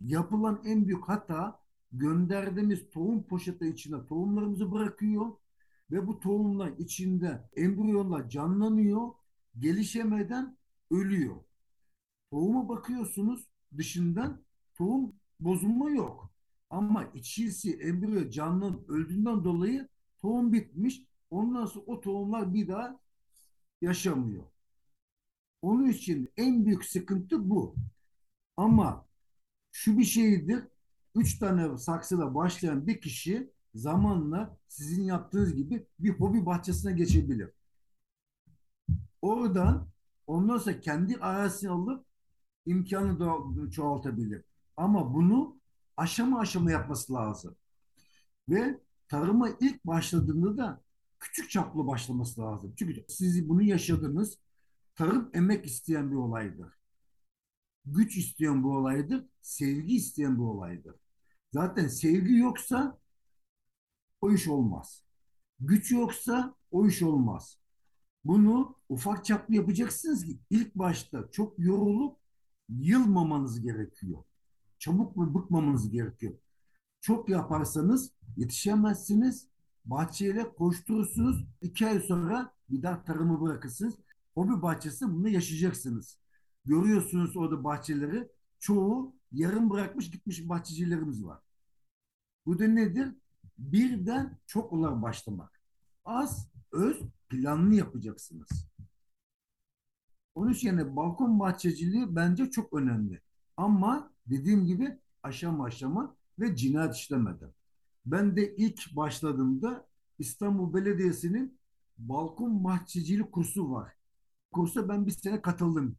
yapılan 0.02 0.62
en 0.66 0.88
büyük 0.88 1.04
hata 1.10 1.60
gönderdiğimiz 1.92 2.90
tohum 2.90 3.24
poşeti 3.24 3.68
içine 3.68 4.06
tohumlarımızı 4.08 4.72
bırakıyor 4.72 5.32
ve 5.92 6.08
bu 6.08 6.20
tohumlar 6.20 6.72
içinde 6.78 7.50
embriyonlar 7.56 8.30
canlanıyor, 8.30 9.12
gelişemeden 9.60 10.58
ölüyor. 10.92 11.36
Tohuma 12.32 12.70
bakıyorsunuz 12.70 13.48
dışından 13.78 14.42
tohum 14.76 15.14
bozulma 15.40 15.90
yok. 15.90 16.32
Ama 16.70 17.06
içisi 17.14 17.74
embriyo 17.74 18.30
canlı 18.30 18.88
öldüğünden 18.88 19.44
dolayı 19.44 19.90
tohum 20.22 20.54
bitmiş. 20.54 21.02
Ondan 21.30 21.66
sonra 21.66 21.86
o 21.86 22.02
tohumlar 22.02 22.54
bir 22.54 22.68
daha 22.68 23.00
yaşamıyor. 23.82 24.44
Onun 25.62 25.90
için 25.90 26.32
en 26.38 26.66
büyük 26.66 26.86
sıkıntı 26.86 27.50
bu. 27.50 27.76
Ama 28.58 29.06
şu 29.72 29.98
bir 29.98 30.04
şeydir. 30.04 30.64
Üç 31.16 31.40
tane 31.40 31.78
saksıda 31.78 32.36
başlayan 32.36 32.88
bir 32.88 33.02
kişi 33.02 33.52
zamanla 33.76 34.58
sizin 34.68 35.04
yaptığınız 35.04 35.56
gibi 35.56 35.86
bir 36.00 36.10
hobi 36.10 36.46
bahçesine 36.46 36.94
geçebilir. 36.94 37.50
Oradan 39.22 39.88
ondan 40.28 40.58
sonra 40.58 40.80
kendi 40.80 41.18
arazisini 41.18 41.70
alıp 41.70 42.06
imkanı 42.66 43.20
da 43.20 43.72
çoğaltabilir. 43.72 44.44
Ama 44.78 45.14
bunu 45.14 45.58
aşama 45.98 46.40
aşama 46.40 46.72
yapması 46.72 47.14
lazım. 47.14 47.56
Ve 48.50 48.80
tarıma 49.08 49.50
ilk 49.60 49.86
başladığında 49.86 50.58
da 50.58 50.82
küçük 51.20 51.50
çaplı 51.50 51.88
başlaması 51.88 52.42
lazım. 52.42 52.74
Çünkü 52.78 53.06
siz 53.08 53.50
bunu 53.50 53.62
yaşadınız. 53.64 54.38
Tarım 54.96 55.30
emek 55.34 55.66
isteyen 55.66 56.12
bir 56.12 56.16
olaydır. 56.16 56.74
Güç 57.86 58.18
isteyen 58.18 58.64
bu 58.64 58.78
olaydır. 58.78 59.26
Sevgi 59.42 59.96
isteyen 59.96 60.38
bu 60.38 60.52
olaydır. 60.52 60.96
Zaten 61.54 61.88
sevgi 61.88 62.34
yoksa 62.38 63.00
o 64.22 64.32
iş 64.32 64.48
olmaz. 64.48 65.04
Güç 65.60 65.92
yoksa 65.92 66.56
o 66.72 66.88
iş 66.88 67.02
olmaz. 67.02 67.60
Bunu 68.26 68.76
ufak 68.90 69.26
çaplı 69.26 69.56
yapacaksınız 69.56 70.26
ki 70.26 70.40
ilk 70.50 70.76
başta 70.76 71.32
çok 71.32 71.60
yorulup 71.60 72.18
yılmamanız 72.70 73.62
gerekiyor. 73.62 74.24
Çabuk 74.80 75.18
ve 75.18 75.34
bıkmamanız 75.34 75.90
gerekiyor. 75.90 76.34
Çok 77.02 77.30
yaparsanız 77.30 78.12
yetişemezsiniz. 78.38 79.48
Bahçeyle 79.86 80.56
koşturursunuz. 80.56 81.46
İki 81.62 81.88
ay 81.88 82.00
sonra 82.00 82.54
bir 82.70 82.84
daha 82.84 83.04
tarımı 83.04 83.42
bırakırsınız. 83.42 83.96
Hobi 84.36 84.62
bahçesinde 84.62 85.14
bunu 85.14 85.30
yaşayacaksınız. 85.30 86.18
Görüyorsunuz 86.66 87.38
orada 87.38 87.64
bahçeleri. 87.64 88.28
Çoğu 88.60 89.16
yarım 89.32 89.70
bırakmış 89.70 90.12
gitmiş 90.12 90.50
bahçecilerimiz 90.50 91.26
var. 91.26 91.40
Bu 92.46 92.60
da 92.60 92.68
nedir? 92.68 93.16
Birden 93.58 94.38
çok 94.48 94.74
olarak 94.74 95.02
başlamak. 95.02 95.62
Az, 96.06 96.50
öz, 96.72 97.02
planlı 97.30 97.76
yapacaksınız. 97.76 98.50
Onun 100.36 100.52
için 100.52 100.68
yani 100.68 100.96
balkon 100.96 101.40
bahçeciliği 101.40 102.16
bence 102.16 102.50
çok 102.52 102.74
önemli. 102.74 103.22
Ama 103.58 104.12
dediğim 104.28 104.66
gibi 104.66 105.00
aşama 105.24 105.66
aşama 105.66 106.16
ve 106.40 106.56
cinayet 106.56 106.96
işlemeden. 106.96 107.52
Ben 108.06 108.36
de 108.36 108.56
ilk 108.56 108.96
başladığımda 108.96 109.88
İstanbul 110.20 110.74
Belediyesi'nin 110.74 111.60
balkon 111.98 112.64
bahçecilik 112.64 113.32
kursu 113.32 113.72
var. 113.72 113.94
Kursa 114.52 114.90
ben 114.90 115.06
bir 115.06 115.12
sene 115.12 115.42
katıldım. 115.42 115.98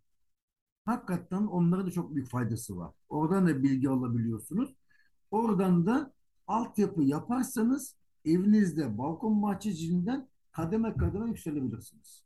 Hakikaten 0.85 1.47
onlara 1.47 1.87
da 1.87 1.91
çok 1.91 2.15
büyük 2.15 2.29
faydası 2.29 2.77
var. 2.77 2.93
Oradan 3.09 3.47
da 3.47 3.63
bilgi 3.63 3.89
alabiliyorsunuz. 3.89 4.75
Oradan 5.31 5.87
da 5.87 6.13
altyapı 6.47 7.03
yaparsanız 7.03 7.97
evinizde 8.25 8.99
balkon 8.99 9.43
bahçeciliğinden 9.43 10.29
kademe 10.53 10.95
kademe 10.97 11.29
yükselebilirsiniz. 11.29 12.24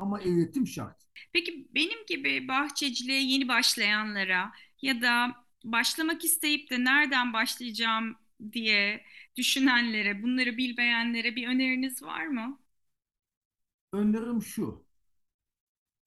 Ama 0.00 0.20
eğitim 0.20 0.66
şart. 0.66 1.06
Peki 1.32 1.68
benim 1.74 2.06
gibi 2.08 2.48
bahçeciliğe 2.48 3.22
yeni 3.22 3.48
başlayanlara 3.48 4.52
ya 4.82 5.02
da 5.02 5.36
başlamak 5.64 6.24
isteyip 6.24 6.70
de 6.70 6.84
nereden 6.84 7.32
başlayacağım 7.32 8.16
diye 8.52 9.04
düşünenlere, 9.36 10.22
bunları 10.22 10.56
bilmeyenlere 10.56 11.36
bir 11.36 11.48
öneriniz 11.48 12.02
var 12.02 12.26
mı? 12.26 12.60
Önerim 13.92 14.42
şu. 14.42 14.84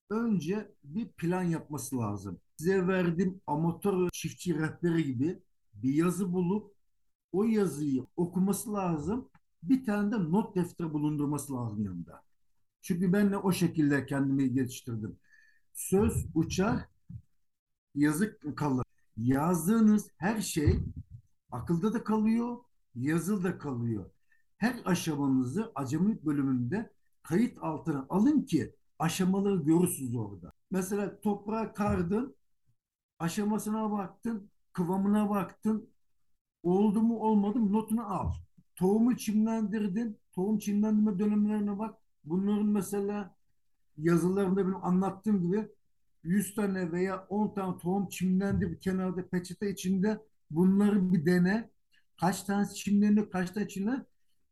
Önce 0.10 0.72
bir 0.84 1.08
plan 1.08 1.44
yapması 1.44 1.98
lazım. 1.98 2.40
Size 2.58 2.88
verdiğim 2.88 3.42
amatör 3.48 4.10
çiftçi 4.14 4.56
rehberi 4.60 5.04
gibi 5.06 5.40
bir 5.74 5.94
yazı 5.94 6.34
bulup 6.34 6.76
o 7.32 7.44
yazıyı 7.46 8.06
okuması 8.18 8.74
lazım. 8.74 9.30
Bir 9.64 9.86
tane 9.86 10.12
de 10.12 10.18
not 10.32 10.56
defteri 10.56 10.94
bulundurması 10.94 11.54
lazım 11.56 11.86
yanında. 11.86 12.24
Çünkü 12.84 13.14
ben 13.14 13.32
de 13.32 13.38
o 13.38 13.52
şekilde 13.52 14.06
kendimi 14.06 14.54
geliştirdim. 14.54 15.20
Söz 15.74 16.26
uçar, 16.36 16.80
yazık 17.96 18.58
kalır. 18.58 18.86
Yazdığınız 19.18 20.10
her 20.18 20.42
şey 20.42 20.80
akılda 21.52 21.94
da 21.94 22.04
kalıyor, 22.04 22.58
yazılı 22.96 23.58
kalıyor. 23.60 24.12
Her 24.58 24.76
aşamanızı 24.86 25.72
acemilik 25.76 26.26
bölümünde 26.26 26.94
kayıt 27.24 27.58
altına 27.62 28.06
alın 28.10 28.42
ki 28.42 28.76
aşamaları 29.00 29.56
görürsünüz 29.56 30.16
orada. 30.16 30.54
Mesela 30.72 31.22
toprağa 31.22 31.74
kardın, 31.74 32.36
aşamasına 33.20 33.92
baktın, 33.92 34.52
kıvamına 34.74 35.30
baktın, 35.30 35.90
oldu 36.64 37.02
mu 37.02 37.20
olmadı 37.20 37.60
mı 37.60 37.74
notunu 37.74 38.14
al. 38.14 38.34
Tohumu 38.76 39.18
çimlendirdin, 39.18 40.20
tohum 40.36 40.60
çimlendirme 40.60 41.20
dönemlerine 41.20 41.80
bak. 41.80 42.03
Bunların 42.24 42.66
mesela 42.66 43.36
yazılarında 43.98 44.58
benim 44.58 44.86
anlattığım 44.86 45.42
gibi 45.42 45.68
100 46.24 46.56
tane 46.56 46.92
veya 46.92 47.28
10 47.30 47.54
tane 47.54 47.78
tohum 47.78 48.08
çimlendi 48.10 48.72
bir 48.72 48.80
kenarda 48.80 49.30
peçete 49.30 49.72
içinde 49.72 50.20
bunları 50.52 51.14
bir 51.14 51.26
dene. 51.26 51.70
Kaç 52.20 52.44
tanesi 52.44 52.76
çimlendi, 52.76 53.30
kaç 53.30 53.52
tane 53.52 53.68
çimlendi. 53.68 54.06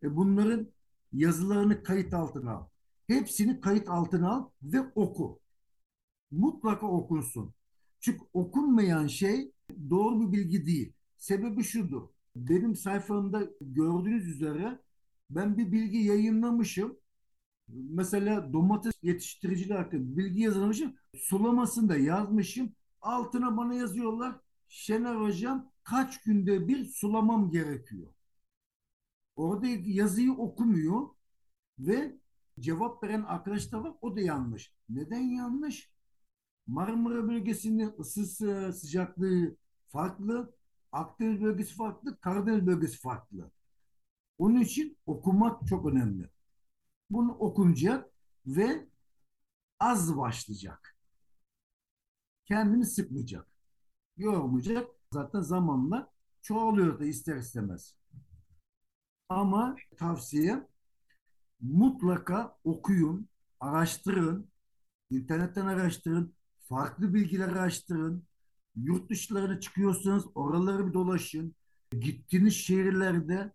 E 0.04 0.16
bunların 0.16 0.68
yazılarını 1.14 1.84
kayıt 1.84 2.14
altına 2.14 2.52
al. 2.52 2.66
Hepsini 3.08 3.62
kayıt 3.62 3.90
altına 3.90 4.32
al 4.32 4.50
ve 4.64 4.82
oku. 4.96 5.40
Mutlaka 6.32 6.88
okunsun. 6.88 7.54
Çünkü 8.00 8.20
okunmayan 8.34 9.08
şey 9.08 9.52
doğru 9.90 10.22
bir 10.22 10.38
bilgi 10.38 10.66
değil. 10.66 10.94
Sebebi 11.18 11.64
şudur. 11.64 12.02
Benim 12.36 12.76
sayfamda 12.76 13.50
gördüğünüz 13.62 14.28
üzere 14.28 14.80
ben 15.30 15.58
bir 15.58 15.72
bilgi 15.72 15.98
yayınlamışım. 15.98 16.98
Mesela 17.74 18.54
domates 18.54 18.94
yetiştiriciler 19.04 19.76
hakkında 19.76 20.18
bilgi 20.18 20.42
yazılmışım. 20.42 20.96
Sulamasını 21.18 21.90
da 21.90 21.98
yazmışım. 21.98 22.76
Altına 23.02 23.58
bana 23.58 23.74
yazıyorlar. 23.74 24.36
Şener 24.68 25.16
Hocam 25.16 25.72
kaç 25.84 26.22
günde 26.24 26.68
bir 26.68 26.86
sulamam 26.86 27.52
gerekiyor. 27.52 28.14
Orada 29.36 29.68
yazıyı 29.86 30.34
okumuyor 30.34 31.10
ve 31.80 32.18
cevap 32.60 33.04
veren 33.04 33.24
arkadaş 33.24 33.72
da 33.72 33.84
var. 33.84 33.94
O 34.02 34.16
da 34.16 34.22
yanlış. 34.22 34.76
Neden 34.90 35.22
yanlış? 35.22 35.92
Marmara 36.68 37.28
bölgesinin 37.28 37.94
ısısı, 38.00 38.74
sıcaklığı 38.74 39.56
farklı. 39.88 40.56
Akdeniz 40.92 41.42
bölgesi 41.42 41.76
farklı. 41.76 42.20
Karadeniz 42.20 42.68
bölgesi 42.68 43.00
farklı. 43.00 43.52
Onun 44.38 44.62
için 44.62 44.98
okumak 45.06 45.68
çok 45.68 45.86
önemli. 45.86 46.30
Bunu 47.12 47.32
okunacak 47.32 48.10
ve 48.46 48.88
az 49.80 50.18
başlayacak. 50.18 50.96
Kendini 52.46 52.86
sıkmayacak. 52.86 53.48
Yormayacak. 54.18 54.88
Zaten 55.14 55.42
zamanla 55.42 56.12
çoğalıyor 56.42 57.00
da 57.00 57.06
ister 57.06 57.36
istemez. 57.36 57.96
Ama 59.30 59.76
tavsiye 59.98 60.68
mutlaka 61.62 62.58
okuyun, 62.64 63.30
araştırın, 63.60 64.52
internetten 65.10 65.66
araştırın, 65.66 66.34
farklı 66.70 67.14
bilgiler 67.14 67.48
araştırın. 67.48 68.24
Yurt 68.76 69.10
dışlarına 69.10 69.60
çıkıyorsanız 69.60 70.26
oraları 70.36 70.88
bir 70.88 70.94
dolaşın. 70.94 71.56
Gittiğiniz 71.92 72.54
şehirlerde 72.54 73.54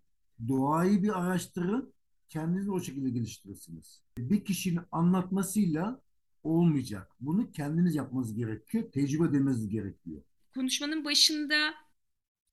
doğayı 0.48 1.02
bir 1.02 1.20
araştırın, 1.20 1.94
kendinizi 2.28 2.70
o 2.70 2.80
şekilde 2.80 3.10
geliştirirsiniz. 3.10 4.02
Bir 4.18 4.44
kişinin 4.44 4.80
anlatmasıyla 4.92 6.00
olmayacak. 6.42 7.10
Bunu 7.20 7.52
kendiniz 7.52 7.94
yapmanız 7.94 8.34
gerekiyor, 8.34 8.92
tecrübe 8.92 9.24
edilmeniz 9.24 9.68
gerekiyor. 9.68 10.22
Konuşmanın 10.54 11.04
başında 11.04 11.74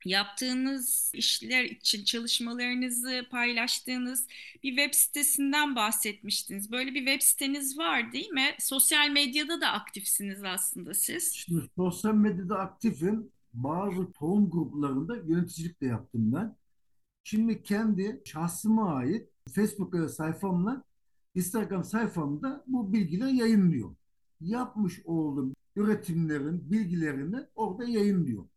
yaptığınız 0.06 1.12
işler 1.14 1.64
için 1.64 2.04
çalışmalarınızı 2.04 3.26
paylaştığınız 3.32 4.28
bir 4.64 4.70
web 4.70 4.94
sitesinden 4.94 5.76
bahsetmiştiniz. 5.76 6.72
Böyle 6.72 6.94
bir 6.94 7.06
web 7.06 7.22
siteniz 7.22 7.78
var 7.78 8.12
değil 8.14 8.30
mi? 8.30 8.56
Sosyal 8.60 9.10
medyada 9.10 9.62
da 9.62 9.68
aktifsiniz 9.68 10.44
aslında 10.44 10.94
siz. 10.94 11.34
Şimdi 11.34 11.66
sosyal 11.76 12.14
medyada 12.14 12.60
aktifim. 12.60 13.30
Bazı 13.54 14.12
tohum 14.12 14.50
gruplarında 14.50 15.16
yöneticilik 15.16 15.82
de 15.82 15.86
yaptım 15.86 16.34
ben. 16.34 16.56
Şimdi 17.24 17.64
kendi 17.64 18.22
şahsıma 18.26 18.96
ait 18.96 19.30
Facebook 19.56 20.10
sayfamla 20.10 20.84
Instagram 21.36 21.84
sayfamda 21.84 22.64
bu 22.68 22.94
bilgileri 22.94 23.36
yayınlıyorum. 23.36 23.98
Yapmış 24.42 25.02
olduğum 25.06 25.56
üretimlerin 25.76 26.72
bilgilerini 26.72 27.48
orada 27.56 27.84
yayınlıyorum. 27.86 28.50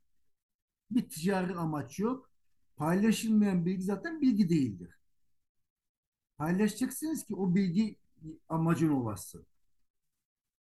Bir 0.90 1.08
ticari 1.08 1.54
amaç 1.54 1.98
yok. 1.98 2.30
Paylaşılmayan 2.76 3.66
bilgi 3.66 3.82
zaten 3.82 4.20
bilgi 4.20 4.48
değildir. 4.48 4.98
Paylaşacaksınız 6.38 7.24
ki 7.24 7.34
o 7.34 7.54
bilgi 7.54 7.96
amacın 8.48 8.90
olasın. 8.90 9.46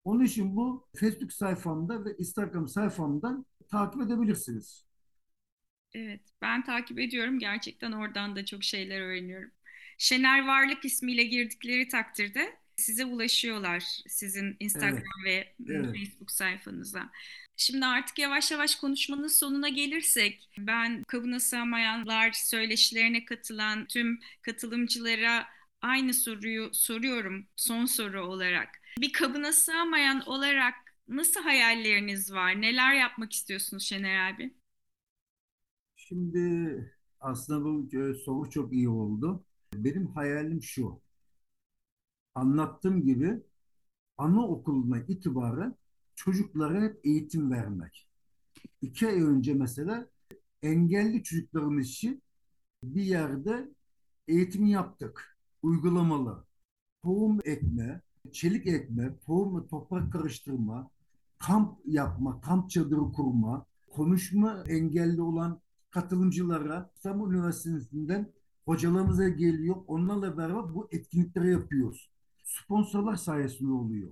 Onun 0.03 0.23
için 0.23 0.55
bu 0.55 0.87
Facebook 0.95 1.33
sayfamda 1.33 2.05
ve 2.05 2.17
Instagram 2.17 2.67
sayfamdan 2.67 3.45
takip 3.69 4.01
edebilirsiniz. 4.01 4.84
Evet, 5.95 6.21
ben 6.41 6.63
takip 6.63 6.99
ediyorum. 6.99 7.39
Gerçekten 7.39 7.91
oradan 7.91 8.35
da 8.35 8.45
çok 8.45 8.63
şeyler 8.63 9.01
öğreniyorum. 9.01 9.51
Şener 9.97 10.47
Varlık 10.47 10.85
ismiyle 10.85 11.23
girdikleri 11.23 11.87
takdirde 11.87 12.55
size 12.75 13.05
ulaşıyorlar 13.05 13.83
sizin 14.07 14.57
Instagram 14.59 15.03
evet, 15.27 15.53
ve 15.59 15.73
evet. 15.73 15.97
Facebook 15.97 16.31
sayfanıza. 16.31 17.09
Şimdi 17.57 17.85
artık 17.85 18.19
yavaş 18.19 18.51
yavaş 18.51 18.75
konuşmanın 18.75 19.27
sonuna 19.27 19.69
gelirsek, 19.69 20.49
ben 20.57 21.03
kabına 21.03 21.39
sığmayanlar 21.39 22.31
söyleşilerine 22.31 23.25
katılan 23.25 23.85
tüm 23.85 24.19
katılımcılara 24.41 25.47
aynı 25.81 26.13
soruyu 26.13 26.69
soruyorum 26.73 27.47
son 27.55 27.85
soru 27.85 28.25
olarak. 28.25 28.81
Bir 28.99 29.13
kabına 29.13 29.51
sığmayan 29.51 30.29
olarak 30.29 30.75
nasıl 31.07 31.43
hayalleriniz 31.43 32.33
var? 32.33 32.61
Neler 32.61 32.93
yapmak 32.93 33.33
istiyorsunuz 33.33 33.85
Şener 33.85 34.33
abi? 34.33 34.53
Şimdi 36.07 36.93
aslında 37.19 37.65
bu 37.65 37.97
e, 37.97 38.13
soru 38.13 38.49
çok 38.49 38.73
iyi 38.73 38.89
oldu. 38.89 39.43
Benim 39.73 40.07
hayalim 40.07 40.63
şu. 40.63 41.01
Anlattığım 42.35 43.03
gibi 43.03 43.41
anaokuluna 44.17 44.99
itibaren 44.99 45.75
çocuklara 46.15 46.81
hep 46.81 46.99
eğitim 47.05 47.51
vermek. 47.51 48.07
İki 48.81 49.07
ay 49.07 49.21
önce 49.21 49.53
mesela 49.53 50.09
engelli 50.63 51.23
çocuklarımız 51.23 51.87
için 51.87 52.21
bir 52.83 53.03
yerde 53.03 53.69
eğitim 54.27 54.65
yaptık. 54.65 55.37
Uygulamalı. 55.63 56.45
Tohum 57.03 57.39
ekme, 57.45 58.01
çelik 58.31 58.67
ekme, 58.67 59.17
tohum 59.25 59.67
toprak 59.67 60.13
karıştırma, 60.13 60.89
kamp 61.37 61.79
yapma, 61.85 62.41
kamp 62.41 62.69
çadırı 62.69 63.11
kurma, 63.11 63.65
konuşma 63.91 64.63
engelli 64.67 65.21
olan 65.21 65.64
katılımcılara 65.95 66.91
İstanbul 66.95 67.33
Üniversitesi'nden 67.33 68.33
hocalarımıza 68.65 69.29
geliyor. 69.29 69.75
Onlarla 69.87 70.37
beraber 70.37 70.75
bu 70.75 70.87
etkinlikleri 70.91 71.51
yapıyoruz. 71.51 72.09
Sponsorlar 72.43 73.15
sayesinde 73.15 73.71
oluyor. 73.71 74.11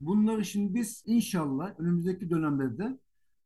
Bunları 0.00 0.44
şimdi 0.44 0.74
biz 0.74 1.02
inşallah 1.06 1.80
önümüzdeki 1.80 2.30
dönemlerde 2.30 2.98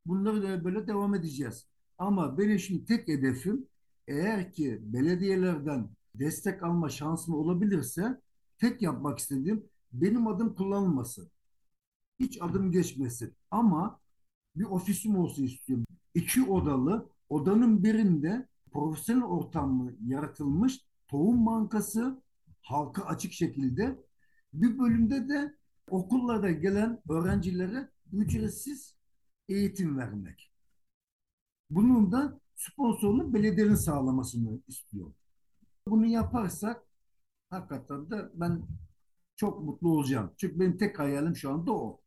bunları 0.06 0.42
da 0.42 0.64
böyle 0.64 0.86
devam 0.86 1.14
edeceğiz. 1.14 1.66
Ama 1.98 2.38
benim 2.38 2.58
şimdi 2.58 2.84
tek 2.84 3.08
hedefim 3.08 3.66
eğer 4.06 4.52
ki 4.52 4.78
belediyelerden 4.82 5.90
destek 6.14 6.62
alma 6.62 6.88
şansım 6.88 7.34
olabilirse 7.34 8.20
tek 8.58 8.82
yapmak 8.82 9.18
istediğim 9.18 9.64
benim 9.92 10.26
adım 10.26 10.54
kullanılmasın. 10.54 11.28
Hiç 12.20 12.42
adım 12.42 12.72
geçmesin. 12.72 13.34
Ama 13.50 14.00
bir 14.56 14.64
ofisim 14.64 15.16
olsun 15.16 15.44
istiyorum. 15.44 15.86
İki 16.14 16.42
odalı, 16.42 17.08
odanın 17.28 17.84
birinde 17.84 18.48
profesyonel 18.72 19.24
ortamı 19.24 19.92
yaratılmış 20.06 20.80
tohum 21.08 21.46
bankası 21.46 22.22
halka 22.62 23.02
açık 23.04 23.32
şekilde 23.32 23.98
bir 24.52 24.78
bölümde 24.78 25.28
de 25.28 25.54
okullarda 25.90 26.50
gelen 26.50 27.02
öğrencilere 27.10 27.88
ücretsiz 28.12 28.94
eğitim 29.48 29.98
vermek. 29.98 30.50
Bunun 31.70 32.12
da 32.12 32.40
sponsorunu 32.56 33.34
belediyenin 33.34 33.74
sağlamasını 33.74 34.60
istiyor. 34.68 35.12
Bunu 35.88 36.06
yaparsak 36.06 36.82
hakikaten 37.50 38.10
de 38.10 38.28
ben 38.34 38.62
çok 39.36 39.62
mutlu 39.62 39.90
olacağım. 39.90 40.34
Çünkü 40.36 40.60
benim 40.60 40.78
tek 40.78 40.98
hayalim 40.98 41.36
şu 41.36 41.50
anda 41.50 41.72
o. 41.72 42.00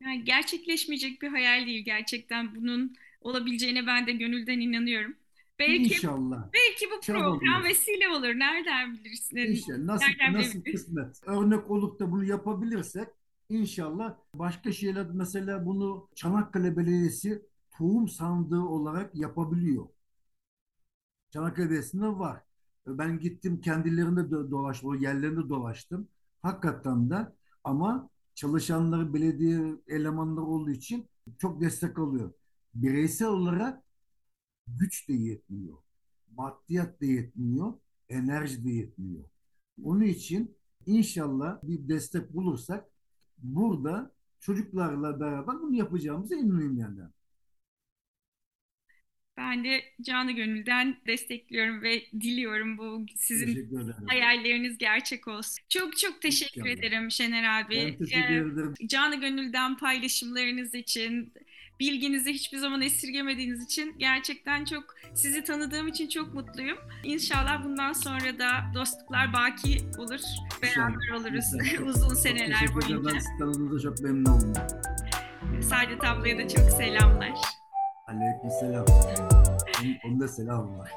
Yani 0.00 0.24
gerçekleşmeyecek 0.24 1.22
bir 1.22 1.28
hayal 1.28 1.66
değil 1.66 1.84
gerçekten 1.84 2.54
bunun 2.54 2.96
olabileceğine 3.20 3.86
ben 3.86 4.06
de 4.06 4.12
gönülden 4.12 4.60
inanıyorum. 4.60 5.14
Belki, 5.58 5.82
İnşallah. 5.82 6.48
Belki 6.52 6.86
bu 6.90 7.12
program 7.12 7.64
vesile 7.64 8.08
olur. 8.08 8.38
Nereden 8.38 8.94
bilirsiniz? 8.94 9.50
İnşallah. 9.50 9.78
Nasıl, 9.78 10.06
Nereden 10.06 10.32
nasıl 10.32 10.62
kısmet. 10.62 11.20
Örnek 11.26 11.70
olup 11.70 12.00
da 12.00 12.12
bunu 12.12 12.24
yapabilirsek 12.24 13.08
inşallah 13.48 14.16
başka 14.34 14.72
şeyler 14.72 15.06
mesela 15.10 15.66
bunu 15.66 16.08
Çanakkale 16.14 16.76
Belediyesi 16.76 17.42
tohum 17.78 18.08
sandığı 18.08 18.60
olarak 18.62 19.14
yapabiliyor. 19.14 19.86
Çanakkale 21.30 21.66
Belediyesi'nde 21.66 22.06
var. 22.06 22.40
Ben 22.86 23.18
gittim 23.18 23.60
kendilerinde 23.60 24.30
dolaştım, 24.30 25.00
yerlerinde 25.00 25.48
dolaştım. 25.48 26.08
Hakikaten 26.42 27.10
de 27.10 27.16
ama 27.64 28.08
çalışanları 28.34 29.14
belediye 29.14 29.60
elemanları 29.88 30.44
olduğu 30.44 30.70
için 30.70 31.08
çok 31.38 31.60
destek 31.60 31.98
alıyor. 31.98 32.32
Bireysel 32.74 33.28
olarak 33.28 33.82
güç 34.66 35.08
de 35.08 35.12
yetmiyor. 35.12 35.78
Maddiyat 36.36 37.00
da 37.00 37.06
yetmiyor. 37.06 37.74
Enerji 38.08 38.64
de 38.64 38.70
yetmiyor. 38.70 39.24
Onun 39.82 40.02
için 40.02 40.56
inşallah 40.86 41.62
bir 41.62 41.88
destek 41.88 42.34
bulursak 42.34 42.84
burada 43.38 44.14
çocuklarla 44.40 45.20
beraber 45.20 45.54
bunu 45.60 45.76
yapacağımıza 45.76 46.34
eminim 46.36 46.78
yani. 46.78 47.00
Ben 49.36 49.64
de 49.64 49.84
canı 50.02 50.32
gönülden 50.32 50.96
destekliyorum 51.06 51.82
ve 51.82 52.02
diliyorum 52.12 52.78
bu 52.78 53.06
sizin 53.16 53.70
hayalleriniz 54.06 54.78
gerçek 54.78 55.28
olsun. 55.28 55.64
Çok 55.68 55.96
çok 55.96 56.22
teşekkür 56.22 56.60
İnşallah. 56.60 56.78
ederim 56.78 57.10
Şener 57.10 57.60
abi. 57.60 57.76
Ben 57.76 57.98
teşekkür 57.98 58.34
ee, 58.34 58.52
ederim. 58.52 58.74
Canı 58.86 59.20
gönülden 59.20 59.76
paylaşımlarınız 59.76 60.74
için, 60.74 61.32
bilginizi 61.80 62.32
hiçbir 62.32 62.58
zaman 62.58 62.82
esirgemediğiniz 62.82 63.64
için 63.64 63.94
gerçekten 63.98 64.64
çok 64.64 64.84
sizi 65.14 65.44
tanıdığım 65.44 65.88
için 65.88 66.08
çok 66.08 66.34
mutluyum. 66.34 66.78
İnşallah 67.04 67.64
bundan 67.64 67.92
sonra 67.92 68.38
da 68.38 68.50
dostluklar 68.74 69.32
baki 69.32 69.78
olur. 69.98 70.20
Beraber 70.62 71.10
oluruz 71.10 71.44
uzun 71.96 72.14
seneler 72.14 72.74
boyunca. 72.74 73.14
Ben 73.14 73.38
tanıdığınızda 73.38 73.80
çok 73.90 74.00
memnun 74.00 74.24
oldum. 74.24 74.52
Saadet 75.62 76.04
ablaya 76.04 76.38
da 76.38 76.48
çok 76.48 76.70
selamlar. 76.70 77.32
Aleyküm 78.08 78.50
selam. 78.60 78.84
Onun 80.04 80.20
da 80.20 80.28
selam 80.28 80.78
var. 80.78 80.90